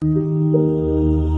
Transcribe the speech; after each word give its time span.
Thank 0.00 0.14
you. 0.14 1.37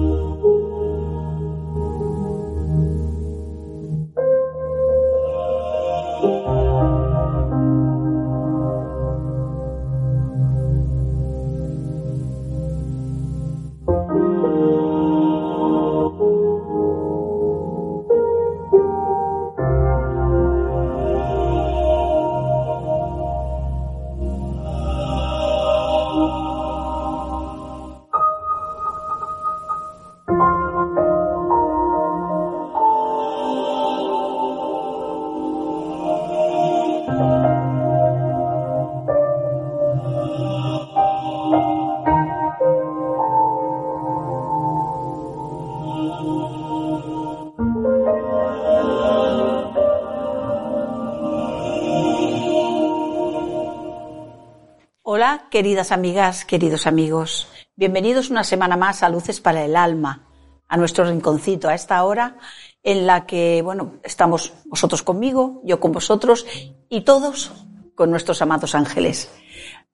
Queridas 55.60 55.92
amigas, 55.92 56.46
queridos 56.46 56.86
amigos. 56.86 57.46
Bienvenidos 57.76 58.30
una 58.30 58.44
semana 58.44 58.78
más 58.78 59.02
a 59.02 59.10
Luces 59.10 59.42
para 59.42 59.62
el 59.62 59.76
Alma, 59.76 60.26
a 60.66 60.78
nuestro 60.78 61.04
rinconcito, 61.04 61.68
a 61.68 61.74
esta 61.74 62.02
hora 62.02 62.38
en 62.82 63.06
la 63.06 63.26
que, 63.26 63.60
bueno, 63.62 63.96
estamos 64.02 64.54
vosotros 64.64 65.02
conmigo, 65.02 65.60
yo 65.62 65.78
con 65.78 65.92
vosotros 65.92 66.46
y 66.88 67.02
todos 67.02 67.52
con 67.94 68.10
nuestros 68.10 68.40
amados 68.40 68.74
ángeles. 68.74 69.30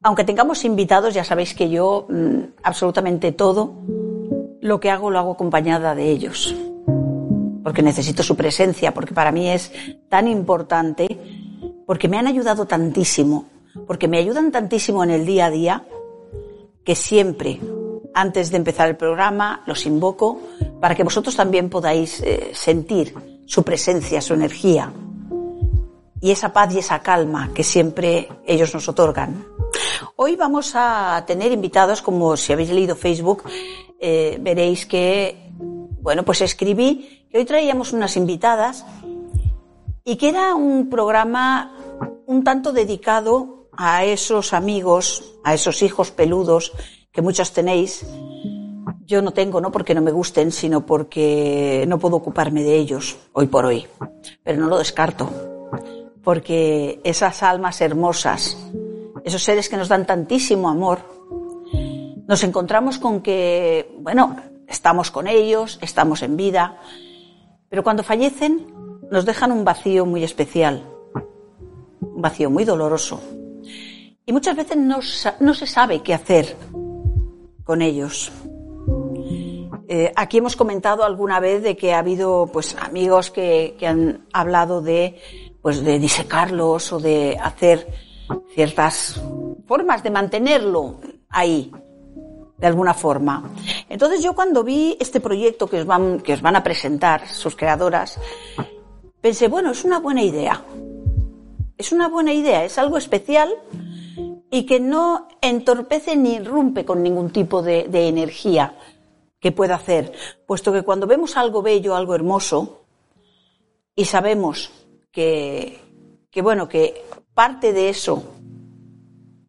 Aunque 0.05 0.23
tengamos 0.23 0.65
invitados, 0.65 1.15
ya 1.15 1.25
sabéis 1.25 1.53
que 1.53 1.69
yo 1.69 2.07
mmm, 2.11 2.43
absolutamente 2.63 3.33
todo 3.33 3.75
lo 4.61 4.79
que 4.79 4.93
hago 4.93 5.11
lo 5.11 5.19
hago 5.19 5.33
acompañada 5.33 5.97
de 5.97 6.13
ellos. 6.13 6.55
Porque 7.65 7.83
necesito 7.83 8.23
su 8.23 8.37
presencia, 8.37 8.95
porque 8.95 9.15
para 9.15 9.33
mí 9.33 9.49
es 9.49 9.73
tan 10.09 10.29
importante, 10.29 11.09
porque 11.89 12.07
me 12.07 12.19
han 12.19 12.29
ayudado 12.29 12.67
tantísimo 12.67 13.56
porque 13.87 14.09
me 14.09 14.19
ayudan 14.19 14.51
tantísimo 14.51 15.03
en 15.05 15.11
el 15.11 15.27
día 15.27 15.47
a 15.47 15.51
día 15.51 15.85
que 16.85 16.95
siempre, 16.95 17.61
antes 18.15 18.51
de 18.51 18.57
empezar 18.57 18.89
el 18.89 18.97
programa, 18.97 19.63
los 19.67 19.87
invoco 19.87 20.41
para 20.81 20.95
que 20.95 21.03
vosotros 21.03 21.35
también 21.35 21.69
podáis 21.69 22.21
eh, 22.21 22.51
sentir 22.53 23.15
su 23.47 23.63
presencia, 23.63 24.21
su 24.21 24.35
energía 24.35 24.93
y 26.21 26.31
esa 26.31 26.53
paz 26.53 26.75
y 26.75 26.79
esa 26.79 27.01
calma 27.01 27.51
que 27.55 27.63
siempre 27.63 28.29
ellos 28.47 28.73
nos 28.73 28.89
otorgan. 28.89 29.47
Hoy 30.17 30.37
vamos 30.37 30.73
a 30.75 31.25
tener 31.27 31.53
invitados, 31.53 32.01
como 32.01 32.37
si 32.37 32.53
habéis 32.53 32.71
leído 32.71 32.97
Facebook, 32.97 33.45
eh, 34.01 34.39
veréis 34.41 34.87
que, 34.87 35.51
bueno, 36.01 36.25
pues 36.25 36.41
escribí 36.41 37.27
que 37.31 37.39
hoy 37.39 37.45
traíamos 37.45 37.93
unas 37.93 38.17
invitadas 38.17 38.85
y 40.05 40.17
que 40.17 40.29
era 40.29 40.55
un 40.55 40.89
programa 40.89 41.73
un 42.27 42.45
tanto 42.45 42.73
dedicado 42.73 43.66
a 43.77 44.05
esos 44.05 44.53
amigos, 44.53 45.39
a 45.45 45.55
esos 45.55 45.83
hijos 45.83 46.11
peludos 46.11 46.73
que 47.13 47.23
muchos 47.23 47.53
tenéis, 47.53 48.07
yo 49.07 49.23
no 49.23 49.33
tengo, 49.33 49.61
no 49.61 49.71
porque 49.71 49.95
no 49.95 50.03
me 50.03 50.11
gusten, 50.11 50.51
sino 50.51 50.85
porque 50.85 51.85
no 51.89 51.99
puedo 51.99 52.17
ocuparme 52.17 52.63
de 52.63 52.77
ellos 52.77 53.17
hoy 53.33 53.47
por 53.47 53.65
hoy. 53.65 53.87
Pero 54.43 54.61
no 54.61 54.69
lo 54.69 54.79
descarto, 54.79 55.31
porque 56.23 57.01
esas 57.05 57.43
almas 57.43 57.81
hermosas, 57.81 58.59
esos 59.25 59.43
seres 59.43 59.69
que 59.69 59.77
nos 59.77 59.89
dan 59.89 60.07
tantísimo 60.07 60.69
amor, 60.69 60.99
nos 62.27 62.43
encontramos 62.43 62.99
con 62.99 63.21
que, 63.23 63.95
bueno, 64.01 64.37
estamos 64.67 65.11
con 65.11 65.29
ellos, 65.29 65.79
estamos 65.81 66.23
en 66.23 66.37
vida, 66.37 66.81
pero 67.69 67.85
cuando 67.85 68.03
fallecen 68.03 68.75
nos 69.11 69.25
dejan 69.25 69.53
un 69.53 69.65
vacío 69.65 70.05
muy 70.05 70.25
especial, 70.25 70.83
un 72.01 72.21
vacío 72.21 72.51
muy 72.51 72.65
doloroso 72.65 73.21
y 74.27 74.33
muchas 74.33 74.57
veces 74.57 74.77
no, 74.77 74.99
no 75.39 75.55
se 75.55 75.67
sabe 75.69 76.03
qué 76.03 76.13
hacer 76.13 76.57
con 77.63 77.81
ellos. 77.81 78.33
Eh, 79.89 80.13
aquí 80.17 80.39
hemos 80.39 80.57
comentado 80.57 81.05
alguna 81.05 81.39
vez 81.39 81.63
de 81.63 81.77
que 81.77 81.95
ha 81.95 82.01
habido 82.01 82.51
pues 82.53 82.77
amigos 82.81 83.31
que, 83.31 83.77
que, 83.79 83.87
han 83.87 84.27
hablado 84.33 84.83
de 84.83 85.21
pues 85.63 85.85
de 85.85 86.01
disecarlos 86.01 86.93
o 86.93 86.99
de 86.99 87.39
hacer 87.41 87.87
ciertas 88.53 89.21
formas 89.67 90.03
de 90.03 90.11
mantenerlo 90.11 91.01
ahí 91.29 91.71
de 92.59 92.67
alguna 92.67 92.95
forma. 92.95 93.49
Entonces 93.89 94.23
yo 94.25 94.35
cuando 94.35 94.65
vi 94.65 94.97
este 94.99 95.21
proyecto 95.21 95.69
que 95.69 95.81
os 95.81 95.87
van, 95.87 96.19
que 96.19 96.33
os 96.33 96.43
van 96.43 96.57
a 96.57 96.65
presentar 96.65 97.29
sus 97.29 97.55
creadoras, 97.55 98.19
pensé, 99.21 99.47
bueno, 99.47 99.71
es 99.71 99.85
una 99.85 100.01
buena 100.01 100.23
idea. 100.23 100.65
Es 101.79 101.93
una 101.93 102.09
buena 102.09 102.33
idea, 102.33 102.65
es 102.65 102.79
algo 102.79 102.97
especial 102.97 103.55
y 104.57 104.65
que 104.65 104.81
no 104.81 105.29
entorpece 105.43 106.17
ni 106.17 106.37
irrumpe 106.37 106.87
con 106.87 107.03
ningún 107.03 107.31
tipo 107.31 107.61
de, 107.61 107.89
de 107.91 108.09
energía 108.09 108.75
que 109.39 109.53
pueda 109.53 109.75
hacer, 109.75 110.15
puesto 110.47 110.73
que 110.73 110.81
cuando 110.81 111.07
vemos 111.07 111.37
algo 111.37 111.61
bello, 111.61 111.95
algo 111.95 112.15
hermoso, 112.15 112.87
y 113.95 114.07
sabemos 114.07 114.71
que, 115.13 115.79
que 116.31 116.41
bueno, 116.41 116.71
que 116.71 117.05
parte 117.35 117.75
de 117.75 117.91
eso 117.91 118.25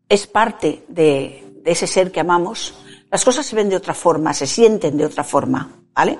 es 0.10 0.28
parte 0.28 0.84
de, 0.90 1.54
de, 1.64 1.72
ese 1.72 1.88
ser 1.88 2.12
que 2.12 2.20
amamos, 2.20 2.74
las 3.10 3.24
cosas 3.24 3.46
se 3.46 3.56
ven 3.56 3.70
de 3.70 3.78
otra 3.78 3.94
forma, 3.94 4.34
se 4.34 4.46
sienten 4.46 4.98
de 4.98 5.06
otra 5.06 5.24
forma, 5.24 5.84
¿vale? 5.94 6.20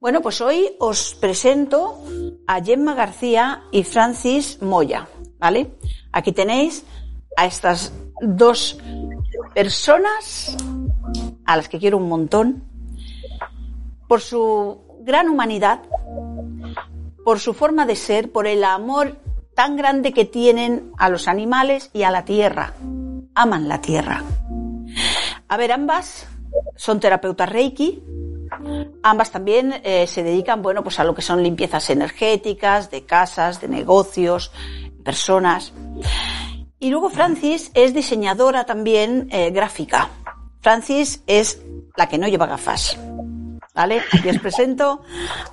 Bueno, 0.00 0.20
pues 0.22 0.40
hoy 0.40 0.72
os 0.80 1.14
presento 1.14 2.02
a 2.48 2.60
Gemma 2.60 2.96
García 2.96 3.62
y 3.70 3.84
Francis 3.84 4.60
Moya, 4.60 5.06
¿vale? 5.38 5.70
Aquí 6.10 6.32
tenéis 6.32 6.84
a 7.36 7.46
estas 7.46 7.92
dos 8.20 8.78
personas 9.54 10.56
a 11.44 11.56
las 11.56 11.68
que 11.68 11.78
quiero 11.78 11.98
un 11.98 12.08
montón 12.08 12.64
por 14.08 14.20
su 14.20 14.80
gran 15.00 15.28
humanidad, 15.28 15.80
por 17.24 17.40
su 17.40 17.54
forma 17.54 17.86
de 17.86 17.96
ser, 17.96 18.30
por 18.30 18.46
el 18.46 18.64
amor 18.64 19.18
tan 19.54 19.76
grande 19.76 20.12
que 20.12 20.24
tienen 20.24 20.92
a 20.98 21.08
los 21.08 21.28
animales 21.28 21.90
y 21.92 22.02
a 22.04 22.10
la 22.10 22.24
tierra. 22.24 22.74
Aman 23.34 23.68
la 23.68 23.80
tierra. 23.80 24.22
A 25.48 25.56
ver, 25.56 25.72
ambas 25.72 26.26
son 26.76 27.00
terapeutas 27.00 27.48
Reiki. 27.48 28.02
Ambas 29.02 29.30
también 29.30 29.80
eh, 29.82 30.06
se 30.06 30.22
dedican, 30.22 30.62
bueno, 30.62 30.82
pues 30.82 31.00
a 31.00 31.04
lo 31.04 31.14
que 31.14 31.22
son 31.22 31.42
limpiezas 31.42 31.88
energéticas, 31.90 32.90
de 32.90 33.04
casas, 33.04 33.60
de 33.60 33.68
negocios, 33.68 34.52
personas. 35.02 35.72
Y 36.82 36.90
luego 36.90 37.10
Francis 37.10 37.70
es 37.74 37.94
diseñadora 37.94 38.64
también 38.66 39.28
eh, 39.30 39.52
gráfica. 39.52 40.08
Francis 40.62 41.22
es 41.28 41.62
la 41.96 42.08
que 42.08 42.18
no 42.18 42.26
lleva 42.26 42.46
gafas. 42.46 42.98
¿Vale? 43.72 44.02
Aquí 44.12 44.28
os 44.28 44.38
presento 44.40 45.00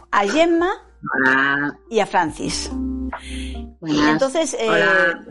a 0.10 0.28
Gemma 0.28 0.72
Hola. 1.14 1.78
y 1.88 2.00
a 2.00 2.08
Francis. 2.08 2.72
Buenas. 3.80 4.10
Entonces, 4.10 4.56
eh, 4.60 4.68
Hola. 4.70 5.24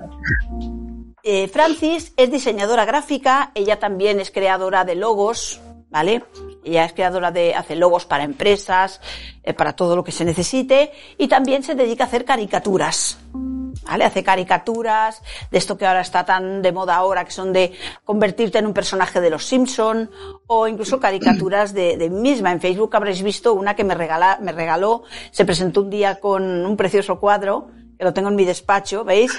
eh, 1.24 1.48
Francis 1.48 2.12
es 2.16 2.30
diseñadora 2.30 2.84
gráfica, 2.84 3.50
ella 3.56 3.80
también 3.80 4.20
es 4.20 4.30
creadora 4.30 4.84
de 4.84 4.94
logos, 4.94 5.60
¿vale? 5.90 6.24
Ella 6.64 6.84
es 6.84 6.92
creadora 6.92 7.30
de, 7.30 7.54
hace 7.54 7.76
logos 7.76 8.06
para 8.06 8.24
empresas, 8.24 9.00
eh, 9.42 9.54
para 9.54 9.74
todo 9.74 9.96
lo 9.96 10.04
que 10.04 10.12
se 10.12 10.24
necesite, 10.24 10.92
y 11.16 11.28
también 11.28 11.62
se 11.62 11.74
dedica 11.74 12.04
a 12.04 12.06
hacer 12.06 12.24
caricaturas. 12.24 13.18
¿vale? 13.32 14.04
Hace 14.04 14.22
caricaturas 14.22 15.22
de 15.50 15.58
esto 15.58 15.78
que 15.78 15.86
ahora 15.86 16.00
está 16.00 16.24
tan 16.24 16.62
de 16.62 16.72
moda 16.72 16.96
ahora, 16.96 17.24
que 17.24 17.30
son 17.30 17.52
de 17.52 17.72
convertirte 18.04 18.58
en 18.58 18.66
un 18.66 18.74
personaje 18.74 19.20
de 19.20 19.30
los 19.30 19.44
Simpson 19.44 20.10
o 20.46 20.68
incluso 20.68 21.00
caricaturas 21.00 21.72
de, 21.72 21.96
de 21.96 22.10
misma. 22.10 22.52
En 22.52 22.60
Facebook 22.60 22.94
habréis 22.94 23.22
visto 23.22 23.54
una 23.54 23.74
que 23.74 23.84
me, 23.84 23.94
regala, 23.94 24.38
me 24.42 24.52
regaló, 24.52 25.04
se 25.30 25.44
presentó 25.44 25.82
un 25.82 25.90
día 25.90 26.20
con 26.20 26.66
un 26.66 26.76
precioso 26.76 27.18
cuadro 27.18 27.68
que 27.98 28.04
lo 28.04 28.14
tengo 28.14 28.28
en 28.28 28.36
mi 28.36 28.44
despacho, 28.44 29.04
¿veis? 29.04 29.36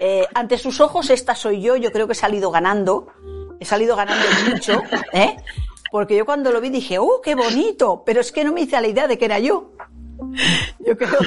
Eh, 0.00 0.26
ante 0.34 0.56
sus 0.56 0.80
ojos 0.80 1.10
esta 1.10 1.34
soy 1.34 1.60
yo, 1.60 1.76
yo 1.76 1.92
creo 1.92 2.06
que 2.06 2.14
he 2.14 2.16
salido 2.16 2.50
ganando, 2.50 3.08
he 3.60 3.64
salido 3.66 3.94
ganando 3.94 4.24
mucho, 4.50 4.82
¿eh? 5.12 5.36
Porque 5.90 6.16
yo 6.16 6.24
cuando 6.24 6.52
lo 6.52 6.60
vi 6.60 6.70
dije, 6.70 6.98
¡oh, 6.98 7.20
qué 7.22 7.34
bonito! 7.34 8.02
Pero 8.04 8.20
es 8.20 8.32
que 8.32 8.44
no 8.44 8.52
me 8.52 8.62
hice 8.62 8.80
la 8.80 8.88
idea 8.88 9.08
de 9.08 9.18
que 9.18 9.24
era 9.24 9.38
yo. 9.38 9.72
Yo 10.80 10.96
creo 10.96 11.18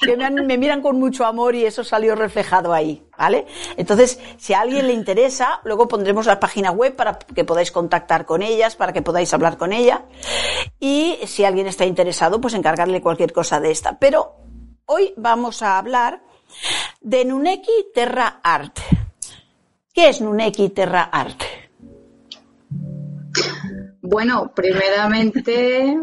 que, 0.00 0.16
me, 0.16 0.30
me 0.30 0.58
miran 0.58 0.82
con 0.82 0.98
mucho 0.98 1.24
amor 1.24 1.54
y 1.54 1.64
eso 1.64 1.84
salió 1.84 2.14
reflejado 2.14 2.72
ahí, 2.72 3.02
¿vale? 3.16 3.46
Entonces, 3.76 4.18
si 4.38 4.54
a 4.54 4.60
alguien 4.60 4.86
le 4.86 4.92
interesa, 4.92 5.60
luego 5.64 5.88
pondremos 5.88 6.26
la 6.26 6.40
página 6.40 6.70
web 6.70 6.96
para 6.96 7.18
que 7.18 7.44
podáis 7.44 7.70
contactar 7.70 8.26
con 8.26 8.42
ellas, 8.42 8.76
para 8.76 8.92
que 8.92 9.02
podáis 9.02 9.32
hablar 9.32 9.56
con 9.56 9.72
ella. 9.72 10.04
Y 10.78 11.18
si 11.26 11.44
alguien 11.44 11.66
está 11.66 11.84
interesado, 11.84 12.40
pues 12.40 12.54
encargarle 12.54 13.00
cualquier 13.00 13.32
cosa 13.32 13.60
de 13.60 13.70
esta. 13.70 13.98
Pero 13.98 14.36
hoy 14.86 15.14
vamos 15.16 15.62
a 15.62 15.78
hablar 15.78 16.22
de 17.00 17.24
Nuneki 17.24 17.88
Terra 17.94 18.40
Art. 18.42 18.78
¿Qué 19.92 20.08
es 20.08 20.20
Nuneki 20.20 20.70
Terra 20.70 21.02
Art? 21.02 21.42
Bueno, 24.10 24.50
primeramente, 24.56 25.96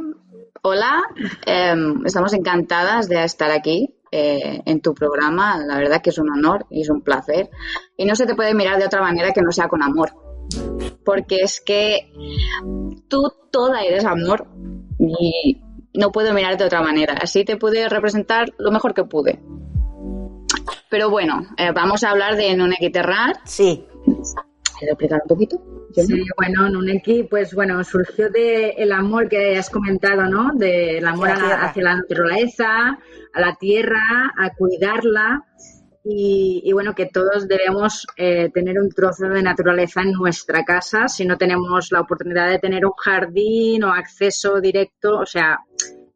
hola. 0.62 1.04
em, 1.46 2.06
estamos 2.06 2.32
encantadas 2.32 3.10
de 3.10 3.22
estar 3.22 3.52
aquí 3.52 3.94
eh, 4.14 4.62
en 4.66 4.80
tu 4.80 4.94
programa. 4.94 5.58
La 5.58 5.78
verdad 5.78 6.02
que 6.02 6.12
es 6.12 6.18
un 6.18 6.30
honor 6.30 6.66
y 6.70 6.84
es 6.84 6.90
un 6.90 7.02
placer. 7.02 7.50
Y 7.98 8.06
no 8.06 8.16
se 8.16 8.26
te 8.26 8.34
puede 8.34 8.54
mirar 8.54 8.80
de 8.80 8.86
otra 8.86 9.02
manera 9.02 9.34
que 9.34 9.42
no 9.42 9.52
sea 9.52 9.68
con 9.68 9.84
amor. 9.84 10.14
Porque 11.04 11.40
es 11.42 11.60
que 11.60 12.10
tú 13.10 13.24
toda 13.52 13.82
eres 13.82 14.06
amor 14.06 14.48
y 14.98 15.62
no 15.94 16.10
puedo 16.14 16.34
mirar 16.34 16.56
de 16.56 16.64
otra 16.64 16.82
manera. 16.82 17.14
Así 17.22 17.44
te 17.44 17.58
pude 17.58 17.90
representar 17.90 18.54
lo 18.58 18.72
mejor 18.72 18.94
que 18.94 19.04
pude. 19.04 19.42
Pero 20.90 21.10
bueno, 21.10 21.46
eh, 21.58 21.74
vamos 21.74 22.06
a 22.06 22.12
hablar 22.12 22.38
de 22.38 22.56
Terrar. 22.90 23.42
Sí. 23.44 23.86
¿Puedo 24.80 24.92
explicar 24.92 25.22
un 25.24 25.28
poquito? 25.28 25.58
Sí, 25.94 26.24
bueno, 26.38 26.70
Nuneki, 26.70 27.24
pues 27.24 27.54
bueno, 27.56 27.84
surgió 27.84 28.30
de 28.30 28.70
el 28.78 28.92
amor 28.92 29.28
que 29.30 29.58
has 29.58 29.70
comentado, 29.70 30.24
¿no? 30.24 30.52
Del 30.54 31.06
amor 31.08 31.30
Hacia 31.30 31.38
la 31.38 31.46
a 31.46 31.48
la- 31.48 31.48
tierra. 31.56 31.70
hacia 31.70 31.84
la 31.84 31.96
naturaleza, 31.96 33.00
a 33.34 33.40
la 33.42 33.56
tierra, 33.56 34.34
a 34.38 34.54
cuidarla. 34.56 35.44
Y, 36.10 36.62
y 36.64 36.72
bueno, 36.72 36.94
que 36.96 37.08
todos 37.08 37.48
debemos 37.50 38.06
eh, 38.16 38.50
tener 38.54 38.80
un 38.80 38.90
trozo 38.90 39.28
de 39.28 39.42
naturaleza 39.42 40.02
en 40.04 40.14
nuestra 40.14 40.64
casa 40.64 41.10
si 41.10 41.26
no 41.26 41.38
tenemos 41.38 41.92
la 41.92 42.00
oportunidad 42.00 42.50
de 42.50 42.60
tener 42.60 42.86
un 42.86 42.94
jardín 42.94 43.84
o 43.84 43.92
acceso 43.92 44.62
directo. 44.62 45.20
O 45.20 45.26
sea, 45.26 45.60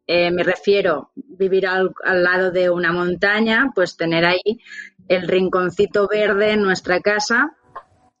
eh, 0.06 0.30
me 0.30 0.44
refiero 0.44 1.10
vivir 1.14 1.66
al, 1.66 1.90
al 2.04 2.22
lado 2.22 2.50
de 2.50 2.70
una 2.70 2.90
montaña, 2.92 3.70
pues 3.74 3.96
tener 3.96 4.24
ahí 4.24 4.60
el 5.08 5.28
rinconcito 5.28 6.08
verde 6.08 6.52
en 6.52 6.62
nuestra 6.62 7.00
casa 7.00 7.54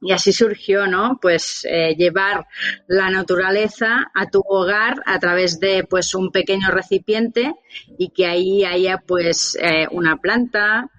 y 0.02 0.10
así 0.12 0.32
surgió, 0.32 0.86
¿no? 0.88 1.18
Pues 1.22 1.64
eh, 1.64 1.94
llevar 1.96 2.46
la 2.88 3.08
naturaleza 3.08 4.10
a 4.12 4.26
tu 4.26 4.42
hogar 4.44 5.00
a 5.06 5.18
través 5.20 5.60
de 5.60 5.84
pues 5.88 6.14
un 6.14 6.32
pequeño 6.32 6.70
recipiente 6.72 7.54
y 7.96 8.10
que 8.10 8.26
ahí 8.26 8.64
haya 8.64 8.98
pues 9.06 9.56
eh, 9.62 9.86
una 9.92 10.16
planta, 10.16 10.90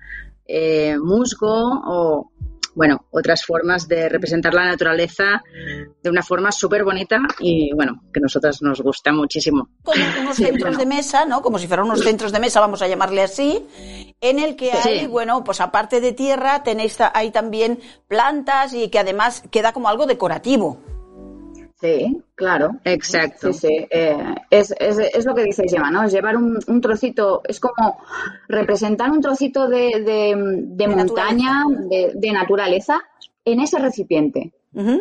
eh, 0.46 0.98
musgo 0.98 1.82
o 1.86 2.32
bueno, 2.76 3.06
otras 3.12 3.46
formas 3.46 3.88
de 3.88 4.10
representar 4.10 4.54
la 4.54 4.66
naturaleza 4.66 5.44
de 6.02 6.10
una 6.10 6.24
forma 6.24 6.52
súper 6.52 6.84
bonita 6.84 7.20
y 7.40 7.72
bueno, 7.74 8.02
que 8.12 8.20
a 8.20 8.24
nosotras 8.24 8.62
nos 8.62 8.82
gusta 8.82 9.12
muchísimo. 9.12 9.70
Como 9.84 10.04
unos 10.22 10.36
Sí, 10.36 10.44
centros 10.46 10.76
bueno. 10.76 10.80
de 10.80 10.86
mesa, 10.86 11.26
¿no? 11.26 11.42
Como 11.42 11.60
si 11.60 11.68
fueran 11.68 11.86
unos 11.86 12.02
centros 12.02 12.32
de 12.32 12.40
mesa, 12.40 12.60
vamos 12.60 12.82
a 12.82 12.88
llamarle 12.88 13.22
así, 13.22 13.66
en 14.22 14.40
el 14.40 14.56
que 14.56 14.72
Sí. 14.82 14.90
hay, 14.90 15.08
bueno, 15.08 15.44
pues 15.44 15.62
aparte 15.62 16.02
de 16.02 16.14
tierra, 16.14 16.64
tenéis, 16.64 16.98
hay 17.14 17.32
también 17.32 17.80
plantas 18.08 18.74
y 18.74 18.90
que 18.90 19.00
además 19.00 19.44
queda 19.52 19.72
como 19.74 19.90
algo 19.90 20.06
decorativo. 20.06 20.80
Sí, 21.84 22.24
claro. 22.36 22.80
Exacto. 22.86 23.52
Sí, 23.52 23.68
sí. 23.68 23.88
eh, 23.90 24.36
es, 24.50 24.74
es, 24.80 24.98
es 25.00 25.26
lo 25.26 25.36
que 25.36 25.44
dice 25.44 25.66
Gemma, 25.68 25.92
¿no? 25.92 26.04
Es 26.04 26.14
llevar 26.14 26.38
un, 26.38 26.58
un 26.66 26.82
trocito, 26.82 27.42
es 27.46 27.60
como 27.60 28.00
representar 28.48 29.12
un 29.12 29.20
trocito 29.20 29.68
de, 29.68 30.02
de, 30.02 30.34
de 30.66 30.88
montaña, 30.88 31.64
de, 31.90 32.14
de 32.16 32.32
naturaleza, 32.32 33.02
en 33.44 33.60
ese 33.60 33.80
recipiente. 33.80 34.54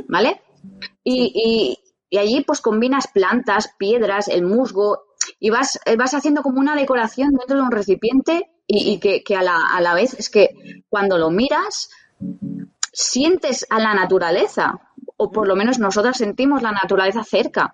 ¿vale? 0.08 0.40
Y, 1.05 1.32
y, 1.34 1.79
y 2.11 2.19
allí 2.19 2.43
pues 2.44 2.61
combinas 2.61 3.06
plantas, 3.06 3.73
piedras, 3.78 4.26
el 4.26 4.43
musgo, 4.43 5.05
y 5.38 5.50
vas, 5.50 5.78
eh, 5.87 5.96
vas 5.96 6.14
haciendo 6.14 6.43
como 6.43 6.58
una 6.58 6.75
decoración 6.75 7.31
dentro 7.31 7.58
de 7.58 7.62
un 7.62 7.70
recipiente 7.70 8.50
y, 8.67 8.90
y 8.93 8.99
que, 8.99 9.23
que 9.23 9.37
a, 9.37 9.43
la, 9.43 9.56
a 9.73 9.81
la 9.81 9.94
vez 9.94 10.14
es 10.14 10.28
que 10.31 10.85
cuando 10.88 11.17
lo 11.17 11.31
miras 11.31 11.90
sientes 12.93 13.67
a 13.70 13.78
la 13.78 13.94
naturaleza, 13.94 14.81
o 15.17 15.31
por 15.31 15.47
lo 15.49 15.56
menos 15.56 15.79
nosotras 15.79 16.17
sentimos 16.17 16.62
la 16.62 16.73
naturaleza 16.73 17.23
cerca. 17.25 17.73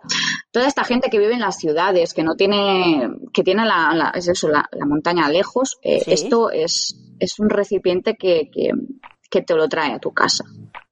Toda 0.51 0.67
esta 0.67 0.85
gente 0.85 1.09
que 1.11 1.19
vive 1.19 1.35
en 1.35 1.41
las 1.41 1.57
ciudades, 1.59 2.15
que 2.15 2.23
no 2.23 2.35
tiene, 2.35 3.11
que 3.33 3.43
tiene 3.43 3.65
la, 3.65 3.93
la- 3.95 4.11
es 4.15 4.29
eso, 4.29 4.49
la, 4.49 4.69
la 4.73 4.87
montaña 4.87 5.29
lejos, 5.29 5.79
eh, 5.83 6.01
Sí. 6.05 6.13
esto 6.13 6.51
es, 6.51 6.99
es 7.19 7.39
un 7.39 7.49
recipiente 7.51 8.17
que, 8.17 8.51
que, 8.53 8.71
que 9.31 9.43
te 9.43 9.55
lo 9.55 9.69
trae 9.69 9.93
a 9.95 9.99
tu 9.99 10.13
casa. 10.13 10.45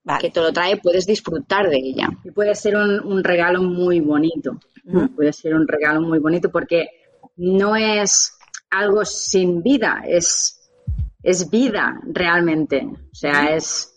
Vale. 0.03 0.21
Que 0.21 0.29
te 0.29 0.39
lo 0.39 0.53
trae, 0.53 0.77
puedes 0.77 1.05
disfrutar 1.05 1.69
de 1.69 1.77
ella. 1.77 2.09
Y 2.23 2.31
puede 2.31 2.55
ser 2.55 2.75
un, 2.77 2.99
un 3.01 3.23
regalo 3.23 3.61
muy 3.61 3.99
bonito. 3.99 4.57
Puede 5.15 5.33
ser 5.33 5.53
un 5.53 5.67
regalo 5.67 5.99
muy 6.01 6.19
bonito 6.19 6.49
porque 6.49 6.87
no 7.35 7.75
es 7.75 8.37
algo 8.69 9.03
sin 9.03 9.61
vida, 9.61 10.03
es, 10.07 10.71
es 11.23 11.49
vida 11.49 11.99
realmente. 12.05 12.85
O 12.85 13.13
sea, 13.15 13.53
es, 13.53 13.96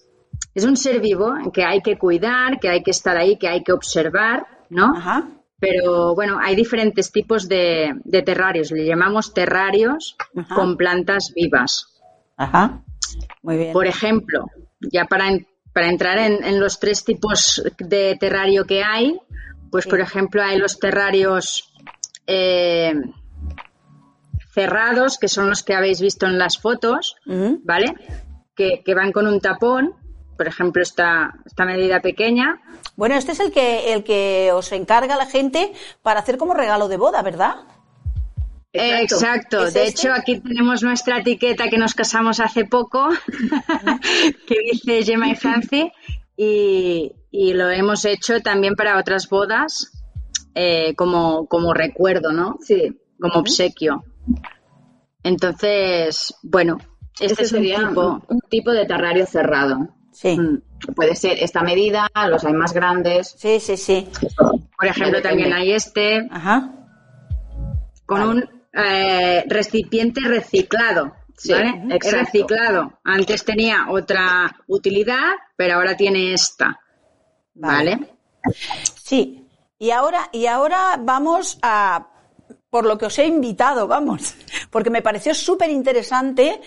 es 0.54 0.64
un 0.64 0.76
ser 0.76 1.00
vivo 1.00 1.32
que 1.52 1.64
hay 1.64 1.80
que 1.80 1.96
cuidar, 1.98 2.58
que 2.60 2.68
hay 2.68 2.82
que 2.82 2.90
estar 2.90 3.16
ahí, 3.16 3.36
que 3.38 3.48
hay 3.48 3.62
que 3.62 3.72
observar, 3.72 4.46
¿no? 4.68 4.96
Ajá. 4.96 5.28
Pero 5.58 6.14
bueno, 6.14 6.38
hay 6.40 6.56
diferentes 6.56 7.12
tipos 7.12 7.46
de, 7.48 7.92
de 8.04 8.22
terrarios. 8.22 8.70
Le 8.70 8.86
llamamos 8.86 9.34
terrarios 9.34 10.16
Ajá. 10.36 10.54
con 10.54 10.76
plantas 10.76 11.32
vivas. 11.34 12.00
Ajá. 12.36 12.82
Muy 13.42 13.56
bien. 13.58 13.72
Por 13.72 13.86
ejemplo, 13.86 14.46
ya 14.80 15.04
para, 15.04 15.28
en- 15.28 15.46
para 15.74 15.88
entrar 15.88 16.18
en, 16.18 16.42
en 16.42 16.58
los 16.60 16.80
tres 16.80 17.04
tipos 17.04 17.62
de 17.78 18.16
terrario 18.18 18.64
que 18.64 18.82
hay, 18.82 19.18
pues 19.70 19.86
por 19.86 20.00
ejemplo 20.00 20.42
hay 20.42 20.58
los 20.58 20.78
terrarios 20.78 21.72
eh, 22.26 22.94
cerrados, 24.52 25.18
que 25.18 25.28
son 25.28 25.48
los 25.48 25.62
que 25.62 25.74
habéis 25.74 26.00
visto 26.00 26.26
en 26.26 26.38
las 26.38 26.58
fotos. 26.58 27.16
¿vale? 27.26 27.94
Que, 28.54 28.82
que 28.84 28.94
van 28.94 29.12
con 29.12 29.26
un 29.26 29.40
tapón, 29.40 29.94
por 30.40 30.48
ejemplo 30.48 30.80
esta, 30.82 31.34
esta 31.44 31.66
medida 31.66 32.00
pequeña, 32.00 32.62
Bueno, 32.96 33.14
este 33.14 33.32
es 33.32 33.40
el 33.40 33.52
que, 33.52 33.92
el 33.92 34.04
que 34.04 34.52
os 34.54 34.72
encarga 34.72 35.14
la 35.16 35.26
gente 35.26 35.70
para 36.00 36.20
hacer 36.20 36.38
como 36.38 36.54
regalo 36.54 36.88
de 36.88 36.96
boda, 36.96 37.20
¿verdad? 37.20 37.56
Exacto. 38.72 39.14
Exacto. 39.16 39.66
¿Es 39.66 39.74
De 39.74 39.86
este? 39.86 39.90
hecho, 40.08 40.12
aquí 40.14 40.40
tenemos 40.40 40.82
nuestra 40.82 41.18
etiqueta 41.18 41.68
que 41.68 41.76
nos 41.76 41.92
casamos 41.94 42.40
hace 42.40 42.64
poco, 42.64 43.10
que 44.46 44.56
dice 44.72 45.02
Gemma 45.04 45.28
y 45.28 45.36
Franci, 45.36 45.92
y, 46.38 47.12
y 47.30 47.52
lo 47.52 47.68
hemos 47.68 48.06
hecho 48.06 48.40
también 48.40 48.76
para 48.76 48.98
otras 48.98 49.28
bodas 49.28 49.92
eh, 50.54 50.94
como, 50.96 51.46
como 51.48 51.74
recuerdo, 51.74 52.32
¿no? 52.32 52.56
Sí. 52.62 52.98
Como 53.20 53.34
obsequio. 53.40 54.04
Entonces, 55.22 56.34
bueno, 56.42 56.78
Este 57.20 57.26
este, 57.26 57.42
es 57.42 57.52
un 57.52 57.58
sería 57.58 57.88
tipo. 57.88 58.00
un, 58.06 58.22
un 58.28 58.40
tipo 58.48 58.70
de 58.72 58.86
terrario 58.86 59.26
cerrado. 59.26 59.76
Sí. 60.20 60.38
Mm. 60.38 60.60
Puede 60.94 61.16
ser 61.16 61.42
esta 61.42 61.62
medida, 61.62 62.06
los 62.28 62.44
hay 62.44 62.52
más 62.52 62.74
grandes. 62.74 63.34
Sí, 63.38 63.58
sí, 63.58 63.78
sí. 63.78 64.06
Por 64.76 64.86
ejemplo, 64.86 65.22
también 65.22 65.52
hay 65.54 65.72
este 65.72 66.28
Ajá. 66.30 66.72
con 68.04 68.20
Vale. 68.20 68.30
un 68.30 68.50
eh, 68.74 69.44
recipiente 69.46 70.20
reciclado. 70.20 71.14
Sí, 71.38 71.52
¿vale? 71.52 71.84
Es 71.88 71.94
exacto. 71.94 72.18
reciclado. 72.18 73.00
Antes 73.02 73.44
tenía 73.46 73.86
otra 73.88 74.54
utilidad, 74.66 75.32
pero 75.56 75.76
ahora 75.76 75.96
tiene 75.96 76.34
esta. 76.34 76.78
Vale. 77.54 77.96
¿Vale? 77.96 78.14
Sí. 79.02 79.46
Y 79.78 79.90
ahora, 79.90 80.28
y 80.32 80.44
ahora 80.44 80.98
vamos 81.02 81.58
a 81.62 82.08
por 82.68 82.86
lo 82.86 82.96
que 82.98 83.06
os 83.06 83.18
he 83.18 83.26
invitado, 83.26 83.88
vamos, 83.88 84.34
porque 84.70 84.90
me 84.90 85.02
pareció 85.02 85.34
súper 85.34 85.70
interesante 85.70 86.60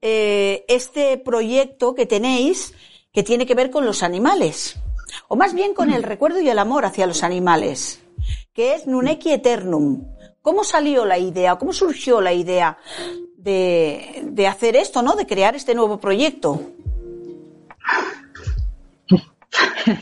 eh, 0.00 0.64
este 0.68 1.18
proyecto 1.18 1.94
que 1.94 2.06
tenéis 2.06 2.74
que 3.12 3.22
tiene 3.22 3.46
que 3.46 3.54
ver 3.54 3.70
con 3.70 3.84
los 3.84 4.02
animales, 4.02 4.76
o 5.28 5.36
más 5.36 5.52
bien 5.52 5.74
con 5.74 5.92
el 5.92 6.02
recuerdo 6.02 6.40
y 6.40 6.48
el 6.48 6.58
amor 6.58 6.84
hacia 6.84 7.06
los 7.06 7.22
animales, 7.24 8.00
que 8.52 8.74
es 8.74 8.86
Nuneki 8.86 9.32
Eternum. 9.32 10.04
¿Cómo 10.42 10.64
salió 10.64 11.04
la 11.04 11.18
idea? 11.18 11.56
¿Cómo 11.56 11.72
surgió 11.72 12.20
la 12.20 12.32
idea 12.32 12.78
de, 13.36 14.46
hacer 14.48 14.76
esto, 14.76 15.02
¿no? 15.02 15.16
De 15.16 15.26
crear 15.26 15.54
este 15.56 15.74
nuevo 15.74 15.98
proyecto. 15.98 16.60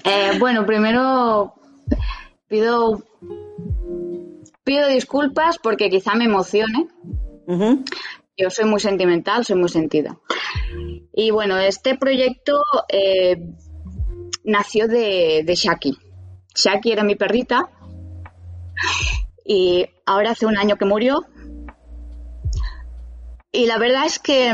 Eh, 0.05 0.33
bueno, 0.39 0.67
primero 0.67 1.55
pido 2.49 3.03
pido 4.63 4.87
disculpas 4.89 5.59
porque 5.59 5.89
quizá 5.89 6.15
me 6.15 6.27
emocione. 6.27 6.89
Yo 8.37 8.51
soy 8.51 8.67
muy 8.67 8.79
sentimental, 8.79 9.45
soy 9.45 9.57
muy 9.57 9.69
sentida. 9.69 10.19
Y 11.13 11.31
bueno, 11.31 11.57
este 11.59 11.97
proyecto 11.97 12.63
eh, 12.89 13.37
nació 14.45 14.87
de, 14.87 15.43
de 15.45 15.55
Shaki. 15.55 15.99
Shaki 16.55 16.93
era 16.93 17.03
mi 17.03 17.17
perrita 17.17 17.71
y 19.45 19.87
ahora 20.05 20.33
hace 20.33 20.47
un 20.47 20.57
año 20.57 20.77
que 20.77 20.85
murió. 20.85 21.25
Y 23.51 23.67
la 23.67 23.79
verdad 23.79 24.05
es 24.07 24.19
que 24.19 24.53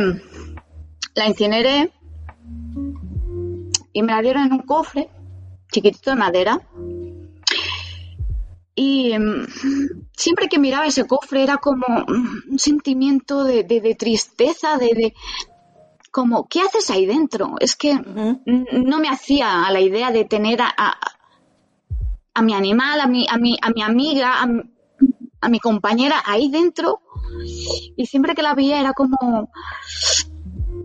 la 1.14 1.26
incineré 1.26 1.92
y 3.92 4.02
me 4.02 4.12
la 4.12 4.22
dieron 4.22 4.46
en 4.46 4.52
un 4.52 4.62
cofre 4.62 5.10
chiquitito 5.72 6.10
de 6.10 6.16
madera. 6.16 6.60
Y 8.74 9.16
mm, 9.16 9.46
siempre 10.16 10.48
que 10.48 10.58
miraba 10.58 10.86
ese 10.86 11.06
cofre 11.06 11.42
era 11.42 11.58
como 11.58 11.86
un 12.08 12.58
sentimiento 12.58 13.44
de, 13.44 13.96
tristeza, 13.98 14.78
de, 14.78 15.14
como, 16.10 16.48
¿qué 16.48 16.60
haces 16.60 16.90
ahí 16.90 17.06
dentro? 17.06 17.54
Es 17.60 17.76
que 17.76 17.94
no 17.94 19.00
me 19.00 19.08
hacía 19.08 19.64
a 19.64 19.72
la 19.72 19.80
idea 19.80 20.10
de 20.10 20.24
tener 20.24 20.60
a, 20.62 20.74
a, 22.34 22.42
mi 22.42 22.54
animal, 22.54 23.00
a 23.00 23.06
mi, 23.06 23.26
a 23.28 23.38
mi, 23.38 23.56
a 23.62 23.70
mi 23.70 23.82
amiga, 23.82 24.42
a, 25.40 25.48
mi 25.48 25.60
compañera 25.60 26.22
ahí 26.26 26.50
dentro. 26.50 27.00
Y 27.96 28.06
siempre 28.06 28.34
que 28.34 28.42
la 28.42 28.54
veía 28.54 28.80
era 28.80 28.92
como 28.92 29.50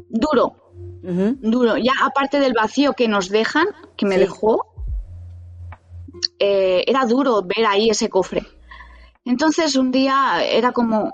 duro, 0.09 0.55
duro. 1.01 1.77
Ya 1.77 1.93
aparte 2.03 2.39
del 2.39 2.53
vacío 2.53 2.93
que 2.93 3.07
nos 3.07 3.29
dejan, 3.29 3.67
que 3.95 4.05
me 4.05 4.17
dejó, 4.17 4.69
eh, 6.37 6.83
era 6.87 7.05
duro 7.05 7.41
ver 7.43 7.65
ahí 7.65 7.89
ese 7.89 8.09
cofre. 8.09 8.45
Entonces 9.25 9.75
un 9.75 9.91
día 9.91 10.43
era 10.43 10.71
como, 10.71 11.11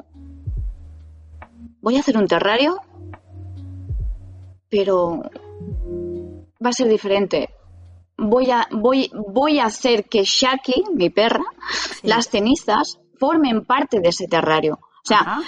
voy 1.81 1.97
a 1.97 1.99
hacer 1.99 2.17
un 2.17 2.27
terrario, 2.27 2.79
pero 4.69 5.23
va 6.63 6.69
a 6.69 6.73
ser 6.73 6.87
diferente. 6.87 7.49
Voy 8.17 8.49
a, 8.51 8.67
voy, 8.71 9.11
voy 9.13 9.59
a 9.59 9.65
hacer 9.65 10.05
que 10.05 10.23
Shaki, 10.23 10.85
mi 10.93 11.09
perra, 11.09 11.43
las 12.03 12.29
cenizas, 12.29 12.99
formen 13.19 13.65
parte 13.65 13.99
de 13.99 14.09
ese 14.09 14.27
terrario. 14.27 14.79
O 14.81 15.07
sea, 15.07 15.41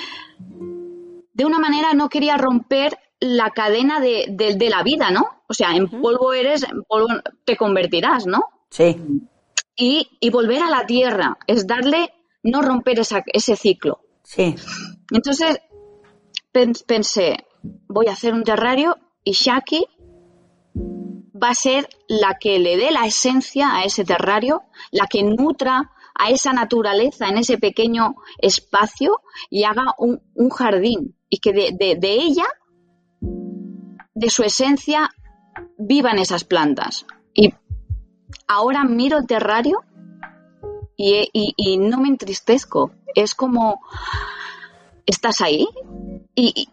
de 1.33 1.45
una 1.45 1.59
manera 1.59 1.93
no 1.93 2.09
quería 2.09 2.37
romper 2.37 2.97
la 3.19 3.51
cadena 3.51 3.99
de, 3.99 4.57
la 4.69 4.83
vida, 4.83 5.11
¿no? 5.11 5.41
O 5.47 5.53
sea, 5.53 5.75
en 5.75 5.87
polvo 5.87 6.33
eres, 6.33 6.63
en 6.63 6.83
polvo 6.83 7.07
te 7.45 7.55
convertirás, 7.55 8.27
¿no? 8.27 8.43
Sí. 8.69 9.01
Y, 9.77 10.17
y 10.19 10.29
volver 10.31 10.63
a 10.63 10.69
la 10.69 10.85
tierra, 10.85 11.37
es 11.45 11.67
darle 11.67 12.11
no 12.43 12.61
romper 12.61 12.99
ese 12.99 13.55
ciclo. 13.55 14.01
Sí. 14.23 14.55
Entonces 15.11 15.59
pensé, 16.85 17.45
voy 17.87 18.07
a 18.07 18.13
hacer 18.13 18.33
un 18.33 18.43
terrario 18.43 18.97
y 19.23 19.33
Shaki 19.33 19.85
va 20.75 21.49
a 21.49 21.55
ser 21.55 21.87
la 22.07 22.37
que 22.39 22.59
le 22.59 22.77
dé 22.77 22.91
la 22.91 23.05
esencia 23.05 23.75
a 23.75 23.83
ese 23.83 24.03
terrario, 24.03 24.63
la 24.91 25.07
que 25.07 25.23
nutra 25.23 25.91
a 26.19 26.31
esa 26.31 26.51
naturaleza 26.51 27.27
en 27.27 27.37
ese 27.37 27.59
pequeño 27.59 28.15
espacio 28.39 29.21
y 29.51 29.65
haga 29.65 29.93
un, 29.99 30.19
jardín 30.49 31.15
y 31.29 31.37
que 31.37 31.53
de, 31.53 31.95
de, 31.99 32.13
ella, 32.13 32.45
de 33.21 34.29
su 34.29 34.41
esencia, 34.43 35.11
vivan 35.77 36.17
esas 36.17 36.43
plantas. 36.43 37.05
Y 37.35 37.53
ahora 38.47 38.83
miro 38.83 39.17
el 39.17 39.27
terrario 39.27 39.83
y, 40.95 41.77
no 41.77 41.99
me 41.99 42.07
entristezco. 42.07 42.91
Es 43.13 43.35
como, 43.35 43.81
estás 45.05 45.41
ahí 45.41 45.67
y, 46.35 46.69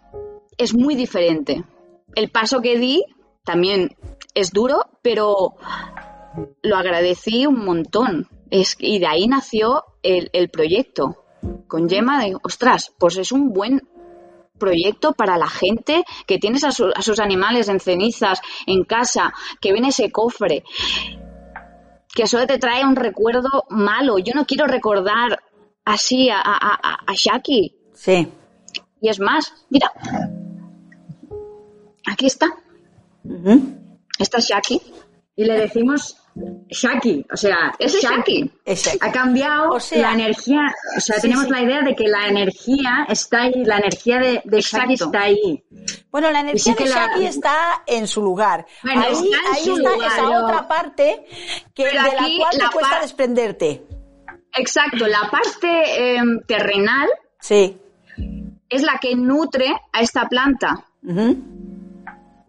es 0.57 0.75
muy 0.75 0.95
diferente. 0.95 1.65
El 2.15 2.31
paso 2.31 2.61
que 2.61 2.79
di 2.79 3.05
también 3.45 3.97
es 4.35 4.53
duro, 4.53 4.87
pero 5.03 5.55
lo 6.63 6.77
agradecí 6.77 7.47
un 7.47 7.65
montón. 7.65 8.29
Es, 8.51 8.77
y 8.79 8.99
de 8.99 9.07
ahí 9.07 9.27
nació 9.27 9.85
el, 10.03 10.49
proyecto. 10.51 11.25
Con 11.67 11.89
Gemma, 11.89 12.25
de, 12.25 12.37
ostras, 12.43 12.93
pues 12.99 13.19
es 13.19 13.33
un 13.33 13.53
buen 13.53 13.87
proyecto 14.59 15.13
para 15.13 15.37
la 15.37 15.49
gente 15.49 16.05
que 16.27 16.39
tienes 16.39 16.63
a, 16.65 16.69
a, 16.69 17.03
sus 17.03 17.19
animales 17.19 17.69
en 17.69 17.81
cenizas 17.81 18.41
en 18.67 18.85
casa, 18.85 19.35
que 19.61 19.73
ven 19.73 19.85
ese 19.85 20.11
cofre 20.11 20.63
que 22.15 22.27
solo 22.27 22.47
te 22.47 22.59
trae 22.59 22.85
un 22.85 22.97
recuerdo 22.97 23.65
malo. 23.71 24.19
Yo 24.19 24.33
no 24.35 24.47
quiero 24.47 24.67
recordar 24.67 25.43
así 25.85 26.31
a, 26.31 26.41
a, 26.41 27.13
Shaki. 27.13 27.77
Sí. 27.93 28.29
Y 29.01 29.09
es 29.09 29.21
más, 29.21 29.53
mira, 29.69 29.93
aquí 32.07 32.27
está. 32.27 32.47
Esta 34.19 34.39
es 34.39 34.47
Shaki. 34.47 34.81
Y 35.37 35.45
le 35.45 35.55
decimos 35.55 36.17
Shaki, 36.69 37.27
o 37.33 37.37
sea, 37.37 37.73
es 37.79 37.95
Shaki. 38.01 38.51
Ha 39.01 39.13
cambiado 39.13 39.79
la 39.93 40.13
energía, 40.13 40.75
o 40.97 41.01
sea, 41.01 41.21
tenemos 41.21 41.49
la 41.49 41.63
idea 41.63 41.83
de 41.83 41.95
que 41.95 42.09
la 42.09 42.27
energía 42.27 43.07
está 43.09 43.43
ahí, 43.43 43.65
la 43.65 43.79
energía 43.79 44.19
de, 44.19 44.61
Shaki 44.61 44.95
está 44.95 45.23
ahí. 45.23 45.65
Bueno, 46.11 46.31
la 46.33 46.41
energía 46.41 46.75
de 46.75 46.87
Shaki 46.87 47.27
está 47.27 47.83
en 47.87 48.09
su 48.09 48.23
lugar. 48.23 48.67
ahí 48.83 49.13
está, 49.13 50.07
esa 50.07 50.45
otra 50.45 50.67
parte 50.67 51.25
que, 51.73 51.85
de 51.85 51.95
la 51.95 52.05
cual 52.05 52.51
te 52.51 52.67
cuesta 52.73 53.01
desprenderte. 53.01 53.87
Exacto, 54.57 55.07
la 55.07 55.31
parte 55.31 56.17
em, 56.17 56.41
terrenal 56.47 57.09
sí. 57.41 57.77
es 58.69 58.83
la 58.83 58.99
que 58.99 59.15
nutre 59.17 59.73
a 59.93 60.01
esta 60.01 60.29
planta 60.29 60.85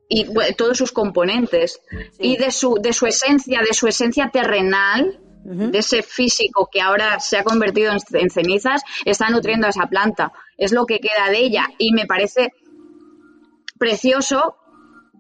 y 0.10 0.26
todos 0.56 0.78
sus 0.78 0.92
componentes. 0.92 1.82
Y 2.20 2.38
de 2.38 2.52
su, 2.52 2.76
de 2.82 2.94
su 2.94 3.06
esencia, 3.06 3.62
de 3.62 3.74
su 3.74 3.88
esencia 3.88 4.30
terrenal, 4.32 5.20
de 5.44 5.78
ese 5.78 6.02
físico 6.02 6.70
que 6.72 6.82
ahora 6.82 7.20
se 7.20 7.38
ha 7.38 7.44
convertido 7.44 7.92
en, 8.14 8.30
cenizas, 8.32 8.82
está 9.06 9.30
nutriendo 9.30 9.68
a 9.68 9.70
esa 9.70 9.86
planta. 9.88 10.32
Es 10.58 10.72
lo 10.72 10.86
que 10.86 11.00
queda 11.00 11.30
de 11.30 11.38
ella. 11.38 11.68
Y 11.78 11.94
me 11.94 12.08
parece 12.08 12.52
precioso 13.78 14.58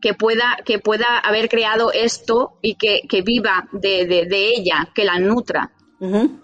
que 0.01 0.15
pueda, 0.15 0.58
que 0.65 0.80
pueda 0.80 1.20
haber 1.20 1.48
creado 1.48 1.92
esto 1.92 2.58
y 2.62 2.75
que, 2.75 3.22
viva 3.22 3.70
de, 3.72 4.06
de, 4.06 4.48
ella, 4.48 4.89
que 4.96 5.04
la 5.04 5.20
nutra. 5.20 5.72
en, 6.00 6.42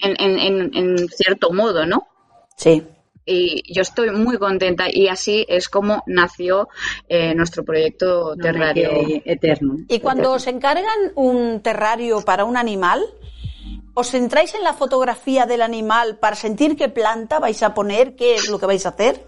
en, 0.00 0.70
en, 0.74 1.08
cierto 1.08 1.52
modo, 1.52 1.86
¿no? 1.86 2.06
Sí 2.56 2.86
y 3.28 3.62
yo 3.72 3.82
estoy 3.82 4.10
muy 4.10 4.38
contenta 4.38 4.86
y 4.90 5.08
así 5.08 5.44
es 5.48 5.68
como 5.68 6.02
nació 6.06 6.68
eh, 7.08 7.34
nuestro 7.34 7.62
proyecto 7.62 8.34
Terrario 8.36 8.90
Eterno. 9.24 9.76
Y 9.88 10.00
cuando 10.00 10.32
os 10.32 10.46
encargan 10.46 11.12
un 11.14 11.60
terrario 11.60 12.22
para 12.22 12.46
un 12.46 12.56
animal, 12.56 13.04
¿os 13.92 14.10
centráis 14.10 14.54
en 14.54 14.64
la 14.64 14.72
fotografía 14.72 15.44
del 15.44 15.60
animal 15.60 16.16
para 16.18 16.36
sentir 16.36 16.74
qué 16.74 16.88
planta 16.88 17.38
vais 17.38 17.62
a 17.62 17.74
poner, 17.74 18.16
qué 18.16 18.36
es 18.36 18.48
lo 18.48 18.58
que 18.58 18.66
vais 18.66 18.86
a 18.86 18.90
hacer? 18.90 19.26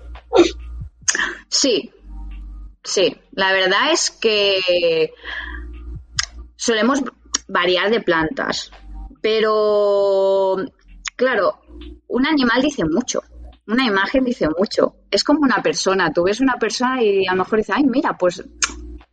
Sí, 1.49 1.91
sí. 2.83 3.15
La 3.33 3.53
verdad 3.53 3.93
es 3.93 4.11
que 4.11 5.13
solemos 6.57 7.03
variar 7.49 7.91
de 7.91 8.01
plantas, 8.01 8.71
pero 9.21 10.57
claro, 11.17 11.61
un 12.09 12.27
animal 12.27 12.63
dice 12.63 12.85
mucho 12.87 13.23
una 13.71 13.87
imagen 13.87 14.25
dice 14.25 14.49
mucho. 14.57 14.97
Es 15.11 15.25
como 15.25 15.41
una 15.41 15.63
persona. 15.63 16.13
Tú 16.13 16.25
ves 16.25 16.41
una 16.41 16.59
persona 16.59 17.03
y 17.03 17.27
a 17.27 17.33
lo 17.33 17.39
mejor 17.39 17.59
dices, 17.59 17.75
ay, 17.77 17.85
mira, 17.85 18.17
pues, 18.19 18.45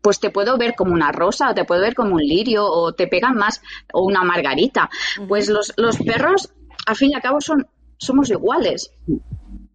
pues 0.01 0.19
te 0.19 0.29
puedo 0.29 0.57
ver 0.57 0.75
como 0.75 0.93
una 0.93 1.11
rosa, 1.11 1.51
o 1.51 1.53
te 1.53 1.65
puedo 1.65 1.81
ver 1.81 1.95
como 1.95 2.15
un 2.15 2.21
lirio, 2.21 2.65
o 2.65 2.93
te 2.93 3.07
pegan 3.07 3.35
más, 3.35 3.61
o 3.93 4.03
una 4.03 4.23
margarita. 4.23 4.89
Pues 5.27 5.49
los, 5.49 5.73
los 5.77 5.97
perros, 5.97 6.53
al 6.85 6.95
fin 6.95 7.11
y 7.11 7.15
al 7.15 7.21
cabo, 7.21 7.41
son, 7.41 7.67
somos 7.97 8.29
iguales. 8.29 8.91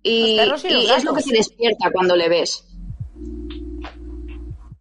Y, 0.02 0.36
y 0.36 0.90
es 0.90 1.04
lo 1.04 1.14
que 1.14 1.22
se 1.22 1.32
despierta 1.32 1.90
cuando 1.92 2.16
le 2.16 2.28
ves. 2.28 2.66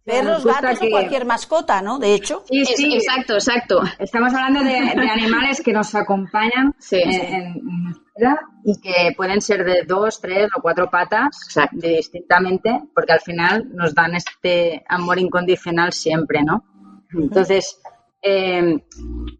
Perros, 0.04 0.44
gatos 0.44 0.82
o 0.82 0.90
cualquier 0.90 1.24
mascota, 1.24 1.80
¿no? 1.80 2.00
De 2.00 2.14
hecho. 2.14 2.42
Sí, 2.48 2.64
sí, 2.64 2.94
exacto, 2.94 3.34
exacto. 3.34 3.82
Estamos 4.00 4.34
hablando 4.34 4.64
de, 4.64 4.76
animales 4.78 5.60
que 5.60 5.72
nos 5.72 5.94
acompañan 5.94 6.74
en, 6.90 8.01
vida 8.16 8.40
y 8.64 8.80
que 8.80 9.14
pueden 9.16 9.40
ser 9.40 9.64
de 9.64 9.84
dos, 9.86 10.20
tres 10.20 10.48
o 10.56 10.62
cuatro 10.62 10.90
patas, 10.90 11.36
distintamente, 11.72 12.82
porque 12.94 13.12
al 13.12 13.20
final 13.20 13.68
nos 13.74 13.94
dan 13.94 14.14
este 14.14 14.84
amor 14.88 15.18
incondicional 15.18 15.92
siempre, 15.92 16.42
¿no? 16.42 16.64
Entonces, 17.12 17.80
eh, 18.22 18.84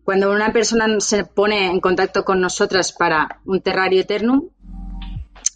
cuando 0.04 0.32
una 0.32 0.52
persona 0.52 1.00
se 1.00 1.24
pone 1.24 1.66
en 1.66 1.80
contacto 1.80 2.24
con 2.24 2.40
nosotras 2.40 2.92
para 2.92 3.40
un 3.44 3.60
terrario 3.60 4.00
eternum, 4.00 4.48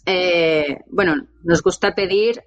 eh, 0.05 0.83
bueno, 0.89 1.27
nos 1.43 1.61
gusta 1.61 1.93
pedir 1.93 2.41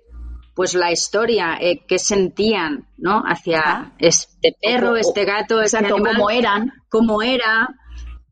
pues 0.54 0.74
la 0.74 0.90
historia, 0.90 1.56
eh, 1.60 1.84
qué 1.86 1.98
sentían, 1.98 2.86
¿no? 2.96 3.22
Hacia 3.24 3.92
este 3.98 4.56
perro, 4.60 4.96
este 4.96 5.24
gato, 5.24 5.60
este 5.60 5.78
exacto, 5.78 5.94
animal, 5.96 6.16
cómo 6.16 6.30
eran. 6.30 6.72
cómo 6.88 7.22
era. 7.22 7.68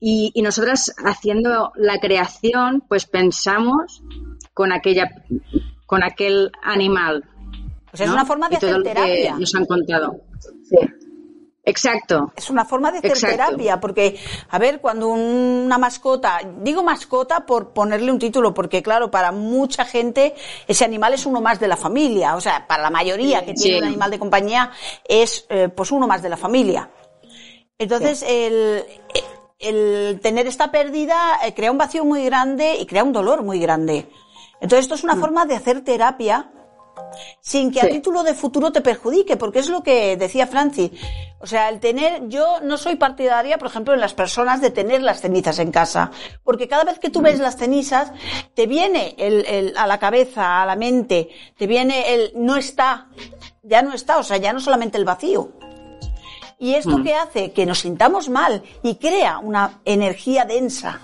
Y, 0.00 0.30
y 0.34 0.42
nosotras 0.42 0.94
haciendo 1.04 1.72
la 1.76 1.98
creación, 1.98 2.82
pues 2.88 3.06
pensamos 3.06 4.02
con 4.54 4.72
aquella, 4.72 5.10
con 5.86 6.02
aquel 6.04 6.52
animal. 6.62 7.24
Sea, 7.92 8.04
es 8.04 8.10
¿no? 8.10 8.16
una 8.16 8.24
forma 8.26 8.48
de 8.48 8.56
Y 8.56 8.58
todo 8.58 8.70
hacer 8.70 8.78
lo 8.78 8.84
que 8.84 8.90
terapia. 8.94 9.36
nos 9.38 9.54
han 9.54 9.64
contado. 9.66 10.20
Sí. 10.64 10.76
Exacto. 11.64 12.32
Es 12.34 12.48
una 12.48 12.64
forma 12.64 12.90
de 12.90 12.98
hacer 12.98 13.10
Exacto. 13.10 13.36
terapia, 13.36 13.78
porque, 13.78 14.18
a 14.48 14.58
ver, 14.58 14.80
cuando 14.80 15.08
una 15.08 15.76
mascota, 15.76 16.40
digo 16.62 16.82
mascota 16.82 17.44
por 17.44 17.74
ponerle 17.74 18.10
un 18.10 18.18
título, 18.18 18.54
porque 18.54 18.82
claro, 18.82 19.10
para 19.10 19.32
mucha 19.32 19.84
gente 19.84 20.34
ese 20.66 20.84
animal 20.86 21.12
es 21.12 21.26
uno 21.26 21.42
más 21.42 21.60
de 21.60 21.68
la 21.68 21.76
familia, 21.76 22.36
o 22.36 22.40
sea, 22.40 22.66
para 22.66 22.82
la 22.84 22.90
mayoría 22.90 23.44
que 23.44 23.52
tiene 23.52 23.76
Sí. 23.76 23.82
un 23.82 23.88
animal 23.88 24.10
de 24.10 24.18
compañía 24.18 24.70
es 25.06 25.44
eh, 25.50 25.68
pues 25.68 25.90
uno 25.90 26.06
más 26.06 26.22
de 26.22 26.30
la 26.30 26.38
familia. 26.38 26.88
Entonces, 27.76 28.24
el, 28.26 28.82
el 29.58 30.20
tener 30.22 30.46
esta 30.46 30.70
pérdida 30.70 31.38
eh, 31.44 31.54
crea 31.54 31.70
un 31.72 31.78
vacío 31.78 32.04
muy 32.04 32.24
grande 32.24 32.76
y 32.76 32.86
crea 32.86 33.04
un 33.04 33.12
dolor 33.12 33.42
muy 33.42 33.58
grande. 33.58 34.08
Entonces, 34.60 34.80
esto 34.86 34.94
es 34.94 35.04
una 35.04 35.14
forma 35.20 35.46
de 35.46 35.54
hacer 35.56 35.82
terapia 35.82 36.50
sin 37.40 37.70
que 37.70 37.80
a 37.80 37.84
título 37.88 38.22
de 38.24 38.34
futuro 38.34 38.72
te 38.72 38.80
perjudique, 38.80 39.36
porque 39.36 39.60
es 39.60 39.68
lo 39.68 39.82
que 39.82 40.16
decía 40.16 40.46
Francis. 40.48 40.90
O 41.40 41.46
sea, 41.46 41.68
el 41.68 41.78
tener, 41.78 42.28
yo 42.28 42.60
no 42.62 42.76
soy 42.76 42.96
partidaria, 42.96 43.56
por 43.58 43.68
ejemplo, 43.68 43.94
en 43.94 44.00
las 44.00 44.14
personas 44.14 44.60
de 44.60 44.70
tener 44.72 45.02
las 45.02 45.20
cenizas 45.20 45.60
en 45.60 45.70
casa, 45.70 46.10
porque 46.42 46.66
cada 46.66 46.82
vez 46.84 46.98
que 46.98 47.10
tú 47.10 47.20
ves 47.20 47.38
las 47.38 47.56
cenizas, 47.56 48.12
te 48.54 48.66
viene 48.66 49.14
el, 49.18 49.46
el- 49.46 49.76
a 49.76 49.86
la 49.86 49.98
cabeza, 49.98 50.60
a 50.62 50.66
la 50.66 50.74
mente, 50.74 51.28
te 51.56 51.66
viene 51.68 52.12
el 52.14 52.32
no 52.34 52.56
está, 52.56 53.08
ya 53.62 53.82
no 53.82 53.92
está, 53.94 54.18
o 54.18 54.24
sea, 54.24 54.36
ya 54.38 54.52
no 54.52 54.58
solamente 54.60 54.98
el 54.98 55.04
vacío. 55.04 55.52
Y 56.58 56.74
esto 56.74 57.02
que 57.02 57.14
hace 57.14 57.52
que 57.52 57.64
nos 57.66 57.80
sintamos 57.80 58.28
mal 58.28 58.62
y 58.82 58.96
crea 58.96 59.38
una 59.38 59.78
energía 59.84 60.44
densa. 60.44 61.00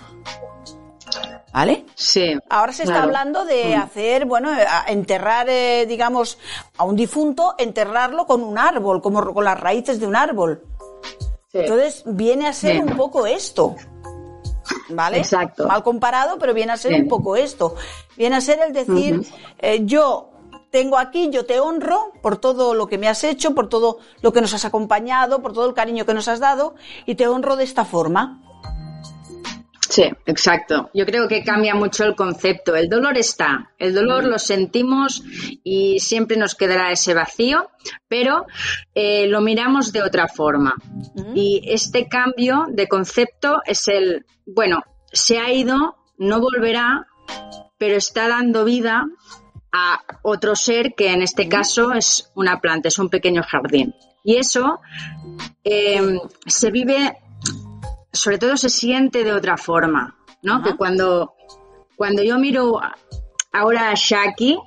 ¿Vale? 1.53 1.85
Sí. 1.95 2.37
Ahora 2.49 2.73
se 2.73 2.83
está 2.83 2.95
Claro. 2.95 3.07
hablando 3.07 3.45
de 3.45 3.75
hacer, 3.75 4.25
bueno, 4.25 4.53
eh, 4.53 4.65
enterrar, 4.87 5.47
eh, 5.49 5.85
digamos, 5.87 6.37
a 6.77 6.83
un 6.83 6.97
difunto, 6.97 7.55
enterrarlo 7.57 8.25
con 8.25 8.43
un 8.43 8.57
árbol, 8.57 9.01
como 9.01 9.33
con 9.33 9.45
las 9.45 9.57
raíces 9.57 9.99
de 10.01 10.07
un 10.07 10.17
árbol. 10.17 10.61
Sí. 11.53 11.59
Entonces 11.59 12.03
viene 12.05 12.47
a 12.47 12.53
ser 12.53 12.83
un 12.83 12.97
poco 12.97 13.25
esto. 13.25 13.75
¿Vale? 14.89 15.19
Exacto. 15.19 15.65
Mal 15.67 15.81
comparado, 15.83 16.37
pero 16.37 16.53
viene 16.53 16.73
a 16.73 16.77
ser 16.77 16.93
un 17.01 17.07
poco 17.07 17.37
esto. 17.37 17.75
Viene 18.17 18.35
a 18.35 18.41
ser 18.41 18.59
el 18.59 18.73
decir, 18.73 19.25
eh, 19.59 19.79
yo 19.85 20.31
tengo 20.75 20.97
aquí, 20.97 21.29
yo 21.31 21.45
te 21.45 21.61
honro 21.61 22.11
por 22.21 22.35
todo 22.35 22.73
lo 22.73 22.87
que 22.87 22.97
me 22.97 23.07
has 23.07 23.23
hecho, 23.23 23.55
por 23.55 23.69
todo 23.69 23.99
lo 24.21 24.33
que 24.33 24.41
nos 24.41 24.53
has 24.53 24.65
acompañado, 24.65 25.41
por 25.41 25.53
todo 25.53 25.69
el 25.69 25.73
cariño 25.73 26.05
que 26.05 26.13
nos 26.13 26.27
has 26.27 26.41
dado, 26.41 26.75
y 27.05 27.15
te 27.15 27.29
honro 27.29 27.55
de 27.55 27.63
esta 27.63 27.85
forma. 27.85 28.41
Sí, 29.79 30.03
exacto. 30.25 30.89
Yo 30.93 31.05
creo 31.05 31.29
que 31.29 31.45
cambia 31.45 31.75
mucho 31.75 32.03
el 32.03 32.13
concepto. 32.13 32.75
El 32.75 32.89
dolor 32.89 33.17
está, 33.17 33.71
el 33.77 33.93
dolor 33.93 34.25
lo 34.25 34.37
sentimos 34.37 35.23
y 35.63 36.01
siempre 36.01 36.35
nos 36.35 36.55
quedará 36.55 36.91
ese 36.91 37.13
vacío, 37.13 37.69
pero 38.09 38.45
eh, 38.93 39.27
lo 39.27 39.39
miramos 39.39 39.93
de 39.93 40.01
otra 40.01 40.27
forma. 40.27 40.75
Y 41.33 41.61
este 41.71 42.09
cambio 42.09 42.65
de 42.67 42.89
concepto 42.89 43.61
es 43.65 43.87
el, 43.87 44.25
bueno, 44.45 44.83
se 45.13 45.37
ha 45.37 45.53
ido, 45.53 45.95
no 46.17 46.41
volverá, 46.41 47.07
pero 47.77 47.95
está 47.95 48.27
dando 48.27 48.65
vida 48.65 49.05
a 49.77 49.99
otro 50.23 50.55
ser 50.55 50.93
que 50.95 51.11
en 51.11 51.21
este 51.21 51.49
caso 51.49 51.91
es 51.91 52.31
una 52.35 52.61
planta, 52.61 52.87
es 52.87 52.97
un 52.97 53.09
pequeño 53.09 53.41
jardín. 53.43 53.93
Y 54.23 54.37
eso 54.37 54.79
eh, 55.63 56.19
se 56.47 56.71
vive 56.71 57.17
sobre 58.13 58.37
todo 58.37 58.55
se 58.55 58.69
siente 58.69 59.23
de 59.25 59.33
otra 59.33 59.57
forma, 59.57 60.15
¿no? 60.41 60.63
Que 60.63 60.75
cuando, 60.77 61.33
cuando 61.97 62.23
yo 62.23 62.39
miro 62.39 62.79
ahora 63.51 63.89
a 63.89 63.93
Shaki 63.95 64.57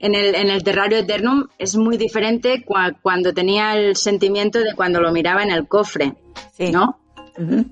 en 0.00 0.14
el, 0.16 0.34
en 0.34 0.50
el 0.50 0.64
Terrario 0.64 0.98
Eternum 0.98 1.46
es 1.58 1.76
muy 1.76 1.96
diferente 1.96 2.64
cua- 2.66 2.96
cuando 3.00 3.32
tenía 3.32 3.76
el 3.76 3.94
sentimiento 3.94 4.58
de 4.58 4.74
cuando 4.74 5.00
lo 5.00 5.12
miraba 5.12 5.44
en 5.44 5.52
el 5.52 5.68
cofre, 5.68 6.16
Sí. 6.56 6.72
¿no? 6.72 6.99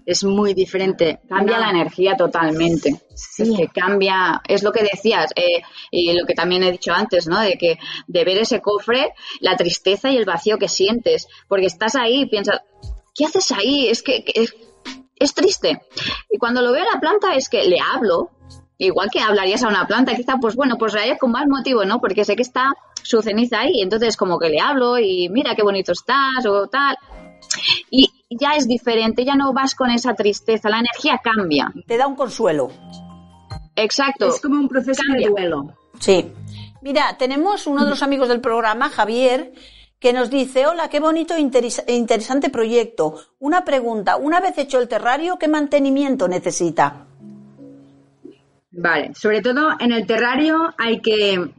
Es 0.07 0.25
muy 0.25 0.55
diferente. 0.55 1.21
Cambia 1.29 1.57
Una- 1.59 1.67
la 1.67 1.71
energía 1.79 2.17
totalmente. 2.17 3.01
Es 3.39 3.51
que 3.57 3.69
cambia, 3.69 4.41
es 4.47 4.63
lo 4.63 4.73
que 4.73 4.83
decías, 4.83 5.31
eh, 5.37 5.63
y 5.91 6.13
lo 6.13 6.27
que 6.27 6.35
también 6.35 6.63
he 6.63 6.71
dicho 6.73 6.93
antes, 6.93 7.27
¿no? 7.27 7.41
De 7.41 7.55
que 7.59 7.79
de 8.07 8.25
ver 8.25 8.39
ese 8.39 8.61
cofre, 8.61 9.13
la 9.41 9.57
tristeza 9.57 10.11
y 10.11 10.17
el 10.17 10.25
vacío 10.25 10.59
que 10.59 10.69
sientes, 10.69 11.27
porque 11.49 11.67
estás 11.67 11.95
ahí 11.97 12.23
y 12.23 12.27
piensas, 12.27 12.61
¿qué 13.15 13.25
haces 13.27 13.51
ahí? 13.53 13.89
Es 13.89 14.03
que, 14.03 14.25
que 14.25 14.41
es, 14.43 14.55
es 15.17 15.35
triste. 15.35 15.83
Y 16.31 16.39
cuando 16.39 16.63
lo 16.63 16.73
veo 16.73 16.83
a 16.83 16.95
la 16.95 17.01
planta 17.01 17.35
es 17.35 17.49
que 17.49 17.65
le 17.65 17.79
hablo, 17.81 18.31
igual 18.79 19.11
que 19.11 19.21
hablarías 19.21 19.63
a 19.65 19.69
una 19.69 19.87
planta, 19.87 20.15
quizá, 20.15 20.37
pues 20.41 20.55
bueno, 20.55 20.77
pues 20.79 20.95
le 20.95 21.19
con 21.19 21.33
más 21.33 21.47
motivo, 21.49 21.85
¿no? 21.85 22.01
Porque 22.01 22.25
sé 22.25 22.37
que 22.37 22.43
está 22.43 22.73
su 23.03 23.23
ceniza 23.23 23.61
ahí, 23.61 23.81
entonces 23.81 24.17
como 24.17 24.39
que 24.39 24.49
le 24.49 24.61
hablo 24.61 24.99
y 24.99 25.29
mira 25.29 25.55
qué 25.55 25.63
bonito 25.63 25.93
estás 25.93 26.47
o 26.47 26.69
tal. 26.69 26.97
Y 27.91 28.11
ya 28.31 28.51
es 28.57 28.67
diferente, 28.69 29.25
ya 29.25 29.35
no 29.37 29.53
vas 29.53 29.75
con 29.75 29.91
esa 29.91 30.15
tristeza, 30.15 30.69
la 30.69 30.81
energía 30.81 31.21
cambia. 31.23 31.73
Te 31.87 31.97
da 31.97 32.07
un 32.07 32.15
consuelo. 32.17 32.71
Exacto. 33.77 34.29
Es 34.29 34.41
como 34.41 34.59
un 34.61 34.69
proceso 34.69 35.03
Cambia. 35.07 35.29
de 35.29 35.33
duelo. 35.33 35.75
Sí. 36.01 36.33
Mira, 36.83 37.17
tenemos 37.19 37.67
uno 37.67 37.85
de 37.85 37.91
los 37.91 38.03
amigos 38.03 38.29
del 38.29 38.41
programa, 38.41 38.89
Javier, 38.89 39.53
que 39.99 40.13
nos 40.13 40.31
dice, 40.31 40.67
hola, 40.67 40.89
qué 40.89 41.01
bonito 41.01 41.35
e 41.35 41.41
interes- 41.41 41.83
e 41.87 41.95
interesante 41.95 42.51
proyecto. 42.51 43.15
Una 43.41 43.65
pregunta, 43.65 44.17
una 44.17 44.41
vez 44.41 44.57
hecho 44.59 44.79
el 44.81 44.89
terrario, 44.89 45.39
¿qué 45.39 45.49
mantenimiento 45.49 46.29
necesita? 46.29 47.07
Vale, 48.71 49.13
sobre 49.15 49.43
todo 49.43 49.71
en 49.81 49.93
el 49.93 50.07
terrario 50.07 50.73
hay 50.79 51.01
que 51.01 51.51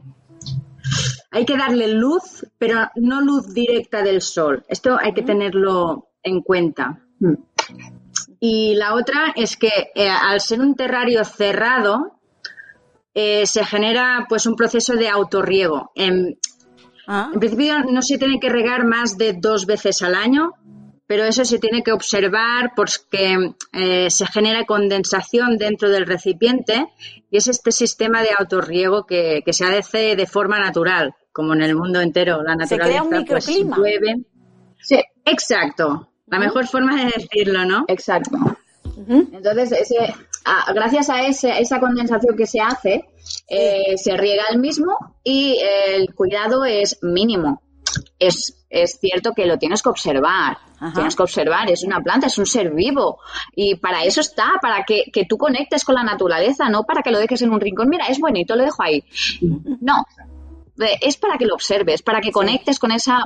hay 1.32 1.44
que 1.44 1.56
darle 1.56 1.88
luz, 1.88 2.46
pero 2.58 2.88
no 2.96 3.20
luz 3.20 3.52
directa 3.52 4.02
del 4.02 4.20
sol. 4.22 4.64
Esto 4.68 4.96
hay 4.98 5.12
que 5.12 5.22
tenerlo 5.22 6.08
en 6.22 6.40
cuenta. 6.42 7.00
Y 8.38 8.74
la 8.74 8.94
otra 8.94 9.32
es 9.36 9.56
que 9.56 9.90
eh, 9.94 10.08
al 10.08 10.40
ser 10.40 10.60
un 10.60 10.74
terrario 10.74 11.24
cerrado 11.24 12.18
eh, 13.14 13.46
se 13.46 13.64
genera 13.64 14.26
pues 14.28 14.46
un 14.46 14.56
proceso 14.56 14.94
de 14.94 15.08
autorriego. 15.08 15.92
En, 15.94 16.38
Ah, 17.12 17.28
en 17.34 17.40
principio 17.40 17.80
no 17.90 18.02
se 18.02 18.18
tiene 18.18 18.38
que 18.38 18.48
regar 18.48 18.86
más 18.86 19.18
de 19.18 19.32
dos 19.32 19.66
veces 19.66 20.00
al 20.02 20.14
año, 20.14 20.52
pero 21.08 21.24
eso 21.24 21.44
se 21.44 21.58
tiene 21.58 21.82
que 21.82 21.90
observar 21.90 22.70
porque 22.76 23.52
eh, 23.72 24.08
se 24.10 24.26
genera 24.26 24.64
condensación 24.64 25.58
dentro 25.58 25.90
del 25.90 26.06
recipiente 26.06 26.86
y 27.28 27.36
es 27.36 27.48
este 27.48 27.72
sistema 27.72 28.22
de 28.22 28.28
autorriego 28.38 29.06
que, 29.06 29.42
que 29.44 29.52
se 29.52 29.64
hace 29.64 30.14
de 30.14 30.26
forma 30.26 30.60
natural, 30.60 31.12
como 31.32 31.52
en 31.54 31.62
el 31.62 31.74
mundo 31.74 32.00
entero. 32.00 32.44
La 32.44 32.52
Se 32.52 32.76
naturaleza 32.76 33.08
crea 33.08 33.20
un 33.20 33.24
pues, 33.26 33.48
llueve. 33.48 34.24
Sí, 34.78 35.00
Exacto, 35.24 36.09
la 36.30 36.38
mejor 36.38 36.66
forma 36.66 36.96
de 37.04 37.12
decirlo, 37.16 37.64
¿no? 37.64 37.84
exacto. 37.88 38.38
Entonces, 39.08 39.72
ese, 39.72 40.14
a- 40.44 40.72
gracias 40.72 41.08
a 41.10 41.22
ese- 41.26 41.58
esa 41.60 41.80
condensación 41.80 42.36
que 42.36 42.46
se 42.46 42.60
hace, 42.60 43.04
eh, 43.48 43.96
se 43.96 44.16
riega 44.16 44.44
el 44.50 44.58
mismo 44.58 44.94
y 45.24 45.58
el 45.88 46.14
cuidado 46.14 46.64
es 46.64 46.98
mínimo. 47.02 47.62
Es, 48.18 48.64
es 48.68 48.98
cierto 49.00 49.32
que 49.32 49.46
lo 49.46 49.58
tienes 49.58 49.82
que 49.82 49.88
observar. 49.88 50.58
Ajá. 50.78 50.92
Tienes 50.94 51.16
que 51.16 51.22
observar, 51.22 51.70
es 51.70 51.82
una 51.82 52.00
planta, 52.00 52.26
es 52.28 52.38
un 52.38 52.46
ser 52.46 52.70
vivo. 52.72 53.18
Y 53.56 53.74
para 53.76 54.04
eso 54.04 54.20
está, 54.20 54.52
para 54.62 54.84
que, 54.84 55.04
que 55.12 55.24
tú 55.24 55.36
conectes 55.38 55.84
con 55.84 55.94
la 55.96 56.02
naturaleza, 56.04 56.68
no 56.68 56.84
para 56.84 57.02
que 57.02 57.10
lo 57.10 57.18
dejes 57.18 57.42
en 57.42 57.50
un 57.50 57.60
rincón. 57.60 57.88
Mira, 57.88 58.06
es 58.06 58.18
bonito, 58.20 58.54
lo 58.54 58.62
dejo 58.64 58.82
ahí. 58.82 59.02
No, 59.80 60.04
Eh, 60.80 60.98
es 61.02 61.16
para 61.16 61.36
que 61.36 61.44
lo 61.46 61.54
observes, 61.54 62.00
para 62.02 62.20
que 62.20 62.30
conectes 62.32 62.78
con 62.78 62.92
esa 62.92 63.24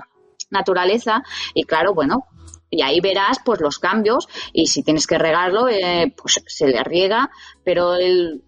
naturaleza. 0.50 1.22
Y 1.52 1.64
claro, 1.64 1.94
bueno, 1.94 2.24
y 2.74 2.82
ahí 2.82 3.00
verás 3.00 3.38
pues 3.44 3.60
los 3.60 3.78
cambios 3.78 4.28
y 4.52 4.66
si 4.66 4.82
tienes 4.82 5.06
que 5.06 5.18
regarlo, 5.18 5.68
eh, 5.68 6.12
pues 6.20 6.42
se 6.46 6.66
le 6.68 6.82
riega, 6.84 7.30
pero 7.64 7.94
el, 7.94 8.42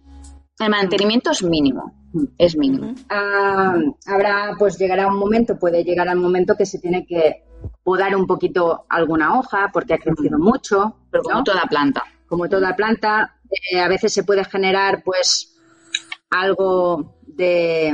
el 0.59 0.69
mantenimiento 0.69 1.31
es 1.31 1.43
mínimo, 1.43 1.93
es 2.37 2.57
mínimo. 2.57 2.93
Ah, 3.09 3.75
habrá, 4.05 4.55
pues 4.59 4.77
llegará 4.77 5.07
un 5.07 5.17
momento, 5.17 5.57
puede 5.57 5.83
llegar 5.83 6.07
al 6.09 6.17
momento 6.19 6.55
que 6.55 6.65
se 6.65 6.79
tiene 6.79 7.05
que 7.05 7.43
podar 7.83 8.15
un 8.15 8.27
poquito 8.27 8.85
alguna 8.89 9.39
hoja 9.39 9.69
porque 9.73 9.93
ha 9.95 9.97
crecido 9.97 10.37
mucho, 10.37 10.97
Pero 11.09 11.23
como 11.23 11.37
¿no? 11.37 11.43
toda 11.43 11.61
planta. 11.69 12.03
como 12.27 12.47
toda 12.49 12.75
planta, 12.75 13.35
eh, 13.71 13.79
a 13.79 13.87
veces 13.87 14.13
se 14.13 14.23
puede 14.23 14.43
generar 14.45 15.01
pues 15.03 15.55
algo 16.29 17.15
de 17.25 17.93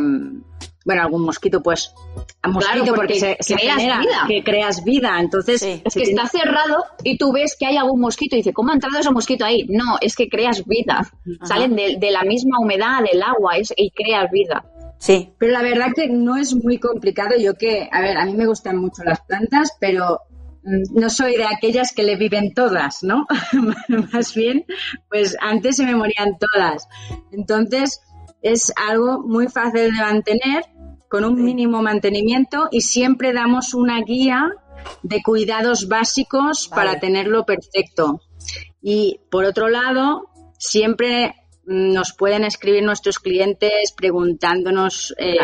bueno, 0.86 1.02
algún 1.04 1.24
mosquito, 1.24 1.62
pues 1.64 1.94
a 2.42 2.50
mosquito 2.50 2.94
porque, 2.94 3.16
se, 3.16 3.38
creas 3.56 3.78
genera, 3.78 4.00
vida. 4.00 4.26
que 4.28 4.44
creas 4.44 4.84
vida. 4.84 5.18
Entonces, 5.20 5.62
es 5.62 5.94
que 5.94 6.04
está 6.04 6.28
cerrado 6.28 6.84
y 7.04 7.18
tú 7.18 7.32
ves 7.32 7.56
que 7.58 7.66
hay 7.66 7.78
algún 7.78 8.02
mosquito 8.02 8.36
y 8.36 8.40
dices, 8.40 8.54
¿cómo 8.54 8.72
ha 8.72 8.74
entrado 8.74 9.00
ese 9.00 9.12
mosquito 9.12 9.46
ahí? 9.46 9.66
No, 9.70 9.98
es 10.02 10.16
que 10.16 10.28
creas 10.28 10.66
vida. 10.66 11.10
Salen 11.44 11.76
de, 11.76 11.98
de, 12.00 12.12
la 12.12 12.24
misma 12.24 12.60
humedad 12.60 13.00
del 13.10 13.22
agua 13.24 13.58
es, 13.58 13.74
y 13.76 13.92
creas 13.92 14.30
vida. 14.32 14.66
Sí. 14.98 15.34
Pero 15.38 15.54
la 15.54 15.62
verdad 15.62 15.88
que 15.96 16.08
no 16.08 16.36
es 16.36 16.54
muy 16.56 16.80
complicado. 16.80 17.36
Yo 17.38 17.56
que, 17.56 17.90
a 17.92 18.02
ver, 18.02 18.18
a 18.18 18.26
mí 18.26 18.34
me 18.34 18.46
gustan 18.46 18.78
mucho 18.78 19.04
las 19.04 19.22
plantas, 19.22 19.72
pero 19.80 20.20
mm, 20.64 21.00
no 21.00 21.10
soy 21.10 21.38
de 21.38 21.46
aquellas 21.46 21.94
que 21.94 22.04
le 22.04 22.18
viven 22.18 22.54
todas, 22.54 23.04
¿no? 23.04 23.26
Más 24.14 24.34
bien, 24.36 24.66
pues 25.10 25.38
antes 25.40 25.78
se 25.78 25.86
me 25.86 25.96
morían 25.96 26.38
todas. 26.38 26.88
Entonces, 27.32 28.02
es 28.44 28.74
algo 28.76 29.22
muy 29.22 29.48
fácil 29.48 29.92
de 29.94 30.02
mantener, 30.02 30.66
con 31.14 31.26
un 31.26 31.44
mínimo 31.44 31.84
mantenimiento 31.84 32.70
y 32.72 32.82
siempre 32.82 33.34
damos 33.34 33.76
una 33.76 34.02
guía 34.02 34.52
de 35.04 35.22
cuidados 35.22 35.88
básicos 35.88 36.68
para 36.68 37.00
tenerlo 37.00 37.46
perfecto. 37.46 38.20
Y 38.82 39.20
por 39.30 39.46
otro 39.46 39.70
lado, 39.70 40.24
siempre 40.58 41.36
nos 41.66 42.14
pueden 42.14 42.46
escribir 42.46 42.82
nuestros 42.82 43.20
clientes 43.20 43.94
preguntándonos 43.96 45.14
eh, 45.20 45.36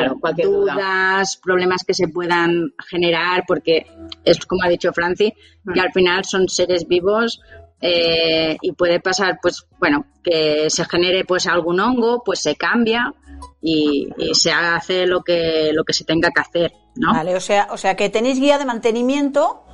dudas, 0.41 1.37
problemas 1.37 1.83
que 1.83 1.93
se 1.93 2.07
puedan 2.07 2.73
generar, 2.89 3.43
porque 3.47 3.85
es 4.25 4.43
como 4.47 4.63
ha 4.63 4.69
dicho 4.69 4.91
Franci, 4.91 5.31
que 5.31 5.79
mm. 5.79 5.83
al 5.83 5.91
final 5.93 6.25
son 6.25 6.49
seres 6.49 6.87
vivos 6.87 7.41
eh, 7.79 8.57
y 8.59 8.71
puede 8.71 9.01
pasar, 9.01 9.37
pues 9.39 9.67
bueno, 9.79 10.07
que 10.23 10.67
se 10.71 10.83
genere 10.85 11.25
pues 11.25 11.45
algún 11.45 11.79
hongo, 11.79 12.23
pues 12.25 12.39
se 12.39 12.55
cambia 12.55 13.13
y, 13.61 14.09
se 14.33 14.51
hace 14.51 15.05
lo 15.05 15.21
que 15.21 15.71
lo 15.73 15.83
que 15.83 15.93
se 15.93 16.03
tenga 16.03 16.29
que 16.31 16.41
hacer, 16.41 16.73
¿no? 16.95 17.13
Vale, 17.13 17.35
o 17.35 17.41
sea, 17.41 17.67
o 17.71 17.77
sea 17.77 17.95
que 17.95 18.09
tenéis 18.09 18.39
guía 18.39 18.57
de 18.57 18.65
mantenimiento 18.65 19.65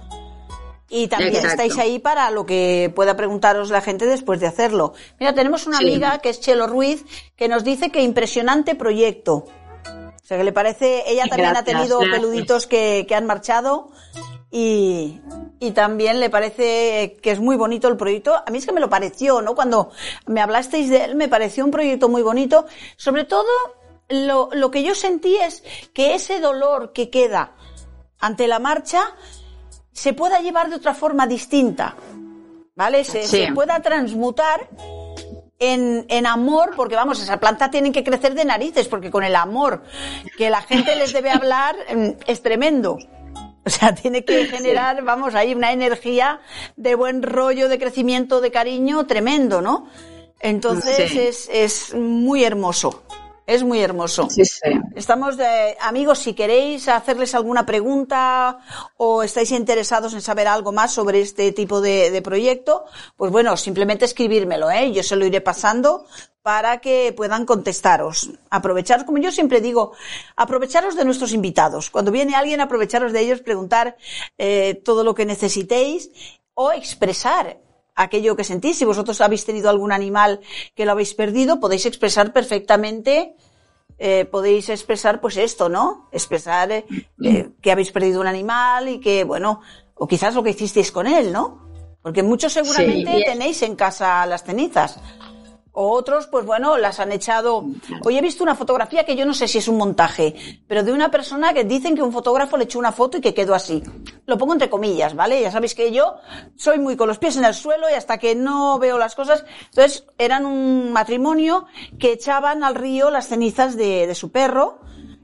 y 0.89 1.07
también 1.07 1.35
estáis 1.35 1.77
ahí 1.77 1.99
para 1.99 2.29
lo 2.31 2.45
que 2.45 2.91
pueda 2.95 3.17
preguntaros 3.17 3.69
la 3.69 3.81
gente 3.81 4.05
después 4.05 4.39
de 4.39 4.47
hacerlo. 4.47 4.93
Mira, 5.19 5.33
tenemos 5.33 5.67
una 5.67 5.79
amiga 5.79 6.19
que 6.19 6.29
es 6.29 6.39
Chelo 6.39 6.67
Ruiz 6.67 7.05
que 7.35 7.47
nos 7.47 7.63
dice 7.63 7.91
que 7.91 8.01
impresionante 8.01 8.75
proyecto. 8.75 9.45
O 10.25 10.27
sea, 10.27 10.37
que 10.37 10.43
le 10.43 10.53
parece, 10.53 11.03
ella 11.07 11.25
también 11.29 11.55
ha 11.55 11.63
tenido 11.63 11.99
peluditos 11.99 12.65
que, 12.65 13.05
que 13.07 13.13
han 13.13 13.27
marchado 13.27 13.91
y, 14.57 15.19
y, 15.59 15.71
también 15.71 16.21
le 16.21 16.29
parece 16.29 17.17
que 17.21 17.31
es 17.31 17.41
muy 17.41 17.57
bonito 17.57 17.89
el 17.89 17.97
proyecto. 17.97 18.33
A 18.35 18.49
mí 18.51 18.59
es 18.59 18.65
que 18.65 18.71
me 18.71 18.79
lo 18.79 18.89
pareció, 18.89 19.41
¿no? 19.41 19.53
Cuando 19.53 19.91
me 20.27 20.39
hablasteis 20.39 20.89
de 20.89 21.03
él, 21.03 21.15
me 21.15 21.27
pareció 21.27 21.65
un 21.65 21.71
proyecto 21.71 22.07
muy 22.07 22.21
bonito. 22.21 22.65
Sobre 22.95 23.25
todo, 23.25 23.49
lo, 24.07 24.47
lo 24.53 24.71
que 24.71 24.81
yo 24.81 24.95
sentí 24.95 25.35
es 25.35 25.61
que 25.93 26.15
ese 26.15 26.39
dolor 26.39 26.93
que 26.93 27.09
queda 27.09 27.51
ante 28.17 28.47
la 28.47 28.59
marcha 28.59 29.01
se 29.91 30.13
pueda 30.13 30.39
llevar 30.39 30.69
de 30.69 30.77
otra 30.77 30.93
forma 30.93 31.27
distinta, 31.27 31.97
¿vale? 32.75 33.03
Se, 33.03 33.51
pueda 33.51 33.81
transmutar 33.81 34.69
en, 35.59 36.05
en, 36.07 36.25
amor, 36.25 36.71
porque 36.77 36.95
vamos, 36.95 37.21
esa 37.21 37.41
planta 37.41 37.69
tiene 37.69 37.91
que 37.91 38.05
crecer 38.05 38.33
de 38.33 38.45
narices, 38.45 38.87
porque 38.87 39.11
con 39.11 39.25
el 39.25 39.35
amor 39.35 39.83
que 40.37 40.49
la 40.49 40.61
gente 40.61 40.95
les 40.95 41.11
debe 41.11 41.29
hablar 41.29 41.75
mm, 41.93 42.09
es 42.25 42.41
tremendo. 42.41 42.97
O 43.65 43.69
sea, 43.69 43.95
tiene 43.95 44.23
que 44.23 44.45
generar, 44.45 45.03
vamos, 45.03 45.33
ahí 45.33 45.55
una 45.55 45.71
energía 45.71 46.39
de 46.75 46.93
buen 46.93 47.23
rollo, 47.23 47.67
de 47.67 47.79
crecimiento, 47.79 48.39
de 48.39 48.51
cariño 48.51 49.07
tremendo, 49.07 49.61
¿no? 49.61 49.87
Entonces 50.39 51.15
es, 51.15 51.49
es 51.51 51.93
muy 51.95 52.43
hermoso. 52.43 53.03
Es 53.47 53.63
muy 53.63 53.79
hermoso. 53.79 54.27
Sí, 54.29 54.43
sí. 54.43 54.59
Estamos 54.95 55.37
de, 55.37 55.77
amigos, 55.79 56.17
si 56.19 56.33
queréis 56.33 56.87
hacerles 56.87 57.35
alguna 57.35 57.63
pregunta 57.65 58.59
o 58.97 59.21
estáis 59.21 59.51
interesados 59.51 60.13
en 60.15 60.21
saber 60.21 60.47
algo 60.47 60.71
más 60.71 60.91
sobre 60.91 61.21
este 61.21 61.51
tipo 61.51 61.79
de, 61.79 62.09
de 62.09 62.21
proyecto, 62.23 62.85
pues 63.15 63.31
bueno, 63.31 63.55
simplemente 63.55 64.05
escribírmelo, 64.05 64.71
¿eh? 64.71 64.91
Yo 64.91 65.03
se 65.03 65.15
lo 65.15 65.25
iré 65.27 65.41
pasando 65.41 66.05
para 66.45 66.77
que 66.77 67.11
puedan 67.17 67.43
contestaros. 67.43 68.29
Aprovecharos, 68.51 69.03
como 69.03 69.17
yo 69.17 69.31
siempre 69.31 69.61
digo, 69.61 69.93
aprovecharos 70.35 70.95
de 70.95 71.03
nuestros 71.03 71.33
invitados. 71.33 71.89
Cuando 71.89 72.11
viene 72.11 72.35
alguien, 72.35 72.61
aprovecharos 72.61 73.13
de 73.13 73.21
ellos, 73.21 73.41
preguntar 73.41 73.97
eh, 74.37 74.79
todo 74.85 75.03
lo 75.03 75.15
que 75.15 75.25
necesitéis 75.25 76.11
o 76.53 76.71
expresar 76.71 77.57
aquello 77.95 78.35
que 78.35 78.43
sentís. 78.43 78.77
Si 78.77 78.85
vosotros 78.85 79.21
habéis 79.21 79.43
tenido 79.43 79.71
algún 79.71 79.91
animal 79.91 80.39
que 80.75 80.85
lo 80.85 80.91
habéis 80.91 81.15
perdido, 81.15 81.59
podéis 81.59 81.87
expresar 81.87 82.31
perfectamente, 82.31 83.35
eh, 83.97 84.25
podéis 84.25 84.69
expresar 84.69 85.21
pues 85.21 85.37
esto, 85.37 85.67
¿no? 85.67 86.09
Expresar 86.11 86.71
eh, 86.71 86.85
eh, 87.23 87.49
que 87.59 87.71
habéis 87.71 87.91
perdido 87.91 88.21
un 88.21 88.27
animal 88.27 88.87
y 88.87 88.99
que, 88.99 89.23
bueno, 89.23 89.61
o 89.95 90.07
quizás 90.07 90.35
lo 90.35 90.43
que 90.43 90.51
hicisteis 90.51 90.91
con 90.91 91.07
él, 91.07 91.33
¿no? 91.33 91.65
Porque 92.03 92.21
muchos 92.21 92.53
seguramente 92.53 93.23
tenéis 93.25 93.63
en 93.63 93.75
casa 93.75 94.23
las 94.27 94.43
cenizas. 94.43 94.99
O 95.77 95.91
otros, 95.91 96.27
pues 96.27 96.45
bueno, 96.45 96.77
las 96.77 97.01
han 97.01 97.11
echado. 97.11 97.65
Hoy 98.03 98.17
he 98.17 98.21
visto 98.21 98.43
una 98.43 98.55
fotografía 98.55 99.03
que 99.03 99.17
yo 99.17 99.25
no 99.25 99.33
sé 99.33 99.47
si 99.47 99.57
es 99.57 99.67
un 99.67 99.77
montaje, 99.77 100.33
pero 100.67 100.83
de 100.83 100.93
una 100.93 101.11
persona 101.11 101.53
que 101.53 101.65
dicen 101.65 101.95
que 101.95 102.01
un 102.01 102.13
fotógrafo 102.13 102.55
le 102.55 102.63
echó 102.63 102.79
una 102.79 102.93
foto 102.93 103.17
y 103.17 103.21
que 103.21 103.33
quedó 103.33 103.53
así. 103.53 103.83
Lo 104.25 104.37
pongo 104.37 104.53
entre 104.53 104.69
comillas, 104.69 105.15
¿vale? 105.15 105.41
Ya 105.41 105.51
sabéis 105.51 105.75
que 105.75 105.91
yo 105.91 106.15
soy 106.55 106.79
muy 106.79 106.95
con 106.95 107.09
los 107.09 107.19
pies 107.19 107.35
en 107.35 107.43
el 107.43 107.53
suelo 107.53 107.89
y 107.89 107.93
hasta 107.93 108.17
que 108.17 108.35
no 108.35 108.79
veo 108.79 108.97
las 108.97 109.15
cosas. 109.15 109.43
Entonces, 109.65 110.05
eran 110.17 110.45
un 110.45 110.93
matrimonio 110.93 111.65
que 111.99 112.13
echaban 112.13 112.63
al 112.63 112.75
río 112.75 113.11
las 113.11 113.27
cenizas 113.27 113.75
de, 113.75 114.07
de 114.07 114.15
su 114.15 114.31
perro 114.31 114.79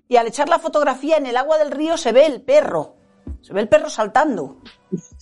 y 0.09 0.17
al 0.17 0.27
echar 0.27 0.49
la 0.49 0.59
fotografía 0.59 1.15
en 1.15 1.27
el 1.27 1.37
agua 1.37 1.57
del 1.59 1.71
río 1.71 1.95
se 1.95 2.11
ve 2.11 2.25
el 2.25 2.41
perro. 2.41 2.97
Se 3.41 3.53
ve 3.53 3.61
el 3.61 3.69
perro 3.69 3.89
saltando. 3.89 4.57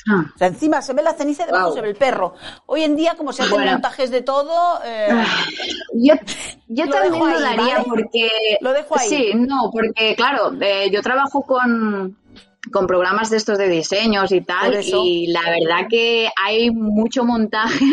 Ah. 0.08 0.26
O 0.34 0.38
sea, 0.38 0.48
encima 0.48 0.82
se 0.82 0.94
ve 0.94 1.04
la 1.04 1.14
ceniza 1.14 1.44
y 1.44 1.46
debajo 1.48 1.74
se 1.74 1.82
ve 1.82 1.90
el 1.90 1.96
perro. 1.96 2.34
Hoy 2.66 2.84
en 2.84 2.96
día, 2.96 3.16
como 3.16 3.34
se 3.34 3.44
hacen 3.44 3.66
montajes 3.66 4.12
de 4.12 4.22
todo. 4.22 4.80
Eh, 4.86 5.10
ah, 5.12 5.46
yo, 5.94 6.16
yo 6.68 6.90
también 6.90 7.20
lo 7.20 7.40
daría 7.40 7.84
porque. 7.84 8.30
Lo 8.62 8.74
dejo 8.74 8.98
ahí. 8.98 9.10
Sí, 9.10 9.32
no, 9.36 9.70
porque, 9.72 10.16
claro, 10.16 10.54
eh, 10.62 10.90
yo 10.92 11.02
trabajo 11.02 11.42
con, 11.42 12.18
con 12.72 12.88
programas 12.88 13.30
de 13.30 13.38
estos 13.38 13.58
de 13.58 13.68
diseños 13.68 14.32
y 14.32 14.42
tal, 14.42 14.80
y 14.84 15.28
la 15.28 15.42
verdad 15.42 15.88
que 15.90 16.30
hay 16.42 16.72
mucho 16.72 17.24
montaje 17.24 17.86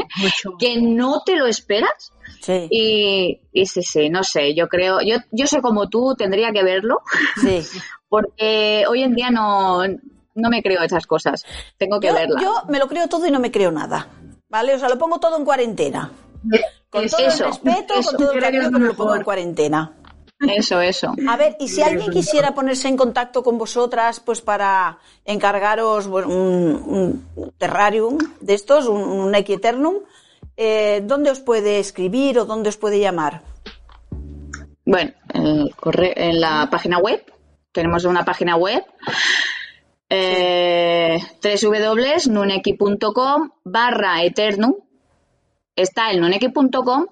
que 0.58 0.80
no 0.80 1.22
te 1.24 1.36
lo 1.36 1.46
esperas. 1.46 2.12
Sí. 2.40 2.68
Y, 2.70 3.40
y 3.52 3.66
sí, 3.66 3.82
sí, 3.82 4.08
no 4.08 4.22
sé, 4.22 4.54
yo 4.54 4.68
creo, 4.68 5.00
yo, 5.00 5.16
yo 5.32 5.46
sé 5.48 5.60
como 5.60 5.88
tú, 5.88 6.14
tendría 6.16 6.52
que 6.52 6.62
verlo, 6.62 7.00
sí. 7.40 7.60
porque 8.08 8.84
hoy 8.88 9.02
en 9.02 9.14
día 9.14 9.30
no, 9.30 9.82
no 10.36 10.48
me 10.48 10.62
creo 10.62 10.82
esas 10.82 11.06
cosas. 11.06 11.44
Tengo 11.76 11.98
que 11.98 12.08
yo, 12.08 12.14
verla. 12.14 12.40
Yo 12.40 12.62
me 12.68 12.78
lo 12.78 12.86
creo 12.86 13.08
todo 13.08 13.26
y 13.26 13.30
no 13.30 13.40
me 13.40 13.50
creo 13.50 13.72
nada. 13.72 14.08
¿Vale? 14.48 14.74
O 14.74 14.78
sea, 14.78 14.88
lo 14.88 14.98
pongo 14.98 15.18
todo 15.18 15.36
en 15.36 15.44
cuarentena. 15.44 16.12
Con 16.88 17.08
todo 17.08 17.20
el 17.20 17.38
respeto, 17.38 17.94
con 18.04 18.16
todo 18.16 18.32
el 18.32 18.40
cariño, 18.40 18.68
pero 18.72 18.84
lo 18.86 18.94
pongo 18.94 19.16
en 19.16 19.24
cuarentena. 19.24 19.92
Eso, 20.38 20.80
eso. 20.80 21.14
A 21.28 21.36
ver, 21.36 21.56
y 21.58 21.68
si 21.68 21.82
alguien 21.82 22.10
quisiera 22.10 22.54
ponerse 22.54 22.88
en 22.88 22.96
contacto 22.96 23.42
con 23.42 23.56
vosotras, 23.56 24.20
pues 24.20 24.42
para 24.42 24.98
encargaros 25.24 26.06
un, 26.06 27.24
un 27.34 27.52
terrarium 27.56 28.18
de 28.40 28.54
estos, 28.54 28.86
un, 28.86 29.00
un 29.00 29.34
equieternum, 29.34 29.96
eh, 30.56 31.02
¿dónde 31.04 31.30
os 31.30 31.40
puede 31.40 31.78
escribir 31.78 32.38
o 32.38 32.44
dónde 32.44 32.68
os 32.68 32.76
puede 32.76 33.00
llamar? 33.00 33.42
Bueno, 34.84 35.12
corre 35.80 36.12
en 36.16 36.40
la 36.40 36.68
página 36.70 36.98
web. 36.98 37.24
Tenemos 37.72 38.04
una 38.04 38.24
página 38.24 38.56
web 38.56 38.84
eh, 40.08 41.18
www.nuneki.com 41.42 43.50
barra 43.64 44.22
eternum. 44.22 44.74
Está 45.74 46.10
el 46.10 46.20
nuneki.com 46.20 47.06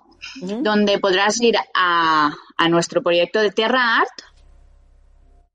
donde 0.63 0.99
podrás 0.99 1.41
ir 1.43 1.57
a, 1.75 2.33
a, 2.57 2.69
nuestro 2.69 3.03
proyecto 3.03 3.41
de 3.41 3.51
Terra 3.51 3.99
Art 3.99 4.23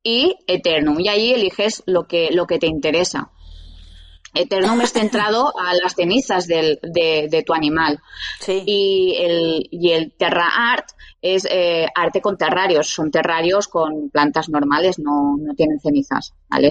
y 0.04 0.38
Eternum. 0.48 1.00
Y 1.00 1.08
ahí 1.08 1.34
eliges 1.34 1.84
lo 1.86 2.08
que, 2.08 2.30
lo 2.32 2.46
que 2.46 2.60
te 2.60 2.68
interesa. 2.68 3.32
Eternum 4.34 4.82
es 4.82 4.94
centrado 4.94 5.54
a 5.60 5.74
las 5.74 5.96
cenizas 5.96 6.46
del, 6.46 6.80
de, 6.84 7.28
de, 7.30 7.44
tu 7.44 7.54
animal. 7.54 8.00
Y, 8.48 9.16
el, 9.20 9.68
y 9.72 9.92
el 9.92 10.14
Terra 10.14 10.72
Art 10.72 10.90
es 11.22 11.48
eh, 11.50 11.88
arte 11.96 12.22
con 12.22 12.38
terrarios, 12.38 12.90
son 12.90 13.12
terrarios 13.12 13.68
con 13.68 14.10
plantas 14.10 14.50
normales, 14.50 15.00
no, 15.00 15.36
no 15.38 15.54
tienen 15.56 15.80
cenizas, 15.80 16.34
¿vale? 16.48 16.70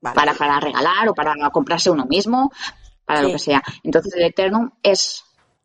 Para, 0.00 0.32
para 0.34 0.60
regalar 0.60 1.08
o 1.08 1.14
para 1.14 1.34
comprarse 1.50 1.90
uno 1.90 2.06
mismo, 2.06 2.52
para 3.04 3.22
lo 3.22 3.32
que 3.32 3.38
sea. 3.38 3.62
Entonces 3.82 4.14
el 4.14 4.22
Eternum 4.22 4.70
es 4.82 5.24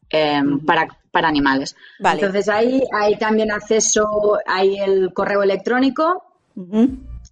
eh, 0.10 0.42
para, 0.66 0.88
para 1.12 1.28
animales. 1.28 1.76
Vale. 2.00 2.22
Entonces 2.22 2.50
ahí 2.50 2.82
hay 2.92 3.16
también 3.18 3.52
acceso, 3.52 4.40
hay 4.46 4.80
el 4.80 5.14
correo 5.14 5.44
electrónico, 5.44 6.24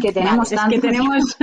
Que 0.00 0.12
tenemos 0.12 0.52
Es 0.52 0.60
que 0.68 0.78
tenemos 0.78 1.36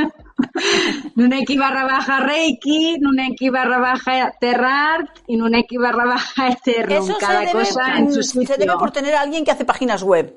Nuneki 1.16 1.58
barra 1.58 1.84
baja 1.86 2.20
Reiki, 2.20 2.98
Nuneki 3.00 3.50
barra 3.50 3.80
baja 3.80 4.32
Terrart 4.40 5.20
y 5.28 5.38
Nuneki 5.38 5.78
barra 5.78 6.06
baja 6.06 6.50
Eterno. 6.50 6.96
Eso 6.96 7.18
Cada 7.20 7.42
debe, 7.42 7.52
cosa 7.52 7.98
en 7.98 8.14
su 8.14 8.24
se 8.24 8.40
debe 8.40 8.56
sitio. 8.58 8.78
por 8.78 8.92
tener 8.92 9.16
a 9.16 9.22
alguien 9.22 9.44
que 9.46 9.52
hace 9.52 9.66
páginas 9.66 10.04
web, 10.04 10.36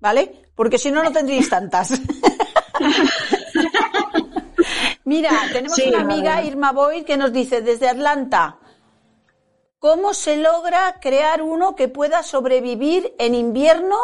¿vale? 0.00 0.44
Porque 0.54 0.78
si 0.78 0.90
no, 0.90 1.02
no 1.02 1.12
tendríais 1.12 1.48
tantas. 1.48 1.92
Mira, 5.04 5.30
tenemos 5.52 5.76
Sí, 5.76 5.84
una 5.88 6.00
amiga. 6.00 6.42
Irma 6.42 6.72
Boyd, 6.72 7.04
que 7.04 7.16
nos 7.16 7.32
dice 7.32 7.60
desde 7.62 7.88
Atlanta, 7.88 8.56
¿cómo 9.78 10.14
se 10.14 10.36
logra 10.36 10.96
crear 11.00 11.42
uno 11.42 11.76
que 11.76 11.88
pueda 11.88 12.22
sobrevivir 12.22 13.14
en 13.18 13.34
invierno? 13.34 13.96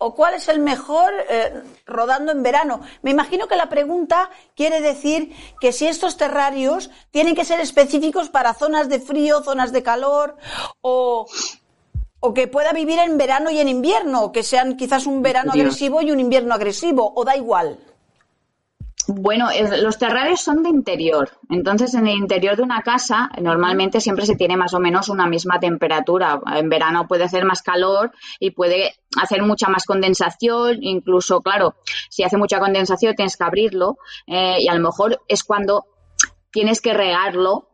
¿O 0.00 0.14
cuál 0.14 0.34
es 0.34 0.48
el 0.48 0.60
mejor 0.60 1.12
eh, 1.28 1.60
rodando 1.84 2.30
en 2.30 2.44
verano? 2.44 2.80
Me 3.02 3.10
imagino 3.10 3.48
que 3.48 3.56
la 3.56 3.68
pregunta 3.68 4.30
quiere 4.54 4.80
decir 4.80 5.34
que 5.60 5.72
si 5.72 5.88
estos 5.88 6.16
terrarios 6.16 6.88
tienen 7.10 7.34
que 7.34 7.44
ser 7.44 7.58
específicos 7.58 8.28
para 8.28 8.54
zonas 8.54 8.88
de 8.88 9.00
frío, 9.00 9.42
zonas 9.42 9.72
de 9.72 9.82
calor, 9.82 10.36
o, 10.80 11.26
o 12.20 12.32
que 12.32 12.46
pueda 12.46 12.72
vivir 12.72 13.00
en 13.00 13.18
verano 13.18 13.50
y 13.50 13.58
en 13.58 13.68
invierno, 13.68 14.30
que 14.30 14.44
sean 14.44 14.76
quizás 14.76 15.04
un 15.04 15.20
verano 15.20 15.50
agresivo 15.50 16.00
y 16.00 16.12
un 16.12 16.20
invierno 16.20 16.54
agresivo, 16.54 17.12
o 17.16 17.24
da 17.24 17.36
igual. 17.36 17.78
Bueno, 19.10 19.48
es- 19.50 19.80
los 19.82 19.96
terrarios 19.96 20.40
son 20.42 20.62
de 20.62 20.68
interior. 20.68 21.30
Entonces, 21.48 21.94
en 21.94 22.06
el 22.06 22.16
interior 22.16 22.56
de 22.56 22.62
una 22.62 22.82
casa, 22.82 23.30
normalmente 23.40 24.02
siempre 24.02 24.26
se 24.26 24.36
tiene 24.36 24.56
más 24.58 24.74
o 24.74 24.80
menos 24.80 25.08
una 25.08 25.26
misma 25.26 25.58
temperatura. 25.58 26.38
En 26.54 26.68
verano 26.68 27.08
puede 27.08 27.24
hacer 27.24 27.46
más 27.46 27.62
calor 27.62 28.12
y 28.38 28.50
puede 28.50 28.92
hacer 29.20 29.42
mucha 29.42 29.68
más 29.70 29.86
condensación. 29.86 30.76
Incluso, 30.82 31.40
claro, 31.40 31.74
si 32.10 32.22
hace 32.22 32.36
mucha 32.36 32.60
condensación 32.60 33.14
tienes 33.14 33.38
que 33.38 33.44
abrirlo 33.44 33.96
eh, 34.26 34.58
y 34.60 34.68
a 34.68 34.74
lo 34.74 34.80
mejor 34.80 35.22
es 35.26 35.42
cuando 35.42 35.86
tienes 36.50 36.82
que 36.82 36.92
regarlo, 36.92 37.70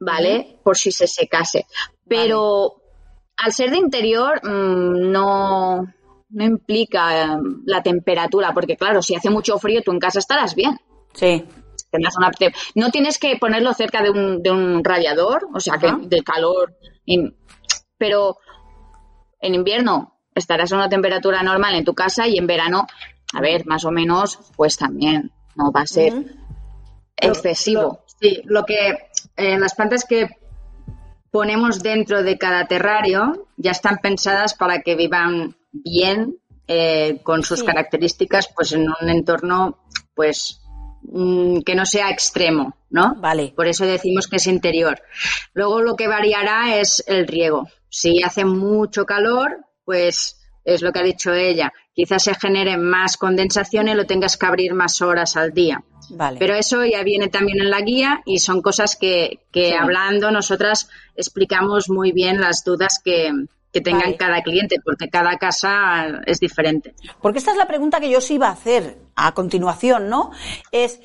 ¿vale? 0.00 0.58
Por 0.64 0.78
si 0.78 0.90
se 0.90 1.06
secase. 1.06 1.66
Pero 2.08 2.76
al 3.36 3.52
ser 3.52 3.70
de 3.70 3.76
interior, 3.76 4.40
mm, 4.42 5.10
no, 5.12 5.84
no 6.30 6.44
implica 6.44 7.24
eh, 7.24 7.38
la 7.64 7.82
temperatura, 7.82 8.52
porque 8.52 8.76
claro, 8.76 9.02
si 9.02 9.14
hace 9.14 9.30
mucho 9.30 9.58
frío, 9.58 9.82
tú 9.82 9.92
en 9.92 9.98
casa 9.98 10.18
estarás 10.18 10.54
bien. 10.54 10.78
Sí. 11.14 11.44
Tendrás 11.90 12.16
una 12.18 12.30
no 12.74 12.90
tienes 12.90 13.18
que 13.18 13.36
ponerlo 13.36 13.72
cerca 13.72 14.02
de 14.02 14.10
un, 14.10 14.42
de 14.42 14.50
un 14.50 14.84
radiador, 14.84 15.48
o 15.54 15.60
sea, 15.60 15.78
que 15.78 15.86
Ajá. 15.86 15.98
de 16.02 16.22
calor. 16.22 16.74
pero 17.96 18.36
en 19.40 19.54
invierno 19.54 20.18
estarás 20.34 20.72
a 20.72 20.76
una 20.76 20.88
temperatura 20.88 21.42
normal 21.42 21.74
en 21.74 21.84
tu 21.84 21.94
casa 21.94 22.28
y 22.28 22.36
en 22.36 22.46
verano, 22.46 22.86
a 23.32 23.40
ver, 23.40 23.64
más 23.66 23.84
o 23.84 23.90
menos, 23.90 24.38
pues 24.56 24.76
también 24.76 25.32
no 25.56 25.72
va 25.72 25.82
a 25.82 25.86
ser 25.86 26.12
excesivo. 27.16 27.82
Lo- 27.82 28.04
sí, 28.20 28.42
lo 28.44 28.64
que 28.64 28.98
eh, 29.36 29.58
las 29.58 29.74
plantas 29.74 30.04
que 30.04 30.28
ponemos 31.30 31.82
dentro 31.82 32.22
de 32.22 32.38
cada 32.38 32.66
terrario 32.66 33.48
ya 33.56 33.70
están 33.72 33.98
pensadas 33.98 34.54
para 34.54 34.82
que 34.82 34.94
vivan 34.94 35.56
bien 35.84 36.36
eh, 36.66 37.20
con 37.22 37.42
sus 37.42 37.60
Sí. 37.60 37.66
características, 37.66 38.48
pues 38.54 38.72
en 38.72 38.82
un 38.82 39.08
entorno, 39.08 39.78
pues 40.14 40.60
mm, 41.02 41.60
que 41.60 41.74
no 41.74 41.86
sea 41.86 42.10
extremo, 42.10 42.76
¿no? 42.90 43.14
Vale. 43.20 43.52
Por 43.56 43.66
eso 43.68 43.86
decimos 43.86 44.26
que 44.28 44.36
es 44.36 44.46
interior. 44.46 45.00
Luego 45.54 45.80
lo 45.80 45.96
que 45.96 46.08
variará 46.08 46.76
es 46.78 47.02
el 47.06 47.26
riego. 47.26 47.68
Si 47.88 48.22
hace 48.22 48.44
mucho 48.44 49.06
calor, 49.06 49.58
pues 49.84 50.34
es 50.64 50.82
lo 50.82 50.92
que 50.92 50.98
ha 50.98 51.04
dicho 51.04 51.32
ella. 51.32 51.72
Quizás 51.94 52.24
se 52.24 52.34
genere 52.34 52.76
más 52.76 53.16
condensación 53.16 53.88
y 53.88 53.94
lo 53.94 54.04
tengas 54.04 54.36
que 54.36 54.44
abrir 54.46 54.74
más 54.74 55.00
horas 55.00 55.36
al 55.36 55.52
día. 55.52 55.82
Vale. 56.10 56.38
Pero 56.38 56.54
eso 56.54 56.84
ya 56.84 57.02
viene 57.02 57.28
también 57.28 57.60
en 57.60 57.70
la 57.70 57.80
guía 57.80 58.20
y 58.26 58.38
son 58.38 58.60
cosas 58.60 58.96
que, 58.96 59.46
que 59.50 59.68
Sí. 59.70 59.74
hablando 59.74 60.30
nosotras 60.30 60.90
explicamos 61.16 61.88
muy 61.88 62.12
bien 62.12 62.40
las 62.40 62.64
dudas 62.64 63.00
que, 63.02 63.30
que 63.72 63.80
tengan 63.80 64.02
Vale. 64.02 64.16
cada 64.16 64.42
cliente, 64.42 64.76
porque 64.84 65.08
cada 65.08 65.36
casa 65.36 66.20
es 66.26 66.40
diferente. 66.40 66.94
Porque 67.20 67.38
esta 67.38 67.50
es 67.50 67.56
la 67.56 67.66
pregunta 67.66 68.00
que 68.00 68.10
yo 68.10 68.18
os 68.18 68.30
iba 68.30 68.48
a 68.48 68.52
hacer 68.52 68.98
a 69.14 69.32
continuación, 69.32 70.08
¿no? 70.08 70.30
Es 70.72 71.00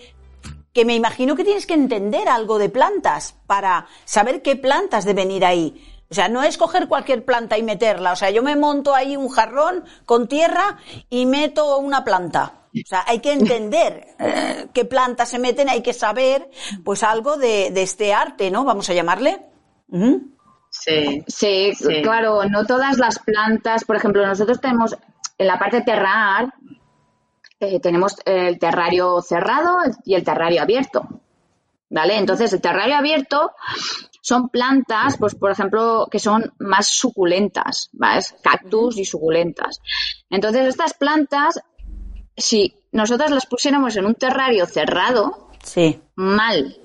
que 0.74 0.86
me 0.86 0.96
imagino 0.96 1.36
que 1.36 1.44
tienes 1.44 1.68
que 1.68 1.74
entender 1.74 2.28
algo 2.28 2.58
de 2.58 2.70
plantas 2.70 3.36
para 3.46 3.88
saber 4.06 4.42
qué 4.42 4.56
plantas 4.56 5.06
deben 5.06 5.30
ir 5.32 5.46
ahí. 5.46 5.82
O 6.10 6.14
sea, 6.14 6.30
no 6.30 6.44
es 6.44 6.58
coger 6.58 6.88
cualquier 6.88 7.26
planta 7.26 7.58
y 7.58 7.64
meterla. 7.64 8.12
O 8.12 8.16
sea, 8.16 8.30
yo 8.30 8.44
me 8.44 8.56
monto 8.56 8.94
ahí 8.94 9.18
un 9.18 9.30
jarrón 9.30 9.84
con 10.06 10.28
tierra 10.28 10.78
y 11.10 11.26
meto 11.26 11.78
una 11.78 12.04
planta. 12.04 12.68
O 12.74 12.88
sea, 12.88 13.04
hay 13.08 13.20
que 13.20 13.34
entender 13.34 14.08
eh, 14.20 14.68
qué 14.74 14.86
plantas 14.86 15.30
se 15.30 15.38
meten, 15.38 15.70
hay 15.70 15.82
que 15.82 15.94
saber, 15.94 16.50
pues 16.84 17.04
algo 17.04 17.38
de, 17.38 17.70
de 17.72 17.84
este 17.84 18.14
arte, 18.14 18.50
¿no? 18.50 18.64
Vamos 18.64 18.90
a 18.90 18.94
llamarle. 18.94 19.46
Sí. 20.86 21.24
Sí, 21.28 21.74
Sí. 21.76 22.02
claro, 22.02 22.44
no 22.46 22.66
todas 22.66 22.98
las 22.98 23.20
plantas, 23.20 23.86
por 23.86 23.96
ejemplo, 23.96 24.26
nosotros 24.26 24.60
tenemos 24.60 24.96
en 25.38 25.48
la 25.48 25.58
parte 25.60 25.82
terrar, 25.82 26.54
eh, 27.60 27.80
tenemos 27.80 28.16
el 28.26 28.60
terrario 28.60 29.22
cerrado 29.22 29.78
y 30.06 30.16
el 30.16 30.24
terrario 30.24 30.62
abierto. 30.62 31.08
¿Vale? 31.90 32.18
Entonces, 32.18 32.52
el 32.54 32.60
terrario 32.62 32.96
abierto 32.96 33.52
son 34.22 34.50
plantas, 34.50 35.16
pues 35.20 35.36
por 35.36 35.52
ejemplo, 35.52 36.08
que 36.10 36.18
son 36.18 36.52
más 36.58 36.88
suculentas, 36.88 37.90
¿vale? 37.94 38.22
Cactus 38.42 38.98
y 38.98 39.06
suculentas. 39.06 39.80
Entonces, 40.32 40.66
estas 40.66 40.96
plantas, 40.96 41.60
si 42.36 42.74
nosotros 42.92 43.30
las 43.30 43.46
pusiéramos 43.46 43.96
en 43.96 44.06
un 44.08 44.16
terrario 44.16 44.66
cerrado, 44.66 45.50
Sí. 45.62 46.02
mal. 46.16 46.78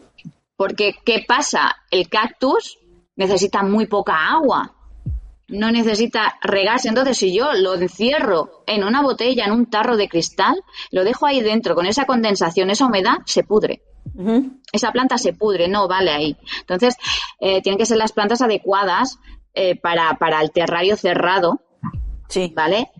Porque, 0.57 0.95
¿qué 1.05 1.25
pasa? 1.27 1.75
El 1.91 2.09
cactus 2.11 2.78
necesita 3.18 3.62
muy 3.62 3.87
poca 3.87 4.31
agua. 4.31 4.74
No 5.48 5.70
necesita 5.70 6.38
regarse. 6.42 6.88
Entonces, 6.88 7.16
si 7.18 7.35
yo 7.35 7.52
lo 7.54 7.74
encierro 7.74 8.62
en 8.66 8.85
una 8.85 9.02
botella, 9.02 9.44
en 9.44 9.52
un 9.52 9.66
tarro 9.66 9.96
de 9.96 10.09
cristal, 10.09 10.62
lo 10.90 11.04
dejo 11.04 11.26
ahí 11.26 11.40
dentro 11.40 11.74
con 11.74 11.87
esa 11.87 12.07
condensación, 12.07 12.70
esa 12.70 12.87
humedad, 12.87 13.18
se 13.26 13.44
pudre. 13.44 13.83
Esa 14.72 14.90
planta 14.92 15.18
se 15.18 15.33
pudre, 15.33 15.68
no 15.68 15.87
vale 15.88 16.11
ahí. 16.11 16.37
Entonces, 16.61 16.96
eh, 17.40 17.61
tienen 17.62 17.78
que 17.78 17.87
ser 17.87 17.98
las 17.98 18.12
plantas 18.12 18.40
adecuadas 18.42 19.18
eh, 19.54 19.76
para, 19.76 20.14
para 20.14 20.40
el 20.40 20.50
terrario 20.50 20.96
cerrado, 20.96 21.61
Sí. 22.28 22.52
¿vale? 22.54 22.90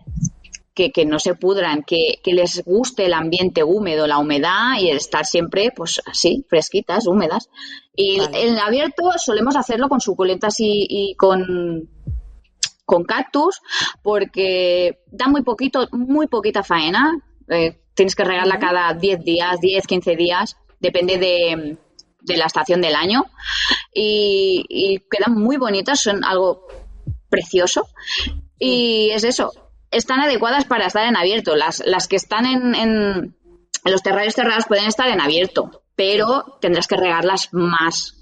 Que, 0.79 0.93
que 0.93 1.03
no 1.03 1.19
se 1.19 1.35
pudran, 1.35 1.83
que, 1.83 2.21
que 2.23 2.31
les 2.31 2.63
guste 2.63 3.05
el 3.05 3.13
ambiente 3.13 3.65
húmedo, 3.65 4.07
la 4.07 4.17
humedad 4.17 4.79
y 4.79 4.89
el 4.89 4.95
estar 4.95 5.25
siempre, 5.25 5.73
pues 5.75 6.01
así, 6.05 6.45
fresquitas, 6.47 7.05
húmedas. 7.05 7.49
Y 7.93 8.17
Vale. 8.17 8.47
en 8.47 8.57
abierto 8.57 9.11
solemos 9.17 9.57
hacerlo 9.57 9.89
con 9.89 9.99
suculentas 9.99 10.57
y, 10.61 10.87
y 10.87 11.15
con, 11.15 11.89
con 12.85 13.03
cactus, 13.03 13.59
porque 14.01 14.99
da 15.11 15.27
muy 15.27 15.43
poquito, 15.43 15.89
muy 15.91 16.27
poquita 16.27 16.63
faena. 16.63 17.11
Eh, 17.49 17.81
tienes 17.93 18.15
que 18.15 18.23
regarla 18.23 18.57
cada 18.57 18.93
10 18.93 19.25
días, 19.25 19.59
10, 19.59 19.85
15 19.85 20.15
días, 20.15 20.55
depende 20.79 21.17
de, 21.17 21.77
de 22.21 22.37
la 22.37 22.45
estación 22.45 22.79
del 22.79 22.95
año. 22.95 23.25
Y, 23.93 24.63
y 24.69 24.99
quedan 25.11 25.35
muy 25.35 25.57
bonitas, 25.57 25.99
son 25.99 26.23
algo 26.23 26.65
precioso. 27.29 27.85
Y 28.57 29.09
es 29.09 29.25
eso, 29.25 29.51
están 29.91 30.19
adecuadas 30.21 30.65
para 30.65 30.87
estar 30.87 31.05
en 31.05 31.15
abierto. 31.17 31.55
Las, 31.55 31.83
las 31.85 32.07
que 32.07 32.15
están 32.15 32.45
en, 32.45 32.75
en, 32.75 33.35
en 33.85 33.91
los 33.91 34.01
terrarios 34.03 34.33
cerrados 34.35 34.65
pueden 34.65 34.85
estar 34.85 35.07
en 35.09 35.21
abierto, 35.21 35.83
pero 35.95 36.57
tendrás 36.61 36.87
que 36.87 36.97
regarlas 36.97 37.49
más. 37.51 38.15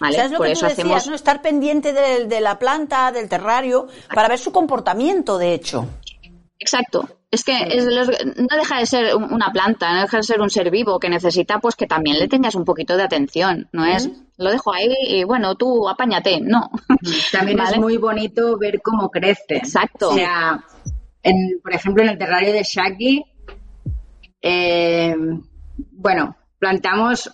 ¿Vale? 0.00 0.16
¿Sabes 0.16 0.30
lo 0.32 0.36
Por 0.38 0.46
que 0.46 0.52
eso 0.52 0.60
tú 0.62 0.66
decías, 0.68 0.86
hacemos. 0.88 1.06
no? 1.08 1.14
Estar 1.14 1.42
pendiente 1.42 1.92
de, 1.92 2.26
de 2.26 2.40
la 2.40 2.58
planta, 2.58 3.10
del 3.10 3.28
terrario, 3.28 3.88
para 4.14 4.28
ver 4.28 4.38
su 4.38 4.52
comportamiento, 4.52 5.38
de 5.38 5.54
hecho. 5.54 5.88
Exacto. 6.60 7.08
Es 7.30 7.44
que 7.44 7.52
es 7.70 7.84
los- 7.84 8.08
no 8.36 8.56
deja 8.56 8.78
de 8.78 8.86
ser 8.86 9.14
un- 9.14 9.32
una 9.32 9.52
planta, 9.52 9.92
no 9.94 10.00
deja 10.02 10.16
de 10.16 10.22
ser 10.22 10.40
un 10.40 10.48
ser 10.50 10.70
vivo 10.70 10.98
que 10.98 11.08
necesita 11.10 11.58
pues 11.60 11.76
que 11.76 11.86
también 11.86 12.18
le 12.18 12.26
tengas 12.26 12.54
un 12.54 12.64
poquito 12.64 12.96
de 12.96 13.02
atención. 13.02 13.68
No 13.72 13.84
es, 13.84 14.08
lo 14.38 14.50
dejo 14.50 14.72
ahí 14.72 14.92
y 15.08 15.24
bueno, 15.24 15.54
tú 15.54 15.88
apáñate. 15.88 16.40
No. 16.40 16.70
También 17.32 17.58
¿Vale? 17.58 17.72
es 17.76 17.78
muy 17.78 17.96
bonito 17.98 18.56
ver 18.58 18.80
cómo 18.82 19.10
crece. 19.10 19.56
Exacto. 19.56 20.10
O 20.10 20.14
sea, 20.14 20.64
en, 21.22 21.60
por 21.62 21.74
ejemplo, 21.74 22.02
en 22.02 22.08
el 22.10 22.18
terrario 22.18 22.52
de 22.52 22.62
Shaggy, 22.62 23.22
eh, 24.42 25.14
bueno, 25.92 26.36
plantamos 26.58 27.30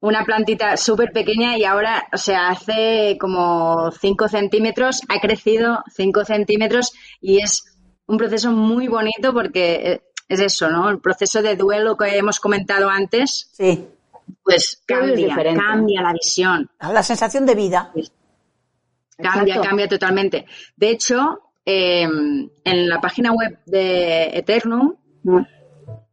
una 0.00 0.24
plantita 0.24 0.76
súper 0.76 1.10
pequeña 1.12 1.56
y 1.56 1.64
ahora, 1.64 2.06
o 2.12 2.16
sea, 2.18 2.50
hace 2.50 3.16
como 3.20 3.90
5 3.90 4.28
centímetros, 4.28 5.00
ha 5.08 5.18
crecido 5.20 5.82
5 5.92 6.24
centímetros 6.24 6.92
y 7.20 7.40
es 7.40 7.64
un 8.08 8.16
proceso 8.18 8.50
muy 8.52 8.88
bonito 8.88 9.32
porque 9.32 9.74
eh, 9.92 10.02
es 10.28 10.40
eso, 10.40 10.68
¿no? 10.68 10.90
El 10.90 10.98
proceso 11.00 11.40
de 11.42 11.54
duelo 11.56 11.96
que 11.96 12.16
hemos 12.18 12.40
comentado 12.40 12.88
antes, 12.90 13.48
Sí. 13.52 13.86
pues 14.42 14.82
cambia, 14.86 15.34
cambia 15.56 16.02
la 16.02 16.12
visión. 16.12 16.68
La 16.80 17.02
sensación 17.02 17.46
de 17.46 17.54
vida. 17.54 17.92
Cambia, 19.16 19.54
Exacto. 19.54 19.68
cambia 19.68 19.88
totalmente. 19.88 20.46
De 20.76 20.90
hecho, 20.90 21.40
eh, 21.64 22.02
en 22.02 22.88
la 22.88 23.00
página 23.00 23.32
web 23.32 23.58
de 23.66 24.24
Eternum 24.38 24.94
Mm. 25.24 25.38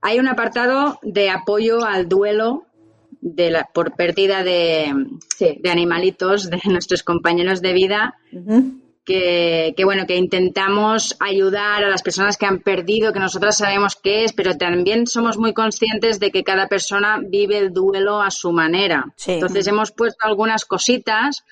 hay 0.02 0.20
un 0.20 0.28
apartado 0.28 1.00
de 1.04 1.30
apoyo 1.30 1.86
al 1.86 2.10
duelo 2.10 2.66
de 3.22 3.52
la- 3.52 3.70
por 3.74 3.96
pérdida 3.96 4.44
de, 4.44 4.94
Sí. 5.38 5.60
de 5.62 5.70
animalitos 5.72 6.50
de 6.50 6.60
nuestros 6.66 7.04
compañeros 7.04 7.62
de 7.62 7.74
vida. 7.74 8.16
Que, 9.06 9.74
que, 9.78 9.86
bueno 9.86 10.06
que 10.08 10.16
intentamos 10.16 11.16
ayudar 11.20 11.84
a 11.84 11.90
las 11.90 12.02
personas 12.02 12.38
que 12.38 12.46
han 12.46 12.60
perdido 12.60 13.14
que 13.14 13.20
nosotras 13.20 13.58
sabemos 13.58 13.96
qué 13.96 14.24
es 14.24 14.34
pero 14.34 14.58
también 14.58 15.08
somos 15.08 15.38
muy 15.38 15.54
conscientes 15.54 16.20
de 16.20 16.32
que 16.32 16.44
cada 16.44 16.68
persona 16.68 17.20
vive 17.24 17.58
el 17.58 17.72
duelo 17.72 18.22
a 18.22 18.32
su 18.32 18.52
manera 18.52 19.06
Sí. 19.16 19.34
entonces 19.34 19.68
hemos 19.68 19.92
puesto 19.92 20.26
algunas 20.26 20.66
cositas 20.66 21.46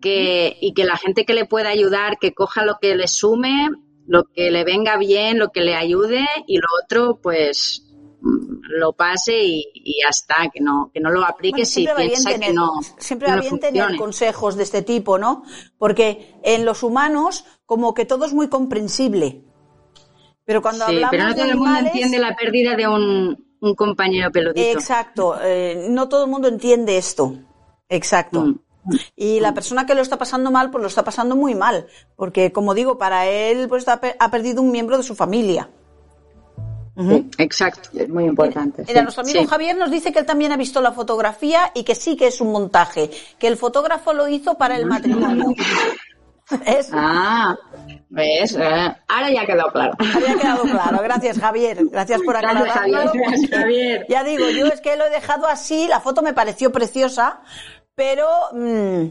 que 0.00 0.56
y 0.60 0.72
que 0.72 0.84
la 0.84 0.96
gente 0.96 1.24
que 1.24 1.34
le 1.34 1.44
pueda 1.44 1.68
ayudar 1.68 2.18
que 2.18 2.32
coja 2.32 2.64
lo 2.64 2.78
que 2.80 2.94
le 2.96 3.06
sume 3.06 3.68
lo 4.06 4.24
que 4.24 4.50
le 4.50 4.64
venga 4.64 4.96
bien 4.96 5.38
lo 5.38 5.50
que 5.50 5.60
le 5.60 5.74
ayude 5.74 6.26
y 6.46 6.56
lo 6.56 6.66
otro 6.82 7.20
pues 7.22 7.86
lo 8.22 8.92
pase 8.92 9.32
y, 9.42 9.64
y 9.74 10.02
ya 10.02 10.08
está 10.10 10.50
que 10.52 10.60
no 10.60 10.90
que 10.92 11.00
no 11.00 11.10
lo 11.10 11.24
aplique 11.24 11.52
Bueno, 11.62 11.64
si 11.66 11.72
siempre 11.72 11.94
va 11.94 11.98
bien 12.00 12.10
piensa 12.10 12.28
que 12.30 12.38
tener, 12.38 12.54
no 12.54 12.72
siempre 12.98 13.28
va 13.28 13.36
no 13.36 13.40
bien 13.42 13.60
tener 13.60 13.96
consejos 13.96 14.56
de 14.56 14.62
este 14.62 14.82
tipo, 14.82 15.18
¿no? 15.18 15.42
Porque 15.78 16.34
en 16.42 16.64
los 16.64 16.82
humanos, 16.82 17.44
como 17.66 17.94
que 17.94 18.04
todo 18.04 18.24
es 18.26 18.32
muy 18.34 18.48
comprensible. 18.48 19.42
Pero 20.44 20.62
cuando 20.62 20.84
Sí, 20.86 20.94
hablamos 20.96 21.10
pero 21.10 21.22
no 21.24 21.28
de 21.30 21.34
todo 21.36 21.44
el 21.50 21.56
mundo 21.56 21.70
animales, 21.70 21.92
entiende 21.94 22.18
la 22.18 22.34
pérdida 22.36 22.76
de 22.76 22.88
un, 22.88 23.46
un 23.60 23.74
compañero 23.74 24.30
peludito. 24.32 24.60
Exacto, 24.78 25.36
eh, 25.42 25.86
no 25.90 26.08
todo 26.08 26.24
el 26.24 26.30
mundo 26.30 26.48
entiende 26.48 26.96
esto. 26.96 27.34
Exacto. 27.88 28.40
Mm. 28.44 28.60
Y 29.14 29.40
la 29.40 29.52
persona 29.52 29.84
que 29.84 29.94
lo 29.94 30.00
está 30.00 30.16
pasando 30.18 30.50
mal, 30.50 30.70
pues 30.70 30.80
lo 30.82 30.88
está 30.88 31.04
pasando 31.04 31.36
muy 31.36 31.54
mal. 31.54 31.86
Porque, 32.16 32.50
como 32.50 32.74
digo, 32.74 32.96
para 32.98 33.26
él, 33.26 33.68
pues 33.68 33.86
ha, 33.88 34.00
pe- 34.00 34.16
ha 34.18 34.30
perdido 34.30 34.62
un 34.62 34.70
miembro 34.72 34.96
de 34.96 35.02
su 35.02 35.14
familia. 35.14 35.68
Exacto. 37.38 37.90
Es 37.94 38.08
muy 38.08 38.24
importante. 38.24 38.84
Mira, 38.86 39.00
sí. 39.00 39.02
nuestro 39.02 39.22
amigo 39.22 39.40
sí. 39.40 39.46
Javier 39.46 39.76
nos 39.76 39.90
dice 39.90 40.12
que 40.12 40.18
él 40.18 40.26
también 40.26 40.52
ha 40.52 40.56
visto 40.56 40.80
la 40.80 40.92
fotografía 40.92 41.72
y 41.74 41.84
que 41.84 41.94
sí 41.94 42.16
que 42.16 42.26
es 42.26 42.40
un 42.40 42.52
montaje, 42.52 43.10
que 43.38 43.46
el 43.46 43.56
fotógrafo 43.56 44.12
lo 44.12 44.28
hizo 44.28 44.54
para 44.54 44.76
el 44.76 44.86
matrimonio. 44.86 45.54
¿Ves? 46.66 46.90
Ah, 46.92 47.56
¿ves? 48.08 48.56
Eh, 48.56 48.96
ahora 49.08 49.30
ya 49.30 49.42
ha 49.42 49.46
quedado 49.46 49.70
claro. 49.70 49.94
Había 50.14 50.34
quedado 50.34 50.62
claro. 50.64 50.98
Gracias, 51.02 51.38
Javier. 51.38 51.78
Gracias 51.90 52.20
por 52.22 52.34
Gracias, 52.36 52.62
aclararlo. 52.62 52.96
Javier. 52.96 53.22
Gracias, 53.28 53.50
Javier. 53.50 54.06
Ya 54.08 54.24
digo, 54.24 54.50
yo 54.50 54.66
es 54.66 54.80
que 54.80 54.96
lo 54.96 55.04
he 55.06 55.10
dejado 55.10 55.46
así, 55.46 55.86
la 55.86 56.00
foto 56.00 56.22
me 56.22 56.34
pareció 56.34 56.72
preciosa, 56.72 57.40
pero 57.94 58.26
mm, 58.52 59.06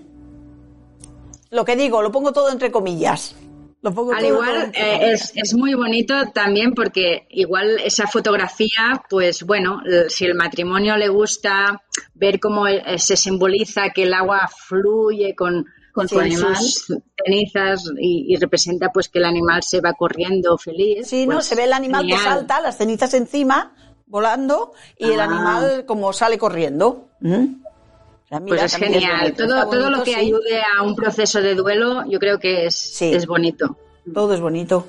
lo 1.51 1.65
que 1.65 1.75
digo, 1.75 2.01
lo 2.01 2.11
pongo 2.11 2.33
todo 2.33 2.51
entre 2.51 2.71
comillas. 2.71 3.35
Lo 3.81 3.93
pongo 3.93 4.13
Al 4.13 4.25
igual 4.25 4.71
eh, 4.73 5.11
es, 5.13 5.31
es 5.35 5.53
muy 5.53 5.73
bonito 5.73 6.13
también 6.33 6.73
porque 6.73 7.25
igual 7.29 7.79
esa 7.83 8.07
fotografía, 8.07 9.01
pues 9.09 9.43
bueno, 9.43 9.81
si 10.09 10.25
el 10.25 10.35
matrimonio 10.35 10.97
le 10.97 11.07
gusta 11.07 11.81
ver 12.13 12.39
cómo 12.41 12.67
eh, 12.67 12.99
se 12.99 13.15
simboliza 13.15 13.91
que 13.95 14.03
el 14.03 14.13
agua 14.13 14.49
fluye 14.67 15.33
con, 15.33 15.65
Con 15.93 16.09
su 16.09 16.19
animal. 16.19 16.57
sus 16.57 16.87
cenizas 17.23 17.85
y, 17.97 18.33
y 18.33 18.35
representa 18.35 18.89
pues 18.93 19.07
que 19.07 19.19
el 19.19 19.25
animal 19.25 19.63
se 19.63 19.79
va 19.79 19.93
corriendo 19.93 20.57
feliz. 20.57 21.07
Sí, 21.07 21.25
¿no? 21.25 21.35
pues, 21.35 21.45
Se 21.45 21.55
ve 21.55 21.63
el 21.63 21.73
animal 21.73 22.05
que 22.05 22.17
salta, 22.17 22.59
las 22.59 22.77
cenizas 22.77 23.13
encima, 23.13 23.73
volando, 24.07 24.73
y 24.97 25.11
el 25.11 25.21
Ah. 25.21 25.23
animal 25.23 25.85
como 25.85 26.11
sale 26.11 26.37
corriendo. 26.37 27.07
Mira, 28.31 28.45
Pues 28.45 28.63
es 28.63 28.75
genial. 28.75 29.33
todo, 29.35 29.67
todo 29.69 29.89
lo 29.89 30.03
que 30.03 30.13
sí. 30.13 30.19
ayude 30.19 30.61
a 30.77 30.83
un 30.83 30.95
proceso 30.95 31.41
de 31.41 31.55
duelo, 31.55 32.03
yo 32.07 32.19
creo 32.19 32.39
que 32.39 32.67
es, 32.67 32.75
Sí. 32.75 33.11
es 33.13 33.25
bonito. 33.25 33.75
Todo 34.13 34.33
es 34.33 34.39
bonito. 34.41 34.87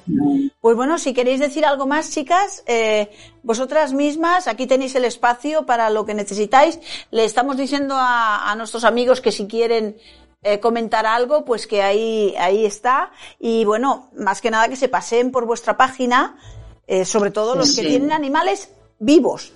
Pues 0.61 0.77
bueno, 0.77 0.99
si 0.99 1.13
queréis 1.13 1.41
decir 1.41 1.65
algo 1.67 1.87
más, 1.87 2.11
chicas, 2.11 2.63
eh, 2.67 3.11
vosotras 3.43 3.93
mismas, 3.93 4.47
aquí 4.49 4.67
tenéis 4.67 4.95
el 4.95 5.05
espacio 5.05 5.67
para 5.67 5.91
lo 5.91 6.07
que 6.07 6.15
necesitáis. 6.15 6.79
Le 7.11 7.25
estamos 7.25 7.57
diciendo 7.59 7.95
a, 7.99 8.51
a 8.51 8.55
nuestros 8.57 8.85
amigos 8.85 9.21
que 9.21 9.33
si 9.33 9.47
quieren 9.47 9.97
eh, 10.43 10.59
comentar 10.61 11.05
algo, 11.07 11.45
pues 11.45 11.67
que 11.67 11.83
ahí, 11.83 12.35
ahí 12.39 12.65
está. 12.65 13.11
Y 13.39 13.65
bueno, 13.67 14.11
más 14.17 14.41
que 14.41 14.51
nada 14.51 14.69
que 14.69 14.77
se 14.77 14.89
pasen 14.89 15.31
por 15.33 15.45
vuestra 15.45 15.77
página, 15.77 16.39
eh, 16.87 17.05
sobre 17.05 17.31
todo 17.31 17.55
los 17.55 17.75
que 17.77 17.83
tienen 17.83 18.13
animales 18.13 18.71
vivos. 18.99 19.53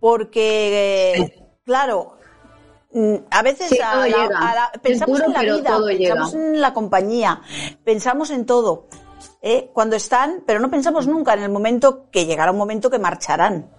Porque, 0.00 1.32
claro, 1.64 2.15
a 3.30 3.42
veces 3.42 3.68
Sí, 3.68 3.78
a 3.84 3.92
todo 3.92 4.00
la- 4.06 4.06
llega. 4.08 4.38
a 4.38 4.54
la- 4.54 4.72
pensamos 4.82 5.18
duro, 5.18 5.26
en 5.28 5.32
la 5.34 5.40
vida, 5.42 5.78
llega. 5.92 6.14
pensamos 6.14 6.34
en 6.34 6.60
la 6.60 6.72
compañía, 6.74 7.40
pensamos 7.84 8.30
en 8.30 8.46
todo. 8.46 8.86
¿eh? 9.42 9.70
Cuando 9.72 9.94
están, 9.96 10.42
pero 10.46 10.58
no 10.60 10.70
pensamos 10.70 11.06
nunca 11.06 11.34
en 11.34 11.42
el 11.42 11.50
momento 11.50 12.06
que 12.10 12.26
llegará 12.26 12.50
un 12.52 12.58
momento 12.58 12.90
que 12.90 12.98
marcharán. 12.98 13.70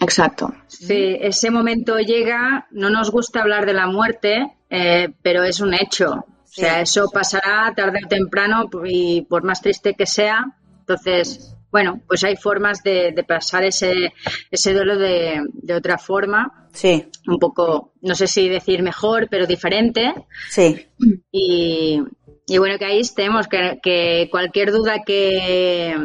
Exacto. 0.00 0.52
Sí, 0.66 1.16
ese 1.20 1.50
momento 1.50 1.98
llega, 1.98 2.66
no 2.70 2.90
nos 2.90 3.10
gusta 3.10 3.40
hablar 3.42 3.64
de 3.64 3.72
la 3.74 3.86
muerte, 3.86 4.56
eh, 4.68 5.08
pero 5.22 5.42
es 5.44 5.60
un 5.60 5.72
hecho. 5.72 6.10
O 6.12 6.46
sea, 6.46 6.76
Sí. 6.76 6.82
eso 6.82 7.08
pasará 7.10 7.72
tarde 7.74 8.00
o 8.04 8.08
temprano 8.08 8.68
y 8.84 9.22
por 9.22 9.42
más 9.44 9.60
triste 9.62 9.94
que 9.94 10.06
sea. 10.06 10.44
Entonces, 10.80 11.53
bueno, 11.74 12.00
pues 12.06 12.22
hay 12.22 12.36
formas 12.36 12.84
de, 12.84 13.10
de 13.10 13.24
pasar 13.24 13.64
ese, 13.64 14.12
ese 14.48 14.72
duelo 14.72 14.96
de, 14.96 15.40
de 15.52 15.74
otra 15.74 15.98
forma, 15.98 16.68
Sí, 16.72 17.04
un 17.26 17.38
poco, 17.40 17.92
no 18.00 18.14
sé 18.14 18.28
si 18.28 18.48
decir 18.48 18.80
mejor, 18.84 19.26
pero 19.28 19.44
diferente. 19.48 20.14
sí. 20.50 20.86
Y, 21.32 22.00
y 22.46 22.58
bueno, 22.58 22.78
que 22.78 22.84
ahí 22.84 23.00
estemos, 23.00 23.48
que, 23.48 23.80
que 23.82 24.28
cualquier 24.30 24.70
duda 24.70 25.02
que, 25.04 25.96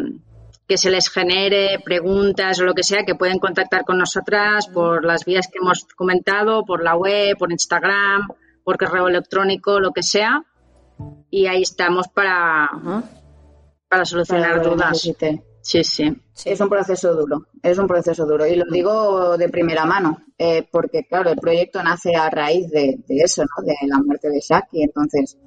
que 0.68 0.78
se 0.78 0.90
les 0.90 1.08
genere, 1.10 1.78
preguntas 1.86 2.60
o 2.60 2.64
lo 2.64 2.74
que 2.74 2.82
sea, 2.82 3.04
que 3.06 3.14
pueden 3.14 3.38
contactar 3.38 3.84
con 3.86 4.00
nosotras 4.00 4.68
por 4.74 5.06
las 5.06 5.24
vías 5.24 5.48
que 5.52 5.60
hemos 5.62 5.86
comentado, 5.96 6.64
por 6.66 6.84
la 6.84 6.96
web, 6.96 7.38
por 7.38 7.52
Instagram, 7.52 8.28
por 8.64 8.80
correo 8.80 9.08
electrónico, 9.08 9.80
lo 9.80 9.92
que 9.92 10.02
sea. 10.02 10.44
Y 11.30 11.46
ahí 11.46 11.62
estamos 11.62 12.08
para, 12.08 12.70
para 13.88 14.04
solucionar 14.06 14.58
Para 14.58 14.64
dudas. 14.70 14.90
necesite. 14.94 15.44
Sí, 15.62 15.84
sí. 15.84 16.16
Es 16.46 16.60
un 16.62 16.70
proceso 16.70 17.14
duro, 17.14 17.48
es 17.62 17.78
un 17.78 17.88
proceso 17.88 18.26
duro. 18.26 18.48
Y 18.48 18.56
lo 18.56 18.66
digo 18.72 19.38
de 19.38 19.50
primera 19.50 19.86
mano, 19.86 20.24
eh, 20.38 20.68
porque 20.72 21.06
claro, 21.06 21.30
el 21.30 21.38
proyecto 21.38 21.84
nace 21.84 22.16
a 22.16 22.30
raíz 22.30 22.70
de, 22.70 22.98
de 23.08 23.18
eso, 23.18 23.44
¿no? 23.44 23.64
De 23.64 23.76
la 23.88 24.00
muerte 24.00 24.30
de 24.30 24.40
Shaki. 24.40 24.82
Entonces, 24.84 25.38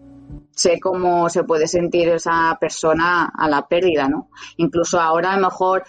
sé 0.51 0.79
cómo 0.81 1.29
se 1.29 1.44
puede 1.44 1.66
sentir 1.66 2.09
esa 2.11 2.57
persona 2.61 3.33
a 3.37 3.48
la 3.48 3.66
pérdida, 3.66 4.09
¿no? 4.09 4.29
Incluso 4.59 5.01
ahora 5.01 5.33
a 5.33 5.37
lo 5.37 5.46
mejor 5.46 5.85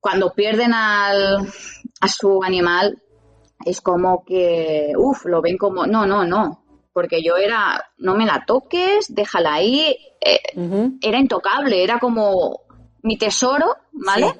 cuando 0.00 0.32
pierden 0.32 0.74
al, 0.74 1.48
a 2.00 2.08
su 2.08 2.42
animal, 2.42 3.02
es 3.64 3.80
como 3.80 4.24
que, 4.24 4.92
uff, 4.96 5.24
lo 5.24 5.40
ven 5.42 5.56
como, 5.58 5.86
no, 5.86 6.06
no, 6.06 6.24
no. 6.24 6.64
Porque 6.92 7.22
yo 7.22 7.36
era, 7.36 7.84
no 7.98 8.14
me 8.14 8.24
la 8.26 8.44
toques, 8.46 9.14
déjala 9.14 9.54
ahí. 9.54 9.96
eh, 10.20 10.40
era 11.02 11.18
intocable, 11.18 11.82
era 11.82 11.98
como 11.98 12.65
mi 13.06 13.16
tesoro, 13.16 13.76
¿vale? 13.92 14.34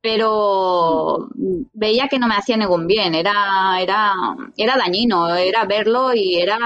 Pero 0.00 1.28
veía 1.74 2.08
que 2.08 2.18
no 2.18 2.26
me 2.26 2.34
hacía 2.34 2.56
ningún 2.56 2.86
bien, 2.86 3.14
era, 3.14 3.78
era, 3.80 4.14
era 4.56 4.76
dañino, 4.76 5.34
era 5.36 5.64
verlo 5.64 6.12
y 6.14 6.36
era 6.40 6.58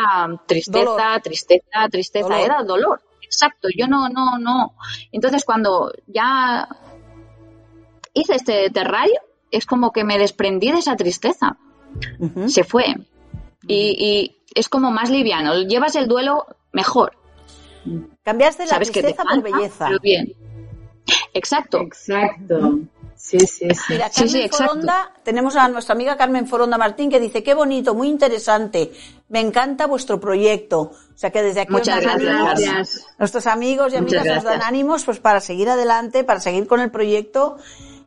tristeza, 0.47 0.85
Dolor. 0.85 1.21
tristeza, 1.23 1.89
tristeza, 1.91 2.29
Dolor. 2.29 2.45
era 2.45 2.63
dolor. 2.63 3.03
Exacto, 3.23 3.69
yo 3.77 3.87
no, 3.89 4.09
no, 4.09 4.39
no. 4.39 4.75
Entonces 5.13 5.45
cuando 5.45 5.93
ya 6.07 6.67
hice 8.15 8.37
este 8.37 8.71
terrario, 8.71 9.21
es 9.51 9.67
como 9.67 9.93
que 9.93 10.05
me 10.05 10.19
desprendí 10.19 10.71
de 10.73 10.79
esa 10.79 10.97
tristeza, 10.97 11.59
se 12.47 12.65
fue. 12.65 12.95
Y, 13.67 13.97
y 13.99 14.37
es 14.55 14.69
como 14.69 14.91
más 14.91 15.11
liviano, 15.11 15.55
llevas 15.63 15.97
el 15.97 16.09
duelo 16.09 16.47
mejor. 16.73 17.19
Cambiaste 18.23 18.65
la 18.65 18.71
Sabes 18.71 18.91
que 18.91 19.03
te 19.03 19.09
tristeza 19.13 19.29
por 19.29 19.43
belleza. 19.43 19.87
pero 19.89 20.01
bien. 20.01 20.33
Exacto. 21.35 21.81
Exacto. 21.83 22.79
Sí, 23.17 23.39
sí, 23.41 23.69
sí. 23.71 23.95
Mira, 23.95 24.11
Carmen 24.11 24.29
sí, 24.29 24.41
exacto. 24.43 24.75
Foronda, 24.75 25.13
tenemos 25.25 25.57
a 25.57 25.69
nuestra 25.69 25.95
amiga 25.95 26.17
Carmen 26.17 26.47
Foronda 26.47 26.79
Martín 26.79 27.11
que 27.11 27.19
dice, 27.19 27.43
qué 27.43 27.55
bonito, 27.55 27.95
muy 27.95 28.09
interesante, 28.09 28.93
me 29.29 29.41
encanta 29.41 29.87
vuestro 29.87 30.21
proyecto. 30.21 30.81
O 30.81 31.19
sea 31.19 31.31
que 31.31 31.43
desde 31.43 31.63
aquí 31.63 31.73
Muchas 31.73 32.01
gracias. 32.01 32.31
ánimos. 32.31 33.07
Nuestros 33.19 33.47
amigos 33.47 33.93
y 33.93 33.97
amigas 33.97 34.25
nos 34.27 34.45
dan 34.45 34.63
ánimos 34.63 35.05
pues 35.05 35.19
para 35.19 35.41
seguir 35.41 35.69
adelante, 35.69 36.25
para 36.25 36.41
seguir 36.41 36.67
con 36.67 36.81
el 36.81 36.91
proyecto 36.91 37.57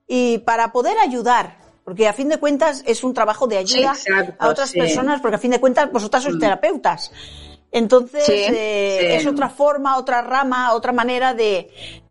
y 0.08 0.38
para 0.40 0.72
poder 0.72 0.98
ayudar. 1.00 1.58
Porque 1.84 2.08
a 2.08 2.14
fin 2.14 2.30
de 2.30 2.38
cuentas 2.38 2.84
es 2.86 3.04
un 3.04 3.14
trabajo 3.16 3.48
de 3.48 3.58
ayuda 3.58 3.96
Sí, 3.96 4.12
exacto, 4.12 4.36
a 4.38 4.48
otras 4.50 4.70
sí. 4.70 4.80
personas, 4.80 5.22
porque 5.22 5.36
a 5.38 5.40
fin 5.40 5.52
de 5.52 5.60
cuentas 5.60 5.92
vosotras 5.92 6.24
sois 6.24 6.38
terapeutas. 6.38 7.12
Entonces, 7.72 8.26
Sí, 8.26 8.34
eh, 8.36 8.98
sí. 9.00 9.06
es 9.18 9.26
otra 9.28 9.50
forma, 9.50 9.98
otra 9.98 10.22
rama, 10.22 10.74
otra 10.74 10.92
manera 10.92 11.34
de, 11.34 11.70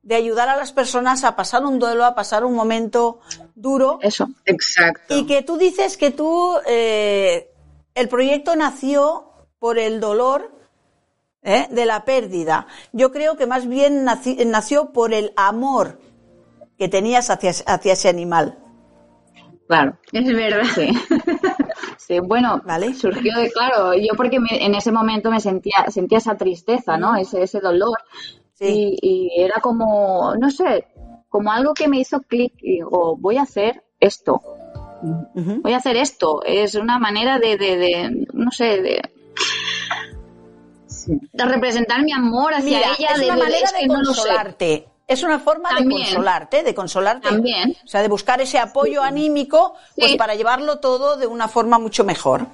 de 0.08 0.14
ayudar 0.14 0.48
a 0.48 0.56
las 0.56 0.72
personas 0.72 1.22
a 1.22 1.36
pasar 1.36 1.64
un 1.66 1.78
duelo, 1.78 2.06
a 2.06 2.14
pasar 2.14 2.42
un 2.42 2.54
momento 2.54 3.20
duro. 3.54 3.98
Eso. 4.00 4.26
Exacto. 4.46 5.14
Y 5.14 5.26
que 5.26 5.42
tú 5.42 5.58
dices 5.58 5.98
que 5.98 6.10
tú, 6.10 6.54
eh, 6.66 7.50
el 7.94 8.08
proyecto 8.08 8.56
nació 8.56 9.30
por 9.58 9.78
el 9.78 10.00
dolor 10.00 10.50
¿eh? 11.42 11.66
de 11.70 11.84
la 11.84 12.06
pérdida. 12.06 12.66
Yo 12.92 13.12
creo 13.12 13.36
que 13.36 13.46
más 13.46 13.68
bien 13.68 14.06
naci- 14.06 14.46
nació 14.46 14.92
por 14.94 15.12
el 15.12 15.34
amor 15.36 16.00
que 16.78 16.88
tenías 16.88 17.28
hacia, 17.28 17.50
hacia 17.66 17.92
ese 17.92 18.08
animal. 18.08 18.58
Claro. 19.66 19.98
Es 20.12 20.26
verdad. 20.26 20.62
Sí. 20.74 20.88
Sí, 21.98 22.20
bueno, 22.20 22.62
Vale. 22.64 22.94
surgió 22.94 23.36
de, 23.38 23.50
claro, 23.52 23.92
yo 23.92 24.14
porque 24.16 24.40
me- 24.40 24.64
en 24.64 24.74
ese 24.74 24.90
momento 24.90 25.30
me 25.30 25.40
sentía, 25.40 25.84
sentía 25.88 26.16
esa 26.16 26.36
tristeza, 26.38 26.96
¿no? 26.96 27.14
Ese, 27.16 27.42
ese 27.42 27.60
dolor. 27.60 27.98
Sí. 28.58 28.96
Y, 29.00 29.30
y 29.38 29.42
era 29.42 29.60
como, 29.60 30.34
no 30.36 30.50
sé, 30.50 30.86
como 31.28 31.52
algo 31.52 31.74
que 31.74 31.86
me 31.88 31.98
hizo 32.00 32.20
clic 32.22 32.54
y 32.58 32.76
digo, 32.76 33.16
voy 33.16 33.36
a 33.36 33.42
hacer 33.42 33.84
esto, 34.00 34.40
voy 35.02 35.72
a 35.72 35.76
hacer 35.76 35.96
esto. 35.96 36.42
Es 36.44 36.74
una 36.74 36.98
manera 36.98 37.38
de, 37.38 37.56
de, 37.56 37.76
de, 37.76 38.26
no 38.32 38.50
sé, 38.50 38.82
de, 38.82 39.00
Sí. 40.86 41.12
de 41.32 41.44
representar 41.44 42.02
mi 42.02 42.12
amor 42.12 42.52
hacia 42.54 42.78
Mira, 42.78 42.88
ella. 42.98 43.08
es 43.14 43.20
de, 43.20 43.26
una 43.26 43.36
manera 43.36 43.70
de 43.80 43.86
no 43.86 43.94
consolarte. 43.94 44.88
Es 45.06 45.22
una 45.22 45.38
forma 45.38 45.70
También. 45.70 45.88
de 46.02 46.06
consolarte, 46.06 46.62
de 46.62 46.74
consolarte. 46.74 47.28
También. 47.28 47.76
O 47.82 47.86
sea, 47.86 48.02
de 48.02 48.08
buscar 48.08 48.40
ese 48.42 48.58
apoyo 48.58 49.02
anímico, 49.02 49.74
pues 49.96 50.16
para 50.16 50.34
llevarlo 50.34 50.80
todo 50.80 51.16
de 51.16 51.26
una 51.26 51.48
forma 51.48 51.78
mucho 51.78 52.04
mejor. 52.04 52.46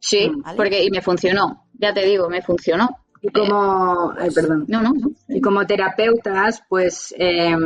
Sí, 0.00 0.30
Vale. 0.44 0.56
porque 0.56 0.84
y 0.84 0.90
me 0.90 1.02
funcionó. 1.02 1.66
Ya 1.74 1.92
te 1.94 2.04
digo, 2.04 2.28
me 2.28 2.42
funcionó. 2.42 2.88
Y 3.20 3.28
como, 3.28 4.14
perdón. 4.34 4.64
No, 4.68 4.82
no, 4.82 4.92
no. 4.92 5.10
Y 5.28 5.40
como 5.40 5.66
terapeutas, 5.66 6.62
pues 6.68 7.14
eh, 7.18 7.56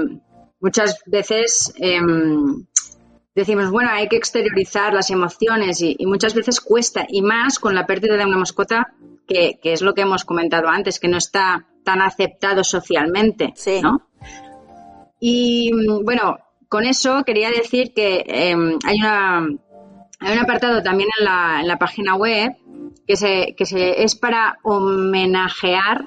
muchas 0.60 1.00
veces 1.06 1.72
eh, 1.78 2.00
decimos, 3.34 3.70
bueno, 3.70 3.90
hay 3.92 4.08
que 4.08 4.16
exteriorizar 4.16 4.92
las 4.92 5.10
emociones 5.10 5.80
y, 5.80 5.96
y 5.98 6.06
muchas 6.06 6.34
veces 6.34 6.60
cuesta, 6.60 7.06
y 7.08 7.22
más 7.22 7.58
con 7.58 7.74
la 7.74 7.86
pérdida 7.86 8.16
de 8.16 8.24
una 8.24 8.38
mascota, 8.38 8.94
que, 9.26 9.58
que 9.62 9.72
es 9.72 9.82
lo 9.82 9.94
que 9.94 10.02
hemos 10.02 10.24
comentado 10.24 10.68
antes, 10.68 10.98
que 10.98 11.08
no 11.08 11.16
está 11.18 11.66
tan 11.84 12.00
aceptado 12.02 12.64
socialmente, 12.64 13.52
Sí. 13.56 13.80
¿no? 13.80 14.08
Y 15.20 15.70
mm, 15.72 16.04
bueno, 16.04 16.38
con 16.68 16.84
eso 16.84 17.22
quería 17.24 17.50
decir 17.50 17.92
que 17.94 18.24
eh, 18.26 18.56
hay, 18.84 18.96
una, 18.98 19.38
hay 20.20 20.32
un 20.32 20.38
apartado 20.38 20.82
también 20.82 21.08
en 21.18 21.24
la, 21.24 21.60
en 21.60 21.68
la 21.68 21.78
página 21.78 22.16
web 22.16 22.52
que, 23.06 23.16
se, 23.16 23.54
que 23.56 23.66
se, 23.66 24.02
es 24.02 24.14
para 24.14 24.58
homenajear 24.62 26.06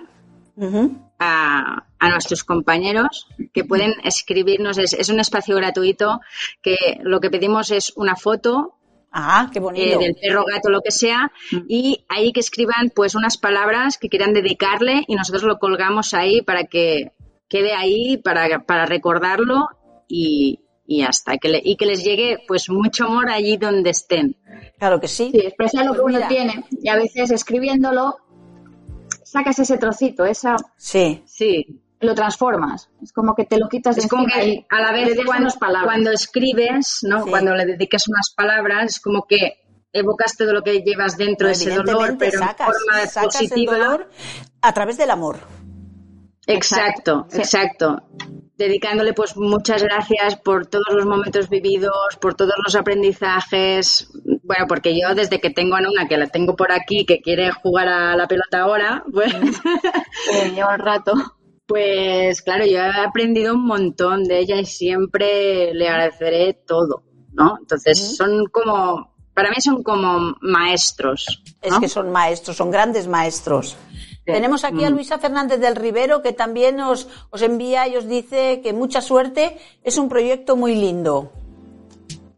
a, 1.20 1.86
a 2.00 2.10
nuestros 2.10 2.44
compañeros 2.44 3.28
que 3.54 3.64
pueden 3.64 3.94
escribirnos. 4.04 4.78
Es, 4.78 4.94
es 4.94 5.10
un 5.10 5.20
espacio 5.20 5.56
gratuito 5.56 6.22
que 6.62 7.00
lo 7.02 7.20
que 7.20 7.30
pedimos 7.30 7.72
es 7.72 7.94
una 7.96 8.16
foto 8.16 8.76
Ah, 9.18 9.50
qué 9.52 9.60
eh, 9.60 9.62
bonito. 9.62 10.00
del 10.00 10.16
perro, 10.16 10.44
gato, 10.44 10.70
lo 10.70 10.82
que 10.82 10.92
sea, 10.92 11.32
y 11.70 12.04
ahí 12.10 12.34
que 12.34 12.42
escriban 12.42 12.92
pues 12.94 13.16
unas 13.16 13.38
palabras 13.38 13.98
que 13.98 14.10
quieran 14.10 14.34
dedicarle 14.34 15.06
y 15.08 15.16
nosotros 15.16 15.44
lo 15.44 15.58
colgamos 15.58 16.14
ahí 16.14 16.42
para 16.42 16.66
que 16.66 17.14
quede 17.48 17.74
ahí, 17.74 18.18
para, 18.18 18.66
para 18.66 18.86
recordarlo 18.86 19.70
y, 20.10 20.65
y 20.88 21.02
hasta 21.04 21.38
que 21.38 21.50
le- 21.50 21.62
y 21.64 21.76
que 21.78 21.86
les 21.86 22.04
llegue 22.04 22.40
pues 22.48 22.70
mucho 22.70 23.06
amor 23.06 23.30
allí 23.30 23.58
donde 23.58 23.90
estén. 23.90 24.36
Claro 24.78 25.00
que 25.00 25.08
sí. 25.08 25.30
Sí, 25.32 25.40
expresar 25.40 25.86
lo 25.86 25.92
Pues 25.92 26.00
que 26.00 26.06
uno 26.06 26.16
mira. 26.16 26.28
tiene. 26.28 26.66
Y 26.82 26.90
a 26.90 26.96
veces 26.96 27.32
escribiéndolo, 27.32 28.18
sacas 29.24 29.60
ese 29.60 29.78
trocito, 29.78 30.26
esa, 30.26 30.56
Sí. 30.78 31.24
Sí, 31.26 31.82
lo 32.00 32.14
transformas. 32.14 32.90
Es 33.02 33.12
como 33.12 33.34
que 33.36 33.46
te 33.46 33.58
lo 33.58 33.68
quitas 33.68 33.96
de 33.96 34.04
es 34.04 34.08
como 34.08 34.26
que 34.28 34.66
a 34.70 34.82
la 34.82 34.92
vez 34.92 35.18
cuando, 35.26 35.50
cuando 35.84 36.12
escribes, 36.12 37.00
¿no? 37.04 37.24
Sí. 37.24 37.30
Cuando 37.30 37.56
le 37.56 37.66
dedicas 37.66 38.08
unas 38.08 38.34
palabras, 38.36 38.96
es 38.96 39.00
como 39.00 39.26
que 39.28 39.62
evocas 39.92 40.36
todo 40.38 40.52
lo 40.54 40.62
que 40.62 40.82
llevas 40.82 41.18
dentro 41.18 41.48
de 41.48 41.54
ese 41.54 41.74
dolor, 41.74 42.16
pero 42.20 42.38
sacas, 42.40 42.68
en 42.68 42.74
forma 42.74 43.08
sacas 43.08 43.42
el 43.42 43.48
positiva. 43.50 43.78
dolor 43.78 44.10
a 44.62 44.74
través 44.74 44.98
del 44.98 45.10
amor. 45.10 45.40
Exacto, 46.48 47.26
Sí. 47.30 47.38
exacto. 47.40 48.02
Dedicándole 48.58 49.12
pues 49.14 49.36
muchas 49.36 49.84
gracias 49.84 50.38
por 50.38 50.66
todos 50.68 50.86
los 50.94 51.06
momentos 51.06 51.50
vividos, 51.50 51.92
por 52.22 52.36
todos 52.36 52.54
los 52.64 52.76
aprendizajes. 52.76 54.10
Bueno, 54.44 54.66
porque 54.68 54.98
yo 54.98 55.14
desde 55.14 55.42
que 55.42 55.50
tengo 55.50 55.76
a 55.76 55.82
Nuna, 55.82 56.08
que 56.08 56.16
la 56.18 56.28
tengo 56.28 56.56
por 56.56 56.72
aquí, 56.72 57.06
que 57.06 57.20
quiere 57.20 57.52
jugar 57.52 57.90
a 57.90 58.16
la 58.16 58.28
pelota 58.28 58.62
ahora, 58.62 59.04
pues, 59.12 59.34
Eh, 60.34 60.52
lleva 60.56 60.74
un 60.76 60.80
rato. 60.80 61.14
pues 61.66 62.42
claro, 62.42 62.66
yo 62.66 62.78
he 62.78 63.06
aprendido 63.06 63.56
un 63.56 63.66
montón 63.66 64.24
de 64.24 64.40
ella 64.40 64.56
y 64.58 64.66
siempre 64.66 65.74
le 65.74 65.90
agradeceré 65.90 66.54
todo, 66.54 67.04
¿no? 67.34 67.58
Entonces 67.60 68.16
son 68.16 68.46
como, 68.52 69.14
para 69.34 69.50
mí 69.50 69.58
son 69.60 69.84
como 69.84 70.36
maestros. 70.42 71.44
Es 71.62 71.72
¿no? 71.74 71.80
que 71.82 71.90
son 71.90 72.10
maestros, 72.12 72.56
son 72.56 72.72
grandes 72.72 73.08
maestros. 73.08 73.76
Tenemos 74.26 74.64
aquí 74.64 74.82
Mm. 74.82 74.86
a 74.86 74.90
Luisa 74.90 75.20
Fernández 75.20 75.60
del 75.60 75.76
Rivero 75.76 76.22
que 76.22 76.34
también 76.34 76.80
os, 76.82 77.08
os 77.30 77.42
envía 77.42 77.88
y 77.88 77.96
os 77.96 78.08
dice 78.08 78.62
que 78.62 78.74
mucha 78.74 79.02
suerte, 79.02 79.58
es 79.84 79.98
un 79.98 80.10
proyecto 80.10 80.56
muy 80.56 80.76
lindo. 80.76 81.32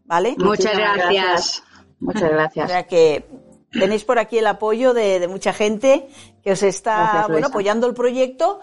¿Vale? 0.04 0.34
Muchas 0.38 0.76
gracias. 0.76 1.62
Muchas 2.00 2.22
O 2.30 2.32
gracias. 2.32 2.70
sea 2.70 2.86
que 2.86 3.26
tenéis 3.72 4.04
por 4.04 4.18
aquí 4.18 4.38
el 4.38 4.46
apoyo 4.46 4.94
de, 4.94 5.20
de 5.20 5.28
mucha 5.28 5.52
gente 5.52 6.08
que 6.42 6.52
os 6.52 6.62
está 6.62 6.96
Gracias, 7.02 7.28
bueno, 7.28 7.46
apoyando 7.48 7.86
el 7.86 7.94
proyecto 7.94 8.60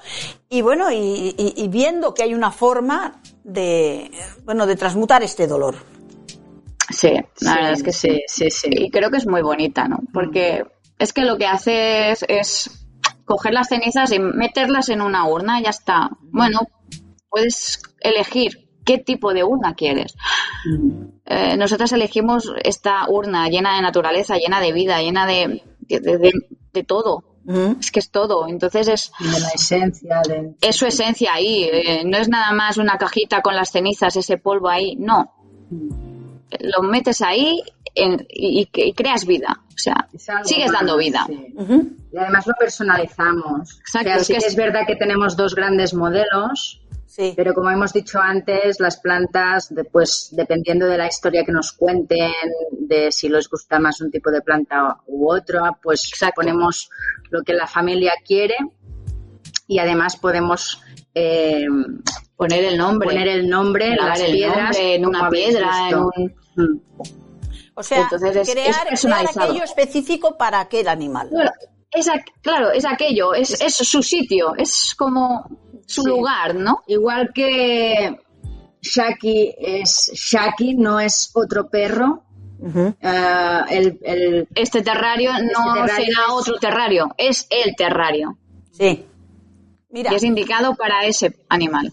y 0.49 0.61
bueno 0.61 0.91
y, 0.91 1.35
y- 1.37 1.53
y 1.55 1.67
viendo 1.67 2.13
que 2.15 2.23
hay 2.23 2.33
una 2.33 2.51
forma 2.51 3.21
de 3.43 4.09
bueno 4.43 4.65
de 4.65 4.75
transmutar 4.75 5.21
este 5.23 5.45
dolor. 5.47 5.75
Sí, 6.89 7.11
la 7.11 7.23
Sí, 7.35 7.45
verdad 7.45 7.71
es 7.73 7.83
que 7.83 7.91
sí. 7.91 8.21
sí, 8.27 8.49
sí. 8.49 8.69
Y 8.71 8.89
creo 8.91 9.09
que 9.11 9.17
es 9.17 9.27
muy 9.27 9.41
bonita, 9.41 9.87
¿no? 9.87 9.99
Porque 10.13 10.65
es 10.97 11.13
que 11.13 11.21
lo 11.21 11.37
que 11.37 11.45
hace 11.47 12.11
es, 12.11 12.25
es 12.27 12.84
coger 13.25 13.53
las 13.53 13.67
cenizas 13.69 14.11
y 14.11 14.19
meterlas 14.19 14.89
en 14.89 15.01
una 15.01 15.27
urna 15.27 15.59
y 15.59 15.63
ya 15.63 15.69
está. 15.71 16.11
Bueno, 16.21 16.61
puedes 17.29 17.81
elegir 17.99 18.69
qué 18.85 18.97
tipo 18.99 19.33
de 19.33 19.43
urna 19.43 19.73
quieres. 19.75 20.15
Eh, 21.25 21.57
nosotros 21.57 21.91
elegimos 21.91 22.53
esta 22.63 23.09
urna 23.09 23.49
llena 23.49 23.75
de 23.75 23.81
naturaleza, 23.81 24.37
llena 24.37 24.59
de 24.61 24.71
vida, 24.73 25.01
llena 25.01 25.25
de, 25.25 25.63
de, 25.79 25.99
de- 25.99 26.33
de 26.73 26.83
todo. 26.83 27.23
Es 27.79 27.91
que 27.91 27.99
es 27.99 28.09
todo. 28.11 28.47
Entonces 28.47 28.87
es, 28.87 29.11
la 29.19 29.49
esencia 29.49 30.21
de... 30.27 30.55
es 30.61 30.75
su 30.75 30.85
esencia 30.87 31.33
ahí. 31.33 31.63
eh, 31.71 32.03
no 32.05 32.17
es 32.17 32.27
nada 32.27 32.51
más 32.53 32.77
una 32.77 32.97
cajita 32.97 33.41
con 33.41 33.55
las 33.55 33.71
cenizas, 33.71 34.15
ese 34.15 34.37
polvo 34.37 34.67
ahí. 34.69 34.95
No. 34.97 35.31
Lo 36.59 36.81
metes 36.83 37.21
ahí 37.21 37.61
en- 37.95 38.25
y, 38.29 38.67
y- 38.73 38.93
creas 38.93 39.25
vida. 39.25 39.61
O 39.73 39.77
sea, 39.77 40.07
sigues 40.43 40.71
más, 40.71 40.79
dando 40.81 40.97
vida. 40.97 41.25
sí. 41.27 41.53
Y 42.13 42.17
además 42.17 42.47
lo 42.47 42.53
personalizamos. 42.57 43.79
Exacto, 43.79 44.09
O 44.09 44.13
sea, 44.13 44.15
es 44.17 44.27
sí 44.27 44.33
que 44.33 44.39
que 44.39 44.45
es- 44.45 44.51
es 44.51 44.55
verdad 44.55 44.81
que 44.87 44.95
tenemos 44.95 45.35
dos 45.35 45.53
grandes 45.55 45.93
modelos, 45.93 46.81
Sí. 47.07 47.33
pero 47.35 47.53
como 47.53 47.69
hemos 47.71 47.91
dicho 47.93 48.19
antes, 48.19 48.79
las 48.79 48.97
plantas, 48.99 49.73
de- 49.73 49.83
pues 49.85 50.29
dependiendo 50.31 50.85
de 50.87 50.97
la 50.97 51.07
historia 51.07 51.43
que 51.45 51.51
nos 51.51 51.71
cuenten, 51.73 52.31
de 52.71 53.11
si 53.11 53.27
les 53.29 53.49
gusta 53.49 53.79
más 53.79 53.99
un 54.01 54.11
tipo 54.11 54.31
de 54.31 54.41
planta 54.41 54.97
u 55.07 55.29
otra, 55.31 55.71
pues 55.81 56.07
Exacto. 56.09 56.35
ponemos 56.41 56.89
lo 57.29 57.41
que 57.43 57.53
la 57.53 57.67
familia 57.67 58.13
quiere 58.25 58.55
y 59.67 59.79
además 59.79 60.15
podemos 60.17 60.81
eh, 61.17 61.65
Poner 62.35 62.65
el 62.65 62.77
nombre. 62.77 63.07
poner 63.07 63.27
el 63.29 63.47
nombre 63.49 63.95
las 63.95 64.19
el 64.19 64.33
piedras, 64.33 64.63
nombre 64.77 64.95
en 64.95 65.05
una 65.05 65.29
piedra, 65.29 65.89
en 65.89 65.97
un... 65.97 66.81
O 67.75 67.83
sea, 67.83 68.03
Entonces 68.03 68.35
es- 68.35 68.47
es 68.47 68.53
crear, 68.53 68.71
crear 68.71 68.87
personalizado. 68.87 69.45
aquello 69.49 69.63
específico 69.63 70.37
para 70.37 70.61
aquel 70.61 70.87
animal. 70.87 71.29
Claro, 71.29 71.51
es, 71.91 72.07
aqu- 72.07 72.31
claro, 72.41 72.71
es 72.71 72.85
aquello, 72.85 73.33
es, 73.33 73.59
es 73.61 73.75
su 73.75 74.01
sitio, 74.01 74.55
es 74.57 74.95
como 74.97 75.45
su 75.85 76.01
Sí. 76.03 76.09
lugar, 76.09 76.55
¿no? 76.55 76.83
Igual 76.87 77.31
que 77.33 78.17
Shaki 78.81 79.55
es 79.59 80.11
Shaki, 80.13 80.75
no 80.75 80.99
es 80.99 81.31
otro 81.33 81.69
perro. 81.69 82.23
Eh, 83.01 83.61
el, 83.69 83.99
el- 84.03 84.47
Este 84.55 84.81
terrario 84.81 85.31
no 85.33 85.73
terrario 85.73 85.95
será 85.95 86.25
es- 86.27 86.31
otro 86.33 86.57
terrario, 86.59 87.13
es 87.17 87.47
el 87.49 87.75
terrario. 87.75 88.37
Sí. 88.71 89.05
Mira, 89.89 90.11
Y 90.11 90.15
es 90.15 90.23
indicado 90.23 90.75
para 90.75 91.05
ese 91.05 91.37
animal. 91.49 91.91